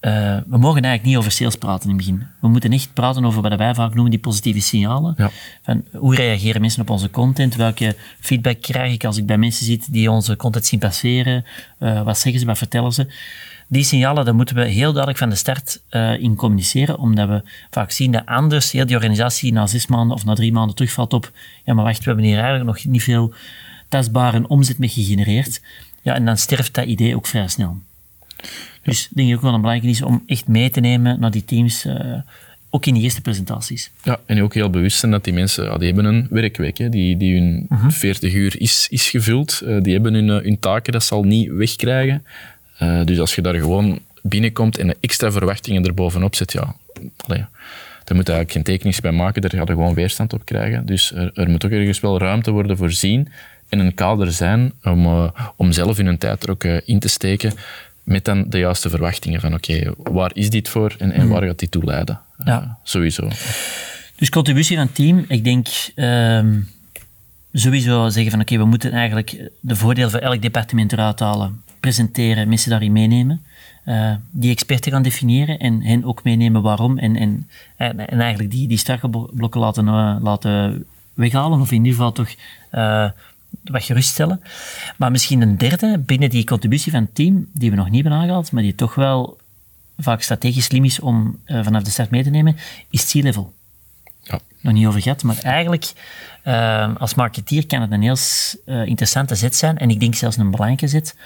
we 0.00 0.58
mogen 0.58 0.82
eigenlijk 0.82 1.02
niet 1.02 1.16
over 1.16 1.30
sales 1.30 1.56
praten 1.56 1.90
in 1.90 1.96
het 1.96 2.06
begin. 2.06 2.26
We 2.40 2.48
moeten 2.48 2.72
echt 2.72 2.92
praten 2.92 3.24
over 3.24 3.42
wat 3.42 3.56
wij 3.56 3.74
vaak 3.74 3.94
noemen 3.94 4.10
die 4.10 4.20
positieve 4.20 4.60
signalen. 4.60 5.14
Ja. 5.16 5.30
Van 5.62 5.84
hoe 5.92 6.14
reageren 6.14 6.60
mensen 6.60 6.82
op 6.82 6.90
onze 6.90 7.10
content? 7.10 7.56
Welke 7.56 7.96
feedback 8.20 8.60
krijg 8.60 8.92
ik 8.92 9.04
als 9.04 9.16
ik 9.16 9.26
bij 9.26 9.38
mensen 9.38 9.66
zit 9.66 9.92
die 9.92 10.10
onze 10.10 10.36
content 10.36 10.66
zien 10.66 10.78
passeren? 10.78 11.44
wat 11.78 12.18
zeggen 12.18 12.40
ze, 12.40 12.46
wat 12.46 12.58
vertellen 12.58 12.92
ze? 12.92 13.06
Die 13.72 13.84
signalen, 13.84 14.24
daar 14.24 14.34
moeten 14.34 14.56
we 14.56 14.64
heel 14.64 14.92
duidelijk 14.92 15.18
van 15.18 15.28
de 15.28 15.34
start 15.34 15.80
uh, 15.90 16.18
in 16.18 16.36
communiceren, 16.36 16.98
omdat 16.98 17.28
we 17.28 17.42
vaak 17.70 17.90
zien 17.90 18.12
dat 18.12 18.26
anders 18.26 18.72
heel 18.72 18.86
die 18.86 18.96
organisatie 18.96 19.52
na 19.52 19.66
zes 19.66 19.86
maanden 19.86 20.16
of 20.16 20.24
na 20.24 20.34
drie 20.34 20.52
maanden 20.52 20.74
terugvalt 20.74 21.12
op 21.12 21.32
ja, 21.64 21.74
maar 21.74 21.84
wacht, 21.84 21.98
we 21.98 22.04
hebben 22.04 22.24
hier 22.24 22.38
eigenlijk 22.38 22.64
nog 22.64 22.84
niet 22.84 23.02
veel 23.02 23.34
tastbare 23.88 24.48
omzet 24.48 24.78
mee 24.78 24.88
gegenereerd. 24.88 25.60
Ja, 26.02 26.14
en 26.14 26.24
dan 26.24 26.36
sterft 26.36 26.74
dat 26.74 26.84
idee 26.84 27.16
ook 27.16 27.26
vrij 27.26 27.48
snel. 27.48 27.78
Dus 28.82 29.04
ik 29.04 29.16
denk 29.16 29.34
ook 29.34 29.40
wel 29.40 29.54
een 29.54 29.60
belangrijk 29.60 29.92
is 29.92 30.02
om 30.02 30.22
echt 30.26 30.48
mee 30.48 30.70
te 30.70 30.80
nemen 30.80 31.20
naar 31.20 31.30
die 31.30 31.44
teams, 31.44 31.86
uh, 31.86 32.14
ook 32.70 32.86
in 32.86 32.94
die 32.94 33.02
eerste 33.02 33.20
presentaties. 33.20 33.90
Ja, 34.02 34.20
en 34.26 34.42
ook 34.42 34.54
heel 34.54 34.70
bewust 34.70 34.98
zijn 34.98 35.12
dat 35.12 35.24
die 35.24 35.32
mensen, 35.32 35.64
ja, 35.64 35.78
die 35.78 35.86
hebben 35.86 36.04
een 36.04 36.26
werkweek, 36.30 36.78
hè, 36.78 36.88
die, 36.88 37.16
die 37.16 37.34
hun 37.34 37.66
uh 37.70 37.82
-huh. 37.82 37.90
40 37.90 38.34
uur 38.34 38.60
is, 38.60 38.86
is 38.90 39.10
gevuld, 39.10 39.60
uh, 39.64 39.82
die 39.82 39.92
hebben 39.92 40.14
hun, 40.14 40.28
hun 40.28 40.58
taken, 40.58 40.92
dat 40.92 41.04
zal 41.04 41.22
niet 41.22 41.50
wegkrijgen. 41.50 42.24
Uh, 42.82 43.04
dus 43.04 43.18
als 43.18 43.34
je 43.34 43.42
daar 43.42 43.54
gewoon 43.54 43.98
binnenkomt 44.22 44.78
en 44.78 44.86
de 44.86 44.96
extra 45.00 45.32
verwachtingen 45.32 45.84
erbovenop 45.84 46.34
zet, 46.34 46.52
ja, 46.52 46.74
allee, 47.26 47.44
daar 48.04 48.16
moet 48.16 48.26
je 48.26 48.32
eigenlijk 48.32 48.52
geen 48.52 48.62
tekening 48.62 49.00
bij 49.00 49.12
maken, 49.12 49.42
daar 49.42 49.50
ga 49.50 49.60
je 49.60 49.66
gewoon 49.66 49.94
weerstand 49.94 50.32
op 50.32 50.44
krijgen. 50.44 50.86
Dus 50.86 51.12
er, 51.12 51.30
er, 51.34 51.50
moet 51.50 51.64
ook 51.64 51.70
ergens 51.70 52.00
wel 52.00 52.18
ruimte 52.18 52.50
worden 52.50 52.76
voorzien 52.76 53.28
en 53.68 53.78
een 53.78 53.94
kader 53.94 54.32
zijn 54.32 54.72
om, 54.84 55.06
uh, 55.06 55.30
om 55.56 55.72
zelf 55.72 55.98
in 55.98 56.06
een 56.06 56.18
tijd 56.18 56.42
er 56.42 56.50
ook 56.50 56.64
uh, 56.64 56.80
in 56.84 56.98
te 56.98 57.08
steken 57.08 57.52
met 58.02 58.24
dan 58.24 58.44
de 58.48 58.58
juiste 58.58 58.90
verwachtingen 58.90 59.40
van 59.40 59.54
oké, 59.54 59.92
okay, 59.96 60.14
waar 60.14 60.30
is 60.34 60.50
dit 60.50 60.68
voor 60.68 60.94
en, 60.98 61.12
en 61.12 61.28
waar 61.28 61.42
gaat 61.42 61.58
dit 61.58 61.70
toe 61.70 61.84
leiden? 61.84 62.20
Ja. 62.44 62.78
Sowieso. 62.82 63.28
Dus 64.16 64.30
contributie 64.30 64.76
van 64.76 64.86
het 64.86 64.94
team, 64.94 65.24
ik 65.28 65.44
denk... 65.44 65.66
Um 65.96 66.68
sowieso 67.52 68.08
zeggen 68.08 68.30
van 68.30 68.40
oké, 68.40 68.52
okay, 68.52 68.64
we 68.64 68.70
moeten 68.70 68.92
eigenlijk 68.92 69.50
de 69.60 69.76
voordelen 69.76 70.10
voor 70.10 70.20
elk 70.20 70.42
departement 70.42 70.92
eruit 70.92 71.20
halen 71.20 71.62
presenteren, 71.80 72.48
mensen 72.48 72.70
daarin 72.70 72.92
meenemen. 72.92 73.44
Uh, 73.86 74.14
die 74.30 74.50
experten 74.50 74.92
gaan 74.92 75.02
definiëren 75.02 75.58
en 75.58 75.82
hen 75.82 76.04
ook 76.04 76.24
meenemen 76.24 76.62
waarom. 76.62 76.98
En, 76.98 77.16
en, 77.16 77.48
en 77.76 78.20
eigenlijk 78.20 78.50
die, 78.50 78.68
die 78.68 78.82
blokken 79.32 79.60
laten, 79.60 79.86
uh, 79.86 80.16
laten 80.20 80.86
weghalen, 81.14 81.60
of 81.60 81.70
in 81.70 81.76
ieder 81.76 81.92
geval 81.92 82.12
toch 82.12 82.34
uh, 82.72 83.10
wat 83.64 83.84
geruststellen. 83.84 84.40
Maar 84.96 85.10
misschien 85.10 85.40
een 85.40 85.58
derde 85.58 85.98
binnen 85.98 86.30
die 86.30 86.44
contributie 86.44 86.92
van 86.92 87.00
het 87.00 87.14
team, 87.14 87.48
die 87.52 87.70
we 87.70 87.76
nog 87.76 87.90
niet 87.90 88.02
hebben 88.02 88.20
aangehaald, 88.20 88.52
maar 88.52 88.62
die 88.62 88.74
toch 88.74 88.94
wel 88.94 89.38
vaak 89.98 90.22
strategisch 90.22 90.64
slim 90.64 90.84
is 90.84 91.00
om 91.00 91.38
vanaf 91.46 91.82
de 91.82 91.90
start 91.90 92.10
mee 92.10 92.22
te 92.22 92.30
nemen, 92.30 92.56
is 92.90 93.10
C-level. 93.10 93.52
Ja. 94.22 94.40
Nog 94.60 94.72
niet 94.72 94.86
over 94.86 95.02
gehad, 95.02 95.22
maar 95.22 95.38
eigenlijk 95.38 95.92
als 96.98 97.14
marketeer 97.14 97.66
kan 97.66 97.80
het 97.80 97.90
een 97.90 98.02
heel 98.02 98.16
interessante 98.84 99.34
zet 99.34 99.56
zijn, 99.56 99.78
en 99.78 99.90
ik 99.90 100.00
denk 100.00 100.14
zelfs 100.14 100.36
een 100.36 100.50
belangrijke 100.50 100.88
zet, 100.88 101.16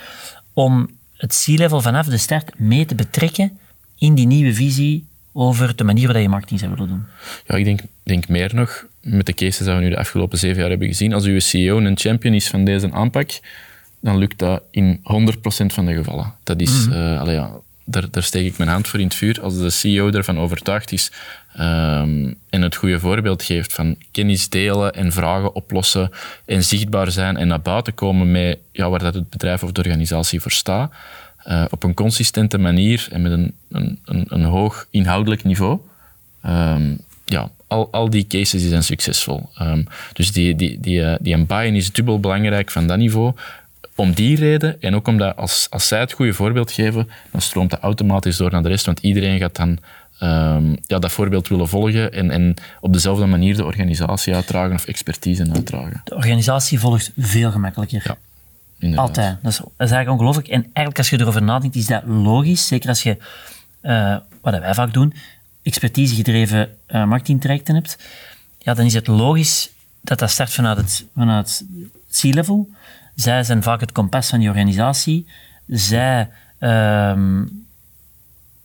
om 0.54 0.90
het 1.16 1.44
C-level 1.44 1.80
vanaf 1.80 2.06
de 2.06 2.18
start 2.18 2.58
mee 2.58 2.86
te 2.86 2.94
betrekken 2.94 3.58
in 3.98 4.14
die 4.14 4.26
nieuwe 4.26 4.54
visie 4.54 5.04
over 5.32 5.76
de 5.76 5.84
manier 5.84 6.04
waarop 6.04 6.22
je 6.22 6.28
marketing 6.28 6.60
zou 6.60 6.72
willen 6.72 6.88
doen. 6.88 7.04
Ja, 7.46 7.54
ik 7.54 7.64
denk, 7.64 7.80
denk 8.02 8.28
meer 8.28 8.54
nog, 8.54 8.86
met 9.00 9.26
de 9.26 9.34
cases 9.34 9.66
die 9.66 9.74
we 9.74 9.80
nu 9.80 9.90
de 9.90 9.98
afgelopen 9.98 10.38
zeven 10.38 10.60
jaar 10.60 10.70
hebben 10.70 10.88
gezien, 10.88 11.12
als 11.12 11.24
uw 11.24 11.38
CEO 11.38 11.78
een 11.78 11.98
champion 11.98 12.34
is 12.34 12.48
van 12.48 12.64
deze 12.64 12.92
aanpak, 12.92 13.40
dan 14.00 14.18
lukt 14.18 14.38
dat 14.38 14.62
in 14.70 14.98
100% 14.98 15.00
van 15.66 15.86
de 15.86 15.94
gevallen. 15.94 16.34
Dat 16.42 16.60
is, 16.60 16.86
mm 16.86 16.92
ja, 17.30 17.50
daar, 17.84 18.10
daar 18.10 18.22
steek 18.22 18.46
ik 18.46 18.58
mijn 18.58 18.70
hand 18.70 18.88
voor 18.88 19.00
in 19.00 19.06
het 19.06 19.14
vuur. 19.14 19.42
Als 19.42 19.58
de 19.58 19.70
CEO 19.70 20.10
ervan 20.10 20.38
overtuigd 20.38 20.92
is 20.92 21.10
um, 21.58 22.34
en 22.50 22.62
het 22.62 22.76
goede 22.76 23.00
voorbeeld 23.00 23.42
geeft 23.42 23.72
van 23.72 23.96
kennis 24.10 24.48
delen 24.48 24.94
en 24.94 25.12
vragen 25.12 25.54
oplossen 25.54 26.10
en 26.44 26.64
zichtbaar 26.64 27.10
zijn 27.10 27.36
en 27.36 27.48
naar 27.48 27.60
buiten 27.60 27.94
komen 27.94 28.30
met 28.30 28.58
ja, 28.72 28.90
waar 28.90 28.98
dat 28.98 29.14
het 29.14 29.30
bedrijf 29.30 29.62
of 29.62 29.72
de 29.72 29.80
organisatie 29.80 30.40
voor 30.40 30.50
staat, 30.50 30.92
uh, 31.48 31.64
op 31.70 31.82
een 31.82 31.94
consistente 31.94 32.58
manier 32.58 33.08
en 33.10 33.22
met 33.22 33.32
een, 33.32 33.54
een, 33.70 33.98
een, 34.04 34.26
een 34.28 34.44
hoog 34.44 34.86
inhoudelijk 34.90 35.44
niveau. 35.44 35.78
Um, 36.46 36.98
ja, 37.24 37.50
al, 37.66 37.88
al 37.92 38.10
die 38.10 38.26
cases 38.26 38.68
zijn 38.68 38.82
succesvol. 38.82 39.48
Um, 39.62 39.86
dus 40.12 40.32
die, 40.32 40.56
die, 40.56 40.80
die, 40.80 41.00
uh, 41.00 41.14
die 41.20 41.34
een 41.34 41.46
buy-in 41.46 41.74
is 41.74 41.92
dubbel 41.92 42.20
belangrijk 42.20 42.70
van 42.70 42.86
dat 42.86 42.98
niveau 42.98 43.32
om 43.96 44.12
die 44.12 44.36
reden 44.36 44.80
en 44.82 44.94
ook 44.94 45.08
omdat 45.08 45.36
als, 45.36 45.66
als 45.70 45.88
zij 45.88 46.00
het 46.00 46.12
goede 46.12 46.32
voorbeeld 46.32 46.72
geven, 46.72 47.08
dan 47.30 47.40
stroomt 47.40 47.70
dat 47.70 47.80
automatisch 47.80 48.36
door 48.36 48.50
naar 48.50 48.62
de 48.62 48.68
rest, 48.68 48.86
want 48.86 49.00
iedereen 49.00 49.38
gaat 49.38 49.56
dan 49.56 49.78
um, 50.22 50.76
ja, 50.86 50.98
dat 50.98 51.12
voorbeeld 51.12 51.48
willen 51.48 51.68
volgen 51.68 52.12
en, 52.12 52.30
en 52.30 52.54
op 52.80 52.92
dezelfde 52.92 53.26
manier 53.26 53.56
de 53.56 53.64
organisatie 53.64 54.34
uitdragen 54.34 54.74
of 54.74 54.86
expertise 54.86 55.46
uitdragen. 55.52 56.00
De 56.04 56.14
organisatie 56.14 56.80
volgt 56.80 57.12
veel 57.16 57.50
gemakkelijker. 57.50 58.02
Ja. 58.04 58.16
Inderdaad. 58.78 59.08
Altijd. 59.08 59.38
Dat 59.42 59.52
is, 59.52 59.58
dat 59.58 59.66
is 59.66 59.90
eigenlijk 59.90 60.10
ongelooflijk. 60.10 60.48
En 60.48 60.62
eigenlijk 60.62 60.98
als 60.98 61.10
je 61.10 61.20
erover 61.20 61.42
nadenkt, 61.42 61.76
is 61.76 61.86
dat 61.86 62.02
logisch. 62.06 62.66
Zeker 62.66 62.88
als 62.88 63.02
je, 63.02 63.16
uh, 63.82 64.16
wat 64.40 64.58
wij 64.58 64.74
vaak 64.74 64.92
doen, 64.92 65.14
expertisegedreven 65.62 66.68
uh, 66.88 67.04
marketingtrajecten 67.04 67.74
hebt. 67.74 67.98
Ja, 68.58 68.74
dan 68.74 68.84
is 68.84 68.94
het 68.94 69.06
logisch 69.06 69.70
dat 70.00 70.18
dat 70.18 70.30
start 70.30 70.52
vanuit 70.52 70.76
het, 70.76 71.06
vanuit 71.14 71.64
het 72.08 72.18
C-level. 72.20 72.68
Zij 73.14 73.44
zijn 73.44 73.62
vaak 73.62 73.80
het 73.80 73.92
kompas 73.92 74.28
van 74.28 74.38
die 74.38 74.48
organisatie. 74.48 75.26
Zij 75.66 76.28
um, 76.60 77.66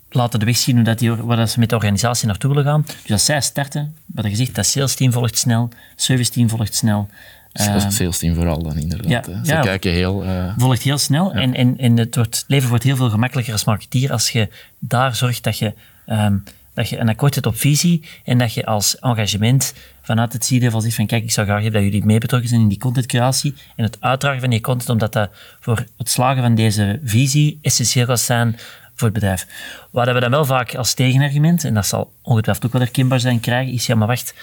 laten 0.10 0.40
de 0.40 0.46
weg 0.46 0.58
zien 0.58 0.76
hoe 0.76 0.84
dat 0.86 1.00
die, 1.00 1.14
waar 1.14 1.38
dat 1.38 1.50
ze 1.50 1.60
met 1.60 1.70
de 1.70 1.76
organisatie 1.76 2.28
naartoe 2.28 2.50
willen 2.50 2.66
gaan. 2.66 2.86
Dus 3.02 3.12
als 3.12 3.26
zij 3.26 3.42
starten, 3.42 3.96
wat 4.06 4.24
je 4.24 4.30
gezegd, 4.30 4.56
dat 4.56 4.66
sales 4.66 4.96
team 4.96 5.12
volgt 5.12 5.38
snel, 5.38 5.70
service 5.96 6.32
team 6.32 6.50
volgt 6.50 6.76
snel. 6.76 7.10
Het 7.54 7.84
uh, 7.84 7.90
sales 7.90 8.18
team 8.18 8.36
vooral 8.36 8.64
dan 8.64 8.78
inderdaad. 8.78 9.26
Ja, 9.26 9.44
Ze 9.44 9.60
kijken 9.62 9.92
heel... 9.92 10.26
Uh, 10.26 10.54
volgt 10.58 10.82
heel 10.82 10.98
snel 10.98 11.34
ja. 11.34 11.42
en, 11.42 11.54
en, 11.54 11.78
en 11.78 11.98
het, 11.98 12.16
wordt, 12.16 12.36
het 12.36 12.46
leven 12.48 12.70
wordt 12.70 12.84
heel 12.84 12.96
veel 12.96 13.10
gemakkelijker 13.10 13.54
als 13.54 13.64
marketeer 13.64 14.12
als 14.12 14.30
je 14.30 14.50
daar 14.80 15.16
zorgt 15.16 15.44
dat 15.44 15.58
je 15.58 15.74
um, 16.08 16.44
dat 16.80 16.90
je 16.90 16.98
een 16.98 17.10
akkoord 17.10 17.34
zet 17.34 17.46
op 17.46 17.58
visie 17.58 18.04
en 18.24 18.38
dat 18.38 18.54
je 18.54 18.66
als 18.66 19.00
engagement 19.00 19.74
vanuit 20.02 20.34
het 20.34 20.46
C-level 20.48 20.82
zegt 20.82 20.96
van 20.96 21.06
kijk, 21.06 21.24
ik 21.24 21.32
zou 21.32 21.48
graag 21.48 21.62
hebben 21.62 21.82
dat 21.82 21.92
jullie 21.92 22.06
mee 22.06 22.18
betrokken 22.18 22.50
zijn 22.50 22.62
in 22.62 22.68
die 22.68 22.80
contentcreatie 22.80 23.56
en 23.76 23.84
het 23.84 23.98
uitdragen 24.00 24.40
van 24.40 24.50
die 24.50 24.62
content, 24.62 24.90
omdat 24.90 25.14
dat 25.14 25.30
voor 25.60 25.86
het 25.98 26.10
slagen 26.10 26.42
van 26.42 26.56
deze 26.56 27.00
visie 27.04 27.60
essentieel 27.62 28.06
gaat 28.06 28.20
zijn 28.20 28.60
voor 28.96 29.08
het 29.08 29.14
bedrijf. 29.14 29.48
Waar 29.92 30.14
we 30.14 30.20
dan 30.20 30.32
wel 30.32 30.46
vaak 30.46 30.76
als 30.76 30.94
tegenargument, 30.94 31.64
en 31.64 31.74
dat 31.74 31.86
zal 31.86 32.12
ongetwijfeld 32.22 32.66
ook 32.66 32.72
wel 32.72 32.82
herkenbaar 32.82 33.20
zijn, 33.20 33.40
krijgen, 33.40 33.74
is 33.74 33.86
ja, 33.86 33.96
maar 33.96 34.08
wacht, 34.08 34.34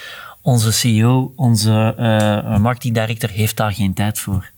onze 0.42 0.72
CEO, 0.72 1.32
onze 1.36 1.94
uh, 1.98 2.58
marketing 2.58 2.94
director 2.94 3.30
heeft 3.30 3.56
daar 3.56 3.72
geen 3.72 3.94
tijd 3.94 4.18
voor. 4.18 4.50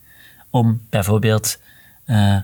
Om 0.50 0.80
bijvoorbeeld 0.90 1.58
uh, 2.06 2.36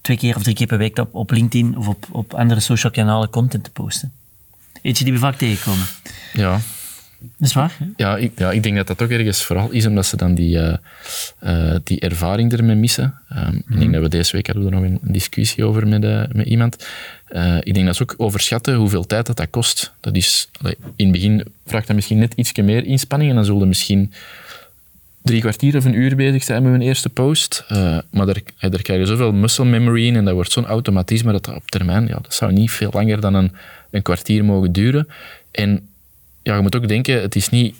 twee 0.00 0.16
keer 0.16 0.36
of 0.36 0.42
drie 0.42 0.54
keer 0.54 0.66
per 0.66 0.78
week 0.78 0.98
op, 0.98 1.14
op 1.14 1.30
LinkedIn 1.30 1.76
of 1.76 1.88
op, 1.88 2.06
op 2.10 2.34
andere 2.34 2.60
social 2.60 2.92
kanalen 2.92 3.30
content 3.30 3.64
te 3.64 3.70
posten. 3.70 4.12
Eentje 4.82 5.04
die 5.04 5.12
we 5.12 5.18
vaak 5.18 5.36
tegenkomen. 5.36 5.86
Ja. 6.32 6.60
Dat 7.20 7.48
is 7.48 7.52
waar. 7.52 7.76
Ja 7.96 8.16
ik, 8.16 8.32
ja, 8.36 8.50
ik 8.50 8.62
denk 8.62 8.76
dat 8.76 8.86
dat 8.86 9.02
ook 9.02 9.10
ergens 9.10 9.44
vooral 9.44 9.70
is 9.70 9.86
omdat 9.86 10.06
ze 10.06 10.16
dan 10.16 10.34
die, 10.34 10.56
uh, 10.56 10.74
uh, 11.44 11.74
die 11.84 12.00
ervaring 12.00 12.52
ermee 12.52 12.76
missen. 12.76 13.14
Um, 13.32 13.38
mm. 13.38 13.56
Ik 13.56 13.64
denk 13.68 13.80
mhm. 13.80 13.92
dat 13.92 14.02
we 14.02 14.08
deze 14.08 14.32
week 14.32 14.46
hadden 14.46 14.64
we 14.64 14.70
er 14.70 14.80
nog 14.80 14.90
een 14.90 15.12
discussie 15.12 15.64
over 15.64 15.88
met, 15.88 16.04
uh, 16.04 16.22
met 16.32 16.46
iemand. 16.46 16.86
ik 17.60 17.74
denk 17.74 17.86
dat 17.86 17.96
ze 17.96 18.02
ook 18.02 18.14
overschatten 18.16 18.74
hoeveel 18.74 19.06
tijd 19.06 19.26
dat, 19.26 19.36
dat 19.36 19.50
kost. 19.50 19.92
Dat 20.00 20.16
is, 20.16 20.48
allee, 20.60 20.76
in 20.96 21.04
het 21.04 21.12
begin 21.12 21.44
vraagt 21.66 21.86
dat 21.86 21.96
misschien 21.96 22.18
net 22.18 22.34
iets 22.34 22.52
meer 22.52 22.84
inspanning 22.84 23.30
en 23.30 23.36
dan 23.36 23.44
zullen 23.44 23.68
misschien 23.68 24.12
drie 25.22 25.40
kwartier 25.40 25.76
of 25.76 25.84
een 25.84 25.94
uur 25.94 26.16
bezig 26.16 26.42
zijn 26.42 26.62
met 26.62 26.72
een 26.72 26.82
eerste 26.82 27.08
post. 27.08 27.64
maar 28.10 28.26
daar, 28.26 28.40
daar 28.58 28.82
krijg 28.82 29.00
je 29.00 29.06
zoveel 29.06 29.32
muscle 29.32 29.64
memory 29.64 30.06
in 30.06 30.16
en 30.16 30.24
dat 30.24 30.34
wordt 30.34 30.52
zo'n 30.52 30.66
automatisme 30.66 31.32
dat, 31.32 31.44
dat 31.44 31.54
op 31.54 31.70
termijn, 31.70 32.06
ja, 32.06 32.18
dat 32.22 32.34
zou 32.34 32.52
niet 32.52 32.70
veel 32.70 32.90
langer 32.92 33.20
dan 33.20 33.34
een 33.34 33.52
een 33.90 34.02
kwartier 34.02 34.44
mogen 34.44 34.72
duren. 34.72 35.08
En 35.50 35.88
ja, 36.42 36.56
je 36.56 36.62
moet 36.62 36.76
ook 36.76 36.88
denken, 36.88 37.20
het 37.20 37.36
is 37.36 37.48
niet... 37.48 37.74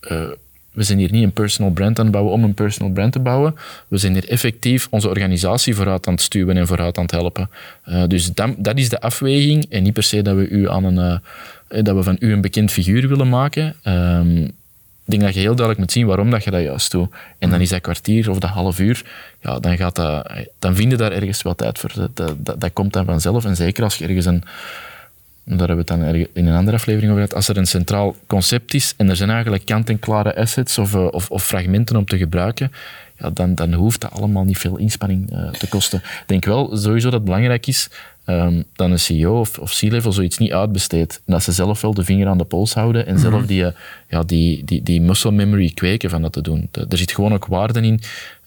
Uh, 0.00 0.28
we 0.72 0.82
zijn 0.82 0.98
hier 0.98 1.12
niet 1.12 1.22
een 1.22 1.32
personal 1.32 1.72
brand 1.72 1.98
aan 1.98 2.04
het 2.04 2.14
bouwen 2.14 2.34
om 2.34 2.44
een 2.44 2.54
personal 2.54 2.92
brand 2.92 3.12
te 3.12 3.18
bouwen. 3.18 3.56
We 3.88 3.98
zijn 3.98 4.12
hier 4.12 4.28
effectief 4.28 4.86
onze 4.90 5.08
organisatie 5.08 5.74
vooruit 5.74 6.06
aan 6.06 6.12
het 6.12 6.22
stuwen 6.22 6.56
en 6.56 6.66
vooruit 6.66 6.96
aan 6.96 7.02
het 7.02 7.12
helpen. 7.12 7.50
Uh, 7.88 8.02
dus 8.06 8.32
dat, 8.32 8.50
dat, 8.58 8.78
is 8.78 8.88
de 8.88 9.00
afweging 9.00 9.66
en 9.70 9.82
niet 9.82 9.92
per 9.92 10.02
se 10.02 10.22
dat 10.22 10.36
we, 10.36 10.48
u 10.48 10.70
aan 10.70 10.84
een, 10.84 11.20
uh, 11.68 11.82
dat 11.84 11.96
we 11.96 12.02
van 12.02 12.16
u 12.18 12.32
een 12.32 12.40
bekend 12.40 12.72
figuur 12.72 13.08
willen 13.08 13.28
maken. 13.28 13.74
Um, 13.84 14.52
ik 15.04 15.10
denk 15.10 15.22
dat 15.22 15.34
je 15.34 15.40
heel 15.40 15.54
duidelijk 15.54 15.78
moet 15.78 15.92
zien 15.92 16.06
waarom 16.06 16.30
dat 16.30 16.44
je 16.44 16.50
dat 16.50 16.62
juist 16.62 16.90
doet. 16.90 17.14
En 17.38 17.50
dan 17.50 17.60
is 17.60 17.68
dat 17.68 17.80
kwartier 17.80 18.30
of 18.30 18.38
dat 18.38 18.50
half 18.50 18.78
uur, 18.78 19.04
ja, 19.40 19.58
dan, 19.58 19.76
gaat 19.76 19.96
dat, 19.96 20.30
dan 20.58 20.74
vind 20.74 20.90
je 20.90 20.96
daar 20.96 21.12
ergens 21.12 21.42
wel 21.42 21.54
tijd 21.54 21.78
voor. 21.78 21.92
Dat, 21.94 22.36
dat, 22.38 22.60
dat 22.60 22.72
komt 22.72 22.92
dan 22.92 23.04
vanzelf. 23.04 23.44
En 23.44 23.56
zeker 23.56 23.84
als 23.84 23.96
je 23.96 24.04
ergens 24.04 24.26
een, 24.26 24.42
daar 25.44 25.58
hebben 25.58 25.86
we 25.86 25.92
het 25.92 26.02
dan 26.02 26.26
in 26.32 26.46
een 26.46 26.56
andere 26.56 26.76
aflevering 26.76 27.12
over 27.12 27.22
gehad, 27.22 27.36
als 27.36 27.48
er 27.48 27.56
een 27.56 27.66
centraal 27.66 28.16
concept 28.26 28.74
is 28.74 28.94
en 28.96 29.08
er 29.08 29.16
zijn 29.16 29.30
eigenlijk 29.30 29.64
kant-en-klare 29.64 30.36
assets 30.36 30.78
of, 30.78 30.94
eh, 30.94 31.06
of, 31.10 31.30
of, 31.30 31.44
fragmenten 31.44 31.96
om 31.96 32.04
te 32.04 32.18
gebruiken, 32.18 32.72
ja, 33.18 33.30
dan, 33.30 33.54
dan 33.54 33.72
hoeft 33.72 34.00
dat 34.00 34.10
allemaal 34.10 34.44
niet 34.44 34.58
veel 34.58 34.76
inspanning 34.76 35.32
uh, 35.32 35.50
te 35.50 35.68
kosten. 35.68 35.98
Ik 35.98 36.24
denk 36.26 36.44
wel 36.44 36.76
sowieso 36.76 37.04
dat 37.04 37.12
het 37.12 37.24
belangrijk 37.24 37.66
is 37.66 37.88
um, 38.26 38.64
dat 38.72 38.90
een 38.90 38.98
CEO 38.98 39.40
of, 39.40 39.58
of 39.58 39.78
C-level 39.78 40.12
zoiets 40.12 40.38
niet 40.38 40.52
uitbesteedt. 40.52 41.22
En 41.26 41.32
dat 41.32 41.42
ze 41.42 41.52
zelf 41.52 41.80
wel 41.80 41.94
de 41.94 42.04
vinger 42.04 42.28
aan 42.28 42.38
de 42.38 42.44
pols 42.44 42.74
houden 42.74 43.06
en 43.06 43.18
zelf 43.18 43.34
mhm. 43.34 43.46
die, 43.46 43.64
eh, 43.64 43.72
ja, 44.08 44.22
die, 44.22 44.64
die, 44.64 44.82
die 44.82 45.00
muscle 45.00 45.30
memory 45.30 45.70
kweken 45.74 46.10
van 46.10 46.22
dat 46.22 46.32
te 46.32 46.42
doen. 46.42 46.68
Er 46.72 46.98
zit 46.98 47.12
gewoon 47.12 47.32
ook 47.32 47.46
waarde 47.46 47.80
in 47.80 48.00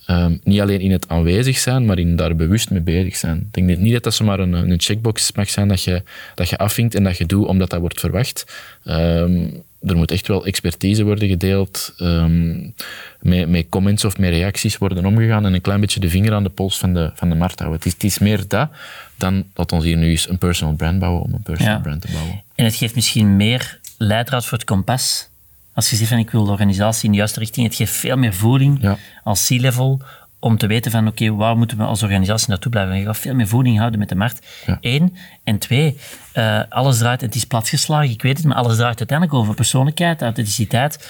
Um, 0.10 0.40
niet 0.44 0.62
alleen 0.62 0.80
in 0.80 0.92
het 0.92 1.10
aanwezig 1.10 1.58
zijn, 1.58 1.86
maar 1.86 2.00
in 2.00 2.16
daar 2.16 2.36
bewust 2.36 2.70
mee 2.70 2.82
bezig 2.82 3.16
zijn. 3.16 3.50
Ik 3.52 3.68
denk 3.68 3.80
niet 3.80 3.94
dat 3.94 4.04
dat 4.04 4.14
zomaar 4.14 4.40
een, 4.40 4.54
een 4.54 4.80
checkbox 4.80 5.32
mag 5.32 5.50
zijn 5.50 5.68
dat 5.68 5.84
je, 5.84 6.04
dat 6.36 6.50
je 6.50 6.58
afvinkt 6.58 6.96
en 6.96 7.04
dat 7.04 7.18
je 7.18 7.26
doet 7.26 7.48
omdat 7.48 7.70
dat 7.70 7.80
wordt 7.80 8.00
verwacht. 8.00 8.46
Um, 8.86 9.64
er 9.82 9.96
moet 9.96 10.12
echt 10.12 10.28
wel 10.28 10.46
expertise 10.46 11.04
worden 11.04 11.30
gedeeld, 11.30 11.94
um, 12.00 12.74
met, 13.20 13.50
met, 13.50 13.66
comments 13.70 14.06
of 14.06 14.18
met 14.18 14.30
reacties 14.30 14.78
worden 14.78 15.06
omgegaan 15.06 15.46
en 15.46 15.54
een 15.54 15.62
klein 15.62 15.80
beetje 15.80 16.00
de 16.00 16.10
vinger 16.10 16.34
aan 16.34 16.44
de 16.44 16.50
pols 16.50 16.78
van 16.78 16.94
de, 16.94 17.12
van 17.14 17.30
de 17.30 17.36
markt 17.36 17.60
houden. 17.60 17.80
Het 17.80 17.88
is, 17.88 17.94
het 17.94 18.04
is 18.04 18.20
meer 18.20 18.48
dat 18.48 18.70
dan 19.16 19.46
dat 19.54 19.72
ons 19.72 19.84
hier 19.84 19.98
nu 19.98 20.10
eens 20.10 20.30
een 20.30 20.38
personal 20.38 20.74
brand 20.74 21.00
bouwen 21.00 21.22
om 21.22 21.34
een 21.34 21.44
personal 21.44 21.82
brand 21.82 22.02
te 22.02 22.12
bouwen. 22.12 22.44
En 22.56 22.66
het 22.66 22.76
geeft 22.76 22.96
misschien 22.96 23.36
meer 23.36 23.80
leidraad 23.98 24.46
voor 24.46 24.58
het 24.58 24.68
kompas 24.68 25.30
als 25.78 25.90
je 25.90 25.96
zegt 25.96 26.10
van 26.10 26.20
ik 26.20 26.32
wil 26.32 26.46
de 26.46 26.52
organisatie 26.52 27.06
in 27.06 27.12
de 27.12 27.18
juiste 27.18 27.40
richting, 27.40 27.66
het 27.66 27.76
geeft 27.76 27.94
veel 27.94 28.18
meer 28.18 28.34
voeding 28.34 28.98
als 29.24 29.48
C-level 29.48 30.02
om 30.40 30.58
te 30.58 30.68
weten 30.68 30.92
van 30.92 31.08
oké, 31.08 31.36
waar 31.36 31.58
moeten 31.58 31.78
we 31.78 31.84
als 31.84 32.04
organisatie 32.04 32.50
naartoe 32.50 32.72
blijven? 32.72 32.98
Je 32.98 33.06
gaat 33.06 33.18
veel 33.18 33.34
meer 33.34 33.48
voeding 33.48 33.78
houden 33.78 34.00
met 34.00 34.10
de 34.10 34.16
markt. 34.16 34.48
Eén. 34.82 35.16
En 35.44 35.58
twee, 35.58 35.98
uh, 36.34 36.62
alles 36.70 36.98
draait, 36.98 37.22
het 37.22 37.36
is 37.36 37.44
platgeslagen, 37.44 38.10
ik 38.10 38.22
weet 38.22 38.38
het, 38.38 38.46
maar 38.46 38.58
alles 38.58 38.76
draait 38.76 38.98
uiteindelijk 38.98 39.38
over 39.38 39.54
persoonlijkheid, 39.54 40.22
authenticiteit. 40.22 41.10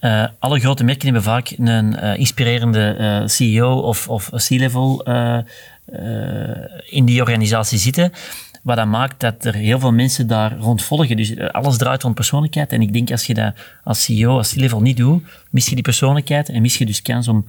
Uh, 0.00 0.24
alle 0.38 0.60
grote 0.60 0.84
merken 0.84 1.04
hebben 1.04 1.22
vaak 1.22 1.52
een 1.58 2.04
uh, 2.04 2.18
inspirerende 2.18 3.22
CEO 3.26 3.78
of, 3.80 4.08
of 4.08 4.30
C-level 4.30 5.04
in 6.84 7.04
die 7.04 7.20
organisatie 7.20 7.78
zitten. 7.78 8.12
Wat 8.62 8.76
dat 8.76 8.86
maakt 8.86 9.20
dat 9.20 9.44
er 9.44 9.54
heel 9.54 9.78
veel 9.78 9.92
mensen 9.92 10.26
daar 10.26 10.56
rond 10.58 10.82
volgen. 10.82 11.16
Dus 11.16 11.34
eh, 11.34 11.48
alles 11.48 11.76
draait 11.76 12.02
rond 12.02 12.14
persoonlijkheid. 12.14 12.72
En 12.72 12.82
ik 12.82 12.92
denk 12.92 13.10
als 13.10 13.26
je 13.26 13.34
dat 13.34 13.54
als 13.84 14.04
CEO, 14.04 14.36
als 14.36 14.52
C-level 14.52 14.80
niet 14.80 14.96
doet, 14.96 15.22
mis 15.50 15.66
je 15.66 15.74
die 15.74 15.84
persoonlijkheid 15.84 16.48
en 16.48 16.62
mis 16.62 16.78
je 16.78 16.86
dus 16.86 17.02
kans 17.02 17.28
om, 17.28 17.46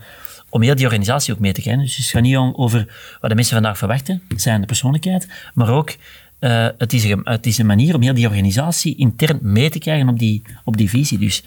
om 0.50 0.62
heel 0.62 0.76
die 0.76 0.86
organisatie 0.86 1.34
ook 1.34 1.40
mee 1.40 1.54
te 1.54 1.62
kennen. 1.62 1.86
Dus 1.86 1.98
het 1.98 2.06
gaat 2.06 2.22
niet 2.22 2.38
over 2.38 2.88
wat 3.20 3.30
de 3.30 3.36
mensen 3.36 3.54
vandaag 3.54 3.78
verwachten, 3.78 4.22
zijn 4.36 4.62
de 4.62 4.68
persoonlijkheid, 4.68 5.28
maar 5.54 5.70
ook 5.70 5.96
uh, 6.42 6.68
het, 6.78 6.94
is 6.94 7.04
een, 7.04 7.22
het 7.24 7.46
is 7.46 7.58
een 7.58 7.66
manier 7.66 7.96
om 7.96 8.02
heel 8.02 8.14
die 8.14 8.28
organisatie 8.28 8.96
intern 8.96 9.40
mee 9.42 9.70
te 9.70 9.80
krijgen 9.80 10.10
op 10.10 10.20
die, 10.20 10.42
op 10.64 10.78
die 10.78 10.90
visie. 10.90 11.18
Dus 11.18 11.44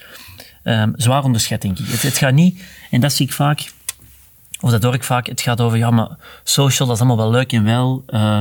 um, 0.64 0.92
zwaar 0.96 1.24
onderschat, 1.24 1.62
denk 1.62 1.78
ik. 1.78 1.86
Het, 1.86 2.02
het, 2.02 2.18
gaat 2.18 2.32
niet, 2.32 2.62
en 2.90 3.00
dat 3.00 3.12
zie 3.12 3.26
ik 3.26 3.32
vaak, 3.32 3.72
of 4.60 4.70
dat 4.70 4.82
hoor 4.82 4.94
ik 4.94 5.04
vaak, 5.04 5.26
het 5.26 5.40
gaat 5.40 5.60
over, 5.60 5.78
ja, 5.78 5.90
maar 5.90 6.08
social, 6.42 6.88
dat 6.88 6.96
is 6.96 7.02
allemaal 7.02 7.24
wel 7.24 7.30
leuk 7.30 7.52
en 7.52 7.64
wel, 7.64 8.04
uh, 8.08 8.40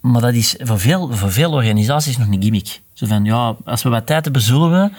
maar 0.00 0.20
dat 0.20 0.34
is 0.34 0.54
voor 0.58 0.80
veel, 0.80 1.12
voor 1.12 1.32
veel 1.32 1.52
organisaties 1.52 2.18
nog 2.18 2.28
een 2.28 2.42
gimmick. 2.42 2.80
Zo 2.92 3.06
van, 3.06 3.24
ja, 3.24 3.56
als 3.64 3.82
we 3.82 3.88
wat 3.88 4.06
tijd 4.06 4.24
hebben, 4.24 4.42
zullen 4.42 4.70
we 4.70 4.90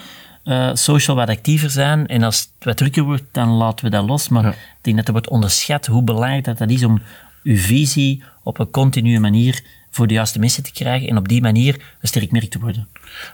uh, 0.44 0.70
social 0.74 1.16
wat 1.16 1.28
actiever 1.28 1.70
zijn. 1.70 2.06
En 2.06 2.22
als 2.22 2.40
het 2.40 2.64
wat 2.64 2.76
drukker 2.76 3.02
wordt, 3.02 3.24
dan 3.30 3.48
laten 3.48 3.84
we 3.84 3.90
dat 3.90 4.06
los. 4.06 4.28
Maar 4.28 4.46
ik 4.46 4.56
denk 4.80 4.96
dat 4.96 5.06
er 5.06 5.12
wordt 5.12 5.28
onderschat 5.28 5.86
hoe 5.86 6.02
belangrijk 6.02 6.44
dat, 6.44 6.58
dat 6.58 6.70
is 6.70 6.84
om 6.84 7.00
uw 7.42 7.56
visie 7.56 8.22
op 8.42 8.58
een 8.58 8.70
continue 8.70 9.20
manier 9.20 9.62
voor 9.90 10.06
de 10.06 10.14
juiste 10.14 10.38
mensen 10.38 10.62
te 10.62 10.72
krijgen 10.72 11.08
en 11.08 11.16
op 11.16 11.28
die 11.28 11.40
manier 11.40 11.74
een 12.00 12.08
sterk 12.08 12.30
merk 12.30 12.50
te 12.50 12.58
worden. 12.58 12.88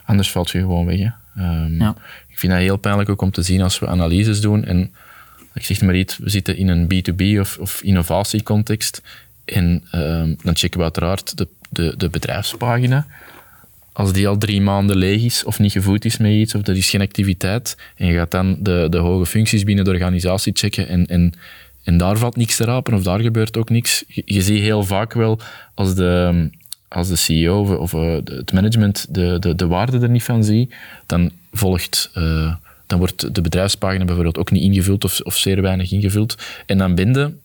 Anders 0.04 0.30
valt 0.30 0.50
je 0.50 0.58
gewoon 0.58 0.86
weg. 0.86 0.98
Hè? 0.98 1.10
Um, 1.64 1.80
ja. 1.80 1.94
Ik 2.28 2.38
vind 2.38 2.52
dat 2.52 2.60
heel 2.60 2.76
pijnlijk 2.76 3.08
ook 3.08 3.22
om 3.22 3.30
te 3.30 3.42
zien 3.42 3.62
als 3.62 3.78
we 3.78 3.86
analyses 3.86 4.40
doen 4.40 4.64
en 4.64 4.94
ik 5.54 5.64
zeg 5.64 5.80
maar 5.80 5.94
iets, 5.94 6.18
we 6.18 6.30
zitten 6.30 6.56
in 6.56 6.68
een 6.68 6.84
B2B 6.94 7.40
of, 7.40 7.58
of 7.58 7.82
innovatiecontext 7.82 9.02
en 9.48 9.84
um, 9.94 10.36
dan 10.42 10.56
checken 10.56 10.78
we 10.78 10.84
uiteraard 10.84 11.36
de, 11.36 11.48
de, 11.70 11.94
de 11.96 12.08
bedrijfspagina 12.08 13.06
als 13.98 14.12
die 14.12 14.28
al 14.28 14.38
drie 14.38 14.60
maanden 14.60 14.96
leeg 14.96 15.22
is 15.22 15.44
of 15.44 15.58
niet 15.58 15.72
gevoed 15.72 16.04
is 16.04 16.16
met 16.16 16.30
iets, 16.30 16.54
of 16.54 16.66
er 16.66 16.76
is 16.76 16.90
geen 16.90 17.00
activiteit, 17.00 17.76
en 17.96 18.06
je 18.06 18.14
gaat 18.14 18.30
dan 18.30 18.56
de, 18.60 18.86
de 18.90 18.98
hoge 18.98 19.26
functies 19.26 19.64
binnen 19.64 19.84
de 19.84 19.90
organisatie 19.90 20.52
checken 20.56 20.88
en, 20.88 21.06
en, 21.06 21.32
en 21.84 21.96
daar 21.96 22.18
valt 22.18 22.36
niks 22.36 22.56
te 22.56 22.64
rapen 22.64 22.94
of 22.94 23.02
daar 23.02 23.20
gebeurt 23.20 23.56
ook 23.56 23.70
niks. 23.70 24.04
Je, 24.06 24.42
ziet 24.42 24.60
heel 24.60 24.84
vaak 24.84 25.12
wel 25.12 25.38
als 25.74 25.94
de, 25.94 26.48
als 26.88 27.08
de 27.08 27.16
CEO 27.16 27.76
of, 27.76 27.94
eh, 27.94 28.14
het 28.24 28.52
management 28.52 29.14
de, 29.14 29.36
de, 29.38 29.54
de 29.54 29.66
waarde 29.66 29.98
er 29.98 30.10
niet 30.10 30.22
van 30.22 30.44
ziet, 30.44 30.74
dan 31.06 31.30
volgt... 31.52 32.10
Uh, 32.14 32.54
dan 32.86 32.98
wordt 32.98 33.34
de 33.34 33.40
bedrijfspagina 33.40 34.04
bijvoorbeeld 34.04 34.38
ook 34.38 34.50
niet 34.50 34.62
ingevuld 34.62 35.04
of, 35.04 35.20
of 35.20 35.36
zeer 35.36 35.62
weinig 35.62 35.92
ingevuld. 35.92 36.36
En 36.66 36.78
dan 36.78 36.94
binden 36.94 37.40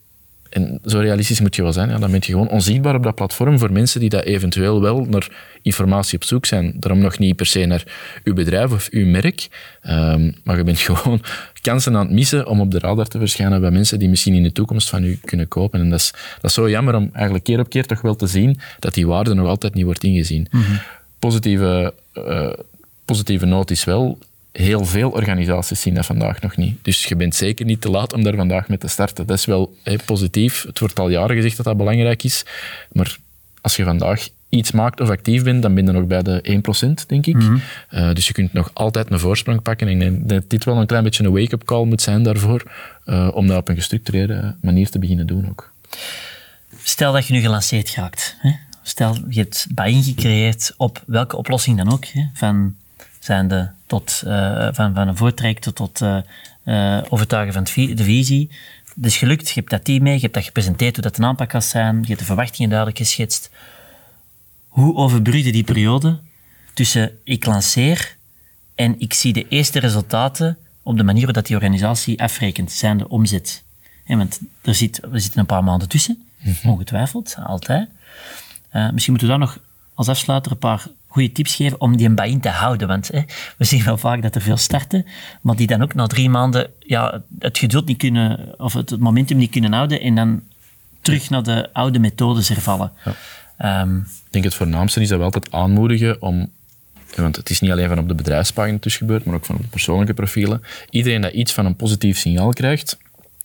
en 0.54 0.80
zo 0.86 1.00
realistisch 1.00 1.40
moet 1.40 1.56
je 1.56 1.62
wel 1.62 1.74
zijn. 1.74 1.90
Ja, 1.90 1.98
dan 1.98 2.12
ben 2.12 2.20
je 2.20 2.32
gewoon 2.32 2.50
onzichtbaar 2.50 2.96
op 2.96 3.04
dat 3.04 3.16
platform 3.16 3.60
voor 3.60 3.72
mensen 3.72 4.00
die 4.00 4.10
dat 4.10 4.24
eventueel 4.24 4.82
wel 4.82 5.06
naar 5.06 5.28
informatie 5.62 6.18
op 6.18 6.24
zoek 6.24 6.46
zijn. 6.46 6.74
Daarom 6.76 7.02
nog 7.02 7.18
niet 7.18 7.36
per 7.36 7.46
se 7.46 7.66
naar 7.66 7.84
uw 8.24 8.34
bedrijf 8.34 8.72
of 8.72 8.88
uw 8.92 9.06
merk. 9.06 9.48
Um, 9.90 10.36
maar 10.44 10.58
je 10.58 10.64
bent 10.64 10.80
gewoon 10.90 11.22
kansen 11.62 11.96
aan 11.96 12.06
het 12.06 12.12
missen 12.12 12.48
om 12.48 12.60
op 12.62 12.72
de 12.72 12.80
radar 12.80 13.08
te 13.08 13.18
verschijnen 13.18 13.62
bij 13.62 13.72
mensen 13.72 14.00
die 14.00 14.10
misschien 14.10 14.34
in 14.34 14.44
de 14.44 14.52
toekomst 14.52 14.90
van 14.90 15.04
u 15.04 15.20
kunnen 15.26 15.48
kopen. 15.48 15.80
En 15.80 15.90
dat 15.90 16.00
is, 16.00 16.12
dat 16.12 16.44
is 16.44 16.54
zo 16.54 16.70
jammer 16.70 16.96
om 16.96 17.10
eigenlijk 17.14 17.44
keer 17.44 17.60
op 17.60 17.70
keer 17.70 17.86
toch 17.86 18.02
wel 18.02 18.16
te 18.16 18.28
zien 18.28 18.60
dat 18.80 18.94
die 18.94 19.08
waarde 19.08 19.34
nog 19.34 19.48
altijd 19.48 19.74
niet 19.74 19.86
wordt 19.86 20.04
ingezien. 20.04 20.48
Mm 20.52 20.62
-hmm. 20.62 20.80
Positieve, 21.20 21.94
uh, 22.14 22.54
positieve 23.06 23.46
noot 23.46 23.72
is 23.72 23.84
wel, 23.84 24.18
heel 24.54 24.86
veel 24.86 25.10
organisaties 25.10 25.82
zien 25.82 25.94
dat 25.94 26.06
vandaag 26.06 26.42
nog 26.42 26.58
niet. 26.58 26.78
Dus 26.82 27.06
je 27.06 27.16
bent 27.16 27.36
zeker 27.36 27.66
niet 27.66 27.82
te 27.82 27.90
laat 27.90 28.14
om 28.14 28.24
daar 28.24 28.36
vandaag 28.36 28.68
mee 28.68 28.78
te 28.78 28.88
starten. 28.88 29.28
Dat 29.28 29.38
is 29.38 29.46
wel 29.46 29.76
positief. 30.06 30.64
Het 30.64 30.80
wordt 30.80 31.00
al 31.00 31.10
jaren 31.10 31.36
gezegd 31.36 31.58
dat 31.58 31.66
dat 31.66 31.78
belangrijk 31.78 32.24
is. 32.24 32.46
Maar 32.92 33.18
als 33.62 33.76
je 33.76 33.84
vandaag 33.84 34.28
iets 34.50 34.72
maakt 34.72 35.02
of 35.02 35.10
actief 35.10 35.44
bent, 35.44 35.62
dan 35.62 35.74
ben 35.74 35.86
je 35.86 35.92
nog 35.92 36.08
bij 36.08 36.22
de 36.22 36.62
1%, 37.04 37.06
denk 37.08 37.26
ik. 37.26 37.36
Mm 37.36 37.62
uh, 37.92 38.14
dus 38.14 38.28
je 38.28 38.34
kunt 38.34 38.54
nog 38.54 38.70
altijd 38.74 39.12
een 39.12 39.20
voorsprong 39.20 39.62
pakken. 39.62 39.88
En 39.88 39.94
ik 39.94 40.00
denk 40.00 40.30
dat 40.30 40.50
dit 40.50 40.64
wel 40.64 40.78
een 40.78 40.86
klein 40.86 41.04
beetje 41.04 41.24
een 41.24 41.32
wake-up 41.32 41.64
call 41.64 41.86
moet 41.86 42.02
zijn 42.02 42.24
daarvoor, 42.24 42.72
uh, 43.06 43.30
om 43.34 43.48
dat 43.48 43.58
op 43.58 43.70
een 43.70 43.76
gestructureerde 43.76 44.56
manier 44.62 44.90
te 44.90 45.00
beginnen 45.00 45.28
doen 45.28 45.50
ook. 45.50 45.74
Stel 46.84 47.12
dat 47.12 47.28
je 47.28 47.34
nu 47.34 47.40
gelanceerd 47.40 47.90
gaat. 47.90 48.36
Hè? 48.40 48.52
Stel, 48.84 49.18
je 49.30 49.40
hebt 49.40 49.68
buy 49.70 50.02
gecreëerd 50.02 50.74
op 50.78 51.04
welke 51.06 51.38
oplossing 51.38 51.78
dan 51.78 51.92
ook. 51.92 52.06
Hè? 52.06 52.24
Van 52.34 52.76
zijnde 53.24 53.72
tot, 53.86 54.22
uh, 54.26 54.68
van, 54.72 54.94
van 54.94 55.08
een 55.08 55.18
voortraject 55.18 55.76
tot 55.76 56.02
uh, 56.02 56.18
uh, 56.66 57.02
overtuigen 57.10 57.54
van 57.54 57.64
de 57.96 58.04
visie. 58.04 58.50
Dus 58.96 59.18
gelukt, 59.18 59.48
je 59.48 59.54
hebt 59.54 59.70
dat 59.70 59.84
team 59.84 60.04
mee, 60.04 60.16
je 60.16 60.22
hebt 60.22 60.34
dat 60.34 60.44
gepresenteerd 60.44 60.96
hoe 60.96 61.04
dat 61.04 61.18
een 61.18 61.26
aanpak 61.26 61.50
kan 61.50 61.62
zijn, 61.62 62.02
je 62.02 62.08
hebt 62.08 62.20
de 62.20 62.26
verwachtingen 62.26 62.70
duidelijk 62.70 63.00
geschetst. 63.00 63.50
Hoe 64.68 64.96
overbrugde 64.96 65.52
die 65.52 65.64
periode 65.64 66.20
tussen 66.74 67.12
ik 67.24 67.46
lanceer 67.46 68.18
en 68.76 69.00
ik 69.00 69.14
zie 69.14 69.34
de 69.34 69.48
eerste 69.48 69.80
resultaten 69.80 70.58
op 70.82 70.98
de 70.98 71.04
manier 71.04 71.26
waarop 71.26 71.46
die 71.46 71.56
organisatie 71.56 72.22
afrekent, 72.22 72.72
zijn 72.72 72.98
de 72.98 73.10
omzet. 73.10 73.64
Want 74.08 74.40
er 74.62 74.76
zit, 74.76 75.04
er 75.04 75.22
zitten 75.22 75.40
een 75.40 75.46
paar 75.46 75.64
maanden 75.64 75.90
tussen, 75.90 76.24
mhm. 76.38 76.70
ongetwijfeld, 76.70 77.36
altijd. 77.44 77.90
Misschien 78.72 79.14
moeten 79.14 79.18
we 79.18 79.28
daar 79.28 79.38
nog 79.38 79.60
als 79.94 80.10
afsluiter 80.10 80.52
een 80.52 80.58
paar 80.58 80.88
goede 81.14 81.32
tips 81.32 81.56
geven 81.56 81.82
om 81.82 81.98
die 81.98 82.10
buy-in 82.10 82.40
te 82.40 82.50
houden. 82.50 82.88
Want 82.88 83.08
hè, 83.08 83.22
we 83.58 83.66
zien 83.66 83.84
wel 83.84 83.98
vaak 83.98 84.22
dat 84.22 84.36
er 84.36 84.42
veel 84.42 84.58
starten, 84.58 85.06
maar 85.42 85.56
die 85.56 85.68
dan 85.68 85.82
ook 85.82 85.94
na 85.94 86.08
drie 86.08 86.30
maanden 86.30 86.70
ja, 86.80 87.22
het 87.40 87.58
geduld 87.58 87.86
niet 87.86 87.98
kunnen, 87.98 88.54
of 88.58 88.74
het, 88.74 89.00
momentum 89.00 89.38
niet 89.38 89.52
kunnen 89.52 89.74
houden 89.74 90.02
en 90.02 90.16
dan 90.16 90.42
terug 91.02 91.30
naar 91.30 91.44
de 91.44 91.70
oude 91.74 92.00
methodes 92.00 92.48
hervallen. 92.48 92.92
Ja. 93.58 93.82
Um, 93.82 93.98
ik 94.00 94.32
denk 94.32 94.44
het 94.44 94.56
voornaamste 94.56 95.02
is 95.02 95.08
dat 95.08 95.18
we 95.18 95.24
altijd 95.24 95.52
aanmoedigen 95.52 96.22
om 96.22 96.50
want 97.16 97.36
het 97.36 97.50
is 97.50 97.60
niet 97.60 97.72
alleen 97.72 97.88
van 97.88 98.00
op 98.00 98.08
de 98.08 98.16
bedrijfspagina 98.16 98.78
dus 98.80 98.98
gebeurd, 98.98 99.26
maar 99.26 99.36
ook 99.36 99.46
van 99.46 99.56
op 99.56 99.62
de 99.62 99.68
persoonlijke 99.68 100.14
profielen. 100.14 100.62
Iedereen 100.90 101.22
dat 101.22 101.34
iets 101.34 101.54
van 101.54 101.66
een 101.66 101.76
positief 101.76 102.18
signaal 102.18 102.50
krijgt, 102.50 102.98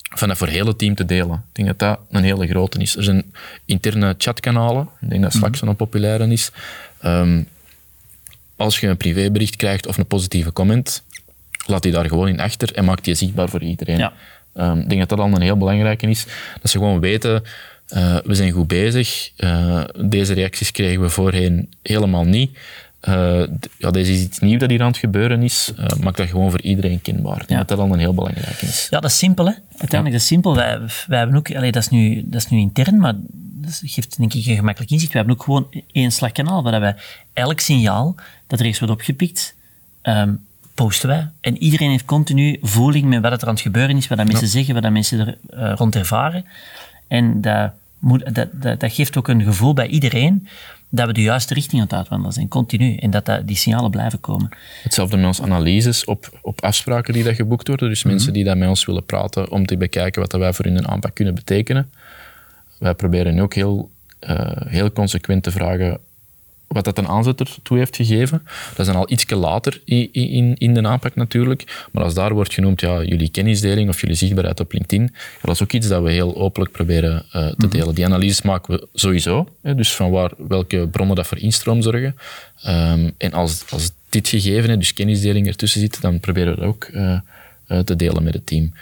van 0.03 0.29
dat 0.29 0.37
voor 0.37 0.47
het 0.47 0.57
hele 0.57 0.77
team 0.77 0.95
te 0.95 1.05
delen. 1.05 1.37
Ik 1.37 1.55
denk 1.65 1.69
dat 1.69 1.79
dat 1.79 2.01
een 2.11 2.25
hele 2.25 2.47
grote 2.47 2.79
is. 2.79 2.97
Er 2.97 3.03
zijn 3.03 3.25
interne 3.65 4.15
chatkanalen. 4.19 4.89
Ik 5.01 5.11
denk 5.11 5.23
dat 5.23 5.33
Slack 5.33 5.51
mhm. 5.51 5.65
zo'n 5.65 5.77
populaire 5.77 6.29
is. 6.29 6.51
Um, 7.05 7.49
als 8.59 8.81
je 8.81 8.87
een 8.87 8.97
privébericht 8.97 9.57
krijgt 9.57 9.87
of 9.87 9.99
een 9.99 10.07
positieve 10.07 10.53
comment, 10.53 11.03
laat 11.67 11.83
die 11.83 11.93
daar 11.93 12.09
gewoon 12.09 12.29
in 12.29 12.41
achter 12.41 12.75
en 12.75 12.85
maak 12.85 13.05
die 13.05 13.15
zichtbaar 13.15 13.49
voor 13.49 13.63
iedereen. 13.63 13.99
Ja. 13.99 14.13
Um, 14.55 14.79
ik 14.79 14.89
denk 14.89 15.01
dat 15.01 15.09
dat 15.09 15.19
al 15.19 15.35
een 15.35 15.41
heel 15.41 15.57
belangrijke 15.57 16.07
is. 16.07 16.27
Dat 16.61 16.71
ze 16.71 16.79
gewoon 16.79 17.01
weten, 17.01 17.43
uh, 17.97 18.17
we 18.25 18.35
zijn 18.35 18.51
goed 18.51 18.67
bezig. 18.67 19.31
Uh, 19.37 19.85
deze 20.05 20.35
reacties 20.35 20.71
kregen 20.71 21.01
we 21.01 21.09
voorheen 21.09 21.69
helemaal 21.83 22.25
niet. 22.25 22.59
Uh, 23.09 23.43
ja, 23.79 23.91
deze 23.91 24.13
is 24.13 24.21
iets 24.21 24.39
nieuws 24.39 24.61
dat 24.61 24.71
hier 24.71 24.81
aan 24.81 24.87
het 24.89 24.97
gebeuren 24.97 25.43
is. 25.43 25.73
maak 26.01 26.17
dat 26.17 26.29
gewoon 26.29 26.51
voor 26.51 26.61
iedereen 26.61 27.03
kenbaar. 27.03 27.45
Ja. 27.47 27.57
Dat 27.57 27.69
dat 27.69 27.79
al 27.79 27.93
een 27.93 27.99
heel 27.99 28.15
belangrijk 28.15 28.63
is. 28.63 28.87
Ja, 28.91 29.01
dat 29.01 29.11
is 29.11 29.19
simpel. 29.19 29.47
Hè? 29.47 29.53
Uiteindelijk 29.53 29.93
ja. 30.05 30.11
dat 30.11 30.21
is 30.21 30.27
simpel. 30.27 30.55
Wij, 30.55 30.81
wij 31.07 31.19
hebben 31.19 31.37
ook, 31.37 31.55
allee, 31.55 31.73
dat, 31.73 31.83
is 31.83 31.89
nu, 31.89 32.23
dat 32.25 32.41
is 32.41 32.49
nu 32.49 32.59
intern, 32.59 32.99
maar 32.99 33.15
dat 33.61 33.81
geeft 33.85 34.19
denk 34.19 34.35
ik 34.35 34.47
een 34.47 34.57
gemakkelijk 34.57 34.91
inzicht. 34.91 35.13
We 35.13 35.19
hebben 35.19 35.37
ook 35.37 35.43
gewoon 35.43 35.69
één 35.93 36.13
slagkanaal 36.13 36.63
waar 36.63 36.81
wij 36.81 36.97
elk 37.33 37.61
signaal 37.61 38.15
dat 38.47 38.61
er 38.61 38.67
eens 38.67 38.79
wordt 38.79 38.95
opgepikt, 38.95 39.55
um, 40.03 40.47
posten 40.75 41.09
wij. 41.09 41.29
En 41.41 41.63
iedereen 41.63 41.91
heeft 41.91 42.05
continu 42.05 42.59
voeling 42.63 43.05
met 43.05 43.23
wat 43.23 43.43
er 43.43 43.49
aan 43.49 43.55
het 43.55 43.63
gebeuren 43.63 43.97
is, 43.97 44.09
wat 44.09 44.19
dat 44.19 44.27
mensen 44.27 44.49
zeggen, 44.49 44.75
wat 44.75 44.83
dat 44.83 44.93
mensen 44.93 45.19
er 45.19 45.39
uh, 45.51 45.73
rond 45.77 45.97
ervaren. 45.97 46.45
En 47.09 47.41
dat, 47.41 47.73
moet, 47.99 48.35
dat, 48.35 48.49
dat, 48.53 48.81
dat, 48.81 48.93
geeft 48.93 49.17
ook 49.17 49.29
een 49.29 49.43
gevoel 49.43 49.75
bij 49.75 49.87
iedereen 49.87 50.49
dat 50.89 51.07
we 51.07 51.13
de 51.13 51.23
juiste 51.23 51.55
richting 51.55 51.81
aan 51.81 51.87
het 51.87 51.97
uitwandelen 51.97 52.33
zijn, 52.33 52.49
continu. 52.49 52.97
En 52.97 53.11
dat, 53.11 53.27
dat 53.27 53.47
die 53.47 53.57
signalen 53.57 53.91
blijven 53.91 54.21
komen. 54.21 54.49
Hetzelfde 54.83 55.17
met 55.17 55.27
onze 55.27 55.43
analyses 55.43 56.05
op, 56.05 56.39
op 56.43 56.61
afspraken 56.61 57.13
die 57.13 57.25
dat 57.25 57.35
geboekt 57.35 57.69
worden. 57.69 57.89
Dus 57.89 58.03
mensen 58.03 58.29
mhm. 58.29 58.37
die 58.37 58.45
dat 58.45 58.57
met 58.57 58.69
ons 58.69 58.85
willen 58.85 59.05
praten 59.05 59.51
om 59.51 59.67
te 59.67 59.77
bekijken 59.77 60.21
wat 60.21 60.31
dat 60.31 60.41
wij 60.41 60.53
voor 60.53 60.65
hun 60.65 60.89
aanpak 60.89 61.15
kunnen 61.15 61.35
betekenen. 61.35 61.91
Wij 62.79 62.95
proberen 62.95 63.35
nu 63.35 63.43
ook 63.43 63.55
heel, 63.55 63.91
uh, 64.29 64.51
heel 64.67 64.93
consequent 64.93 65.43
te 65.43 65.51
vragen 65.51 66.01
wat 66.69 66.85
dat 66.85 66.99
een 66.99 67.09
aanzet 67.09 67.41
ertoe 67.41 67.79
heeft 67.79 67.97
gegeven. 67.97 68.43
Dat 68.69 68.79
is 68.79 68.87
dan 68.87 68.97
al 68.97 69.11
iets 69.11 69.31
later 69.31 69.81
in, 69.85 70.13
in, 70.13 70.55
in 70.59 70.75
de 70.75 70.89
aanpak 70.89 71.15
natuurlijk. 71.15 71.87
Maar 71.93 72.05
als 72.05 72.15
daar 72.15 72.35
wordt 72.35 72.55
genoemd, 72.55 72.81
ja, 72.81 73.03
jullie 73.03 73.31
kennisdeling 73.31 73.89
of 73.89 74.01
jullie 74.01 74.17
zichtbaarheid 74.17 74.61
op 74.61 74.73
LinkedIn, 74.73 75.15
dat 75.43 75.55
is 75.55 75.63
ook 75.63 75.73
iets 75.73 75.89
dat 75.89 76.03
we 76.03 76.11
heel 76.11 76.37
openlijk 76.37 76.73
proberen 76.73 77.25
uh, 77.27 77.49
te 77.49 77.55
mhm. 77.57 77.69
delen. 77.69 77.95
Die 77.95 78.05
analyses 78.05 78.43
maken 78.43 78.75
we 78.75 78.89
sowieso, 78.95 79.49
hè, 79.63 79.75
dus 79.75 79.95
van 79.95 80.11
waar, 80.11 80.33
welke 80.49 80.89
bronnen 80.89 81.17
dat 81.17 81.27
voor 81.27 81.39
instroom 81.39 81.83
zorgen. 81.83 82.17
Um, 82.67 83.13
en 83.19 83.33
als, 83.33 83.65
als 83.71 83.91
dit 84.09 84.29
gegeven, 84.29 84.79
dus 84.79 84.93
kennisdeling 84.93 85.47
ertussen 85.47 85.81
zit, 85.81 86.01
dan 86.01 86.21
proberen 86.21 86.55
we 86.55 86.61
dat 86.61 86.69
ook 86.69 86.89
uh, 86.93 87.19
uh, 87.69 87.79
te 87.79 87.97
delen 87.97 88.23
met 88.23 88.35
het 88.35 88.47
team. 88.47 88.73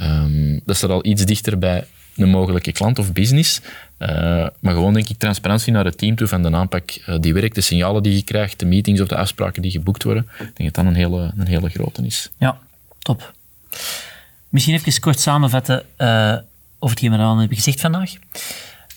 Um, 0.00 0.60
dat 0.64 0.76
is 0.76 0.82
er 0.82 0.90
al 0.90 1.04
iets 1.06 1.24
dichter 1.24 1.58
bij 1.58 1.84
een 2.16 2.28
mogelijke 2.28 2.72
klant 2.72 2.98
of 2.98 3.12
business. 3.12 3.60
Uh, 3.98 4.08
maar 4.60 4.72
gewoon 4.72 4.94
denk 4.94 5.08
ik 5.08 5.18
transparantie 5.18 5.72
naar 5.72 5.84
het 5.84 5.98
team 5.98 6.16
toe 6.16 6.26
van 6.26 6.42
de 6.42 6.50
aanpak 6.50 6.90
uh, 7.08 7.16
die 7.20 7.34
werkt, 7.34 7.54
de 7.54 7.60
signalen 7.60 8.02
die 8.02 8.14
je 8.14 8.22
krijgt, 8.22 8.58
de 8.58 8.66
meetings 8.66 9.00
of 9.00 9.08
de 9.08 9.16
afspraken 9.16 9.62
die 9.62 9.70
geboekt 9.70 10.02
worden. 10.02 10.28
Ik 10.38 10.56
denk 10.56 10.74
dat 10.74 10.74
dat 10.74 10.84
een 10.84 11.00
hele, 11.00 11.32
een 11.36 11.46
hele 11.46 11.68
grote 11.68 12.06
is. 12.06 12.30
Ja, 12.38 12.58
top. 12.98 13.34
Misschien 14.48 14.74
even 14.74 15.00
kort 15.00 15.20
samenvatten 15.20 15.82
uh, 15.98 16.36
over 16.78 16.96
hetgeen 16.96 17.10
we 17.10 17.16
dan 17.16 17.38
hebben 17.38 17.56
gezegd 17.56 17.80
vandaag. 17.80 18.12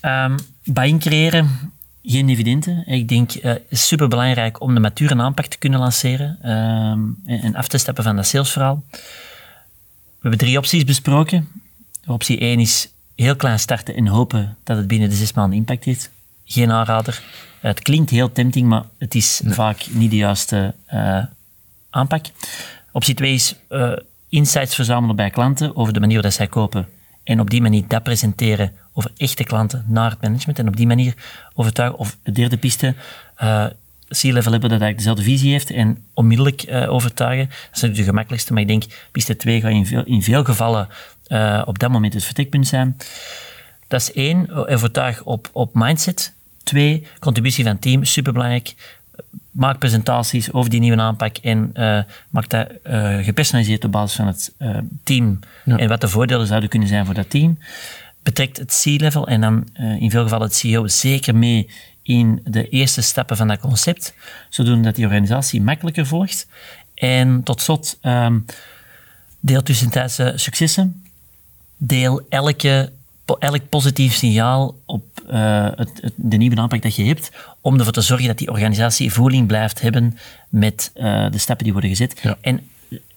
Um, 0.02 0.36
buy 0.64 0.98
creëren, 0.98 1.72
geen 2.04 2.26
dividenden. 2.26 2.88
Ik 2.88 3.08
denk 3.08 3.32
het 3.32 3.62
is 3.70 3.88
super 3.88 4.08
belangrijk 4.08 4.62
om 4.62 4.74
de 4.74 4.80
mature 4.80 5.16
aanpak 5.16 5.46
te 5.46 5.58
kunnen 5.58 5.80
lanceren 5.80 6.52
um, 6.52 7.18
en 7.26 7.56
af 7.56 7.68
te 7.68 7.78
stappen 7.78 8.04
van 8.04 8.16
dat 8.16 8.26
salesverhaal. 8.26 8.84
We 8.92 9.00
hebben 10.22 10.40
drie 10.40 10.58
opties 10.58 10.84
besproken. 10.84 11.48
Optie 12.06 12.40
1 12.40 12.60
is 12.60 12.90
heel 13.16 13.36
klein 13.36 13.60
starten 13.60 13.96
en 13.96 14.08
hopen 14.08 14.58
dat 14.64 14.78
het 14.78 14.88
binnen 14.88 15.10
de 15.10 15.16
zes 15.16 15.34
maanden 15.34 15.58
impact 15.58 15.84
heeft. 15.84 16.12
Geen 16.46 16.72
aanrader. 16.72 17.24
Het 17.60 17.80
klinkt 17.80 18.10
heel 18.10 18.32
tempting, 18.32 18.68
maar 18.68 18.84
het 18.98 19.16
is 19.16 19.42
vaak 19.46 19.88
niet 19.90 20.10
de 20.10 20.18
juiste 20.18 20.74
uh, 20.94 21.24
aanpak. 21.90 22.26
Optie 22.92 23.14
2 23.14 23.34
is 23.34 23.56
uh, 23.70 23.92
insights 24.30 24.76
verzamelen 24.76 25.16
bij 25.16 25.30
klanten 25.30 25.76
over 25.76 25.94
de 25.94 26.00
manier 26.00 26.16
waarop 26.16 26.34
zij 26.34 26.48
kopen. 26.48 26.88
En 27.24 27.40
op 27.40 27.50
die 27.50 27.62
manier 27.62 27.88
dat 27.88 28.04
presenteren 28.04 28.72
over 28.94 29.12
echte 29.18 29.44
klanten 29.44 29.86
naar 29.88 30.10
het 30.10 30.22
management. 30.22 30.60
En 30.60 30.68
op 30.68 30.76
die 30.76 30.88
manier 30.88 31.14
overtuigen. 31.54 32.00
Of 32.00 32.18
de 32.24 32.32
derde 32.32 32.58
piste, 32.58 32.96
uh, 33.44 33.66
C-level 34.08 34.52
hebben 34.52 34.70
dat 34.70 34.82
eigenlijk 34.82 34.98
dezelfde 34.98 35.24
visie 35.24 35.52
heeft 35.52 35.70
en 35.70 36.04
onmiddellijk 36.14 36.64
uh, 36.64 36.92
overtuigen. 36.92 37.46
Dat 37.46 37.58
is 37.58 37.70
natuurlijk 37.70 37.98
de 37.98 38.04
gemakkelijkste, 38.04 38.54
maar 38.54 38.62
ik 38.62 38.68
denk 38.68 38.84
piste 39.12 39.36
2 39.36 39.62
gaat 39.62 39.72
in 39.72 39.86
veel, 39.86 40.04
in 40.04 40.24
veel 40.24 40.44
gevallen 40.44 40.88
uh, 41.28 41.62
op 41.66 41.80
dat 41.80 41.92
moment 41.92 42.14
het 42.14 42.24
vertrekpunt 42.24 42.68
zijn. 42.68 42.98
Dat 43.88 44.02
is 44.02 44.14
één, 44.14 44.68
overtuig 44.68 45.24
op, 45.24 45.50
op 45.52 45.70
mindset. 45.74 46.34
Twee, 46.64 47.08
contributie 47.20 47.64
van 47.64 47.74
het 47.74 47.82
team, 47.82 48.04
superbelangrijk 48.04 48.76
maak 49.52 49.80
presentaties 49.80 50.52
over 50.52 50.70
die 50.70 50.80
nieuwe 50.80 51.02
aanpak 51.02 51.38
en 51.38 51.70
uh, 51.74 52.00
maak 52.30 52.50
dat 52.50 52.68
uh, 52.84 53.18
gepersonaliseerd 53.24 53.84
op 53.84 53.92
basis 53.92 54.16
van 54.16 54.28
het 54.28 54.54
team 55.04 55.40
en 55.66 55.88
wat 55.88 56.02
de 56.02 56.08
voordelen 56.08 56.48
zouden 56.48 56.70
kunnen 56.70 56.88
zijn 56.88 57.06
voor 57.06 57.14
dat 57.14 57.30
team. 57.30 57.58
Betrekt 58.24 58.58
het 58.58 58.82
C-level 58.84 59.28
en 59.28 59.42
dan 59.42 59.68
in 60.00 60.12
veel 60.12 60.24
gevallen 60.24 60.48
het 60.48 60.56
CEO 60.56 60.88
zeker 60.88 61.36
mee 61.36 61.70
in 62.06 62.42
de 62.44 62.70
eerste 62.70 63.02
stappen 63.02 63.38
van 63.38 63.48
dat 63.48 63.60
concept, 63.60 64.14
zodoende 64.50 64.84
dat 64.84 64.96
die 64.96 65.06
organisatie 65.06 65.62
makkelijker 65.62 66.06
volgt. 66.06 66.48
En 66.94 67.44
tot 67.44 67.62
slot, 67.62 67.98
um, 68.02 68.46
deel 69.40 69.64
tussentijdse 69.64 70.34
successen. 70.36 71.05
Deel 71.88 72.26
elke 72.30 72.92
elk 73.40 73.70
positief 73.70 74.14
signaal 74.14 74.76
op 74.86 75.04
uh, 75.30 75.68
het, 75.76 75.92
het, 76.02 76.14
de 76.16 76.38
nieuwe 76.38 76.56
aanpak 76.56 76.82
dat 76.82 76.96
je 76.96 77.04
hebt, 77.06 77.32
om 77.62 77.78
ervoor 77.78 77.94
te 77.94 78.02
zorgen 78.02 78.28
dat 78.28 78.38
die 78.38 78.52
organisatie 78.52 79.14
voeling 79.14 79.48
blijft 79.48 79.82
hebben 79.82 80.18
met 80.50 80.92
uh, 80.96 81.32
de 81.32 81.38
stappen 81.38 81.64
die 81.64 81.74
worden 81.74 81.90
gezet. 81.90 82.20
Ja. 82.22 82.38
En 82.42 82.70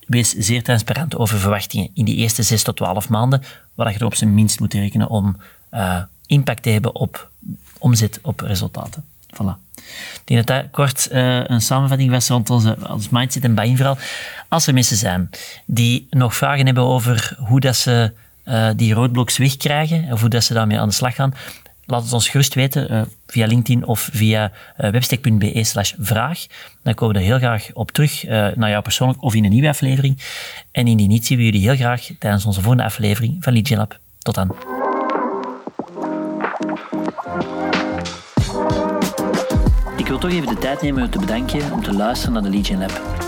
wees 0.06 0.34
zeer 0.34 0.62
transparant 0.62 1.16
over 1.16 1.38
verwachtingen 1.38 1.90
in 1.94 2.04
die 2.04 2.16
eerste 2.16 2.42
6 2.42 2.62
tot 2.62 2.76
12 2.76 3.08
maanden, 3.08 3.42
waar 3.74 3.92
je 3.92 3.98
er 3.98 4.04
op 4.04 4.14
zijn 4.14 4.34
minst 4.34 4.60
moet 4.60 4.74
rekenen 4.74 5.08
om 5.08 5.36
uh, 5.74 6.02
impact 6.26 6.62
te 6.62 6.70
hebben 6.70 6.94
op 6.94 7.30
omzet, 7.78 8.18
op 8.22 8.40
resultaten. 8.40 9.04
Voilà. 9.34 9.66
Ik 10.14 10.22
denk 10.24 10.46
dat 10.46 10.56
dat 10.56 10.70
kort 10.70 11.08
uh, 11.12 11.44
een 11.44 11.60
samenvatting 11.60 12.10
was 12.10 12.28
rond 12.28 12.50
onze, 12.50 12.76
ons 12.88 13.08
mindset 13.08 13.44
en 13.44 13.54
buy 13.54 13.76
vooral. 13.76 13.98
Als 14.48 14.66
er 14.66 14.74
mensen 14.74 14.96
zijn 14.96 15.30
die 15.66 16.06
nog 16.10 16.36
vragen 16.36 16.66
hebben 16.66 16.84
over 16.84 17.36
hoe 17.38 17.60
dat 17.60 17.76
ze 17.76 18.12
uh, 18.48 18.68
die 18.76 18.94
roadblocks 18.94 19.36
wegkrijgen, 19.36 20.12
of 20.12 20.20
hoe 20.20 20.28
dat 20.28 20.44
ze 20.44 20.54
daarmee 20.54 20.78
aan 20.78 20.88
de 20.88 20.94
slag 20.94 21.14
gaan, 21.14 21.34
laat 21.86 22.02
het 22.02 22.12
ons 22.12 22.28
gerust 22.28 22.54
weten 22.54 22.92
uh, 22.92 23.02
via 23.26 23.46
LinkedIn 23.46 23.86
of 23.86 24.08
via 24.12 24.52
uh, 24.80 24.90
webstack.be 24.90 25.64
slash 25.64 25.92
vraag. 25.98 26.46
Dan 26.82 26.94
komen 26.94 27.14
we 27.14 27.20
er 27.20 27.26
heel 27.26 27.38
graag 27.38 27.68
op 27.72 27.90
terug, 27.90 28.24
naar 28.54 28.70
jou 28.70 28.82
persoonlijk 28.82 29.22
of 29.22 29.34
in 29.34 29.44
een 29.44 29.50
nieuwe 29.50 29.68
aflevering. 29.68 30.18
En 30.72 30.86
indien 30.86 31.08
niet, 31.08 31.26
zien 31.26 31.38
we 31.38 31.44
jullie 31.44 31.60
heel 31.60 31.76
graag 31.76 32.08
tijdens 32.18 32.44
onze 32.44 32.60
volgende 32.60 32.84
aflevering 32.84 33.36
van 33.40 33.52
Legion 33.52 33.78
Lab. 33.78 33.98
Tot 34.18 34.34
dan. 34.34 34.56
Ik 39.96 40.06
wil 40.06 40.18
toch 40.18 40.30
even 40.30 40.48
de 40.54 40.60
tijd 40.60 40.82
nemen 40.82 41.02
om 41.02 41.10
te 41.10 41.18
bedanken 41.18 41.72
om 41.72 41.82
te 41.82 41.92
luisteren 41.92 42.34
naar 42.34 42.42
de 42.42 42.50
Legion 42.50 42.78
Lab. 42.78 43.27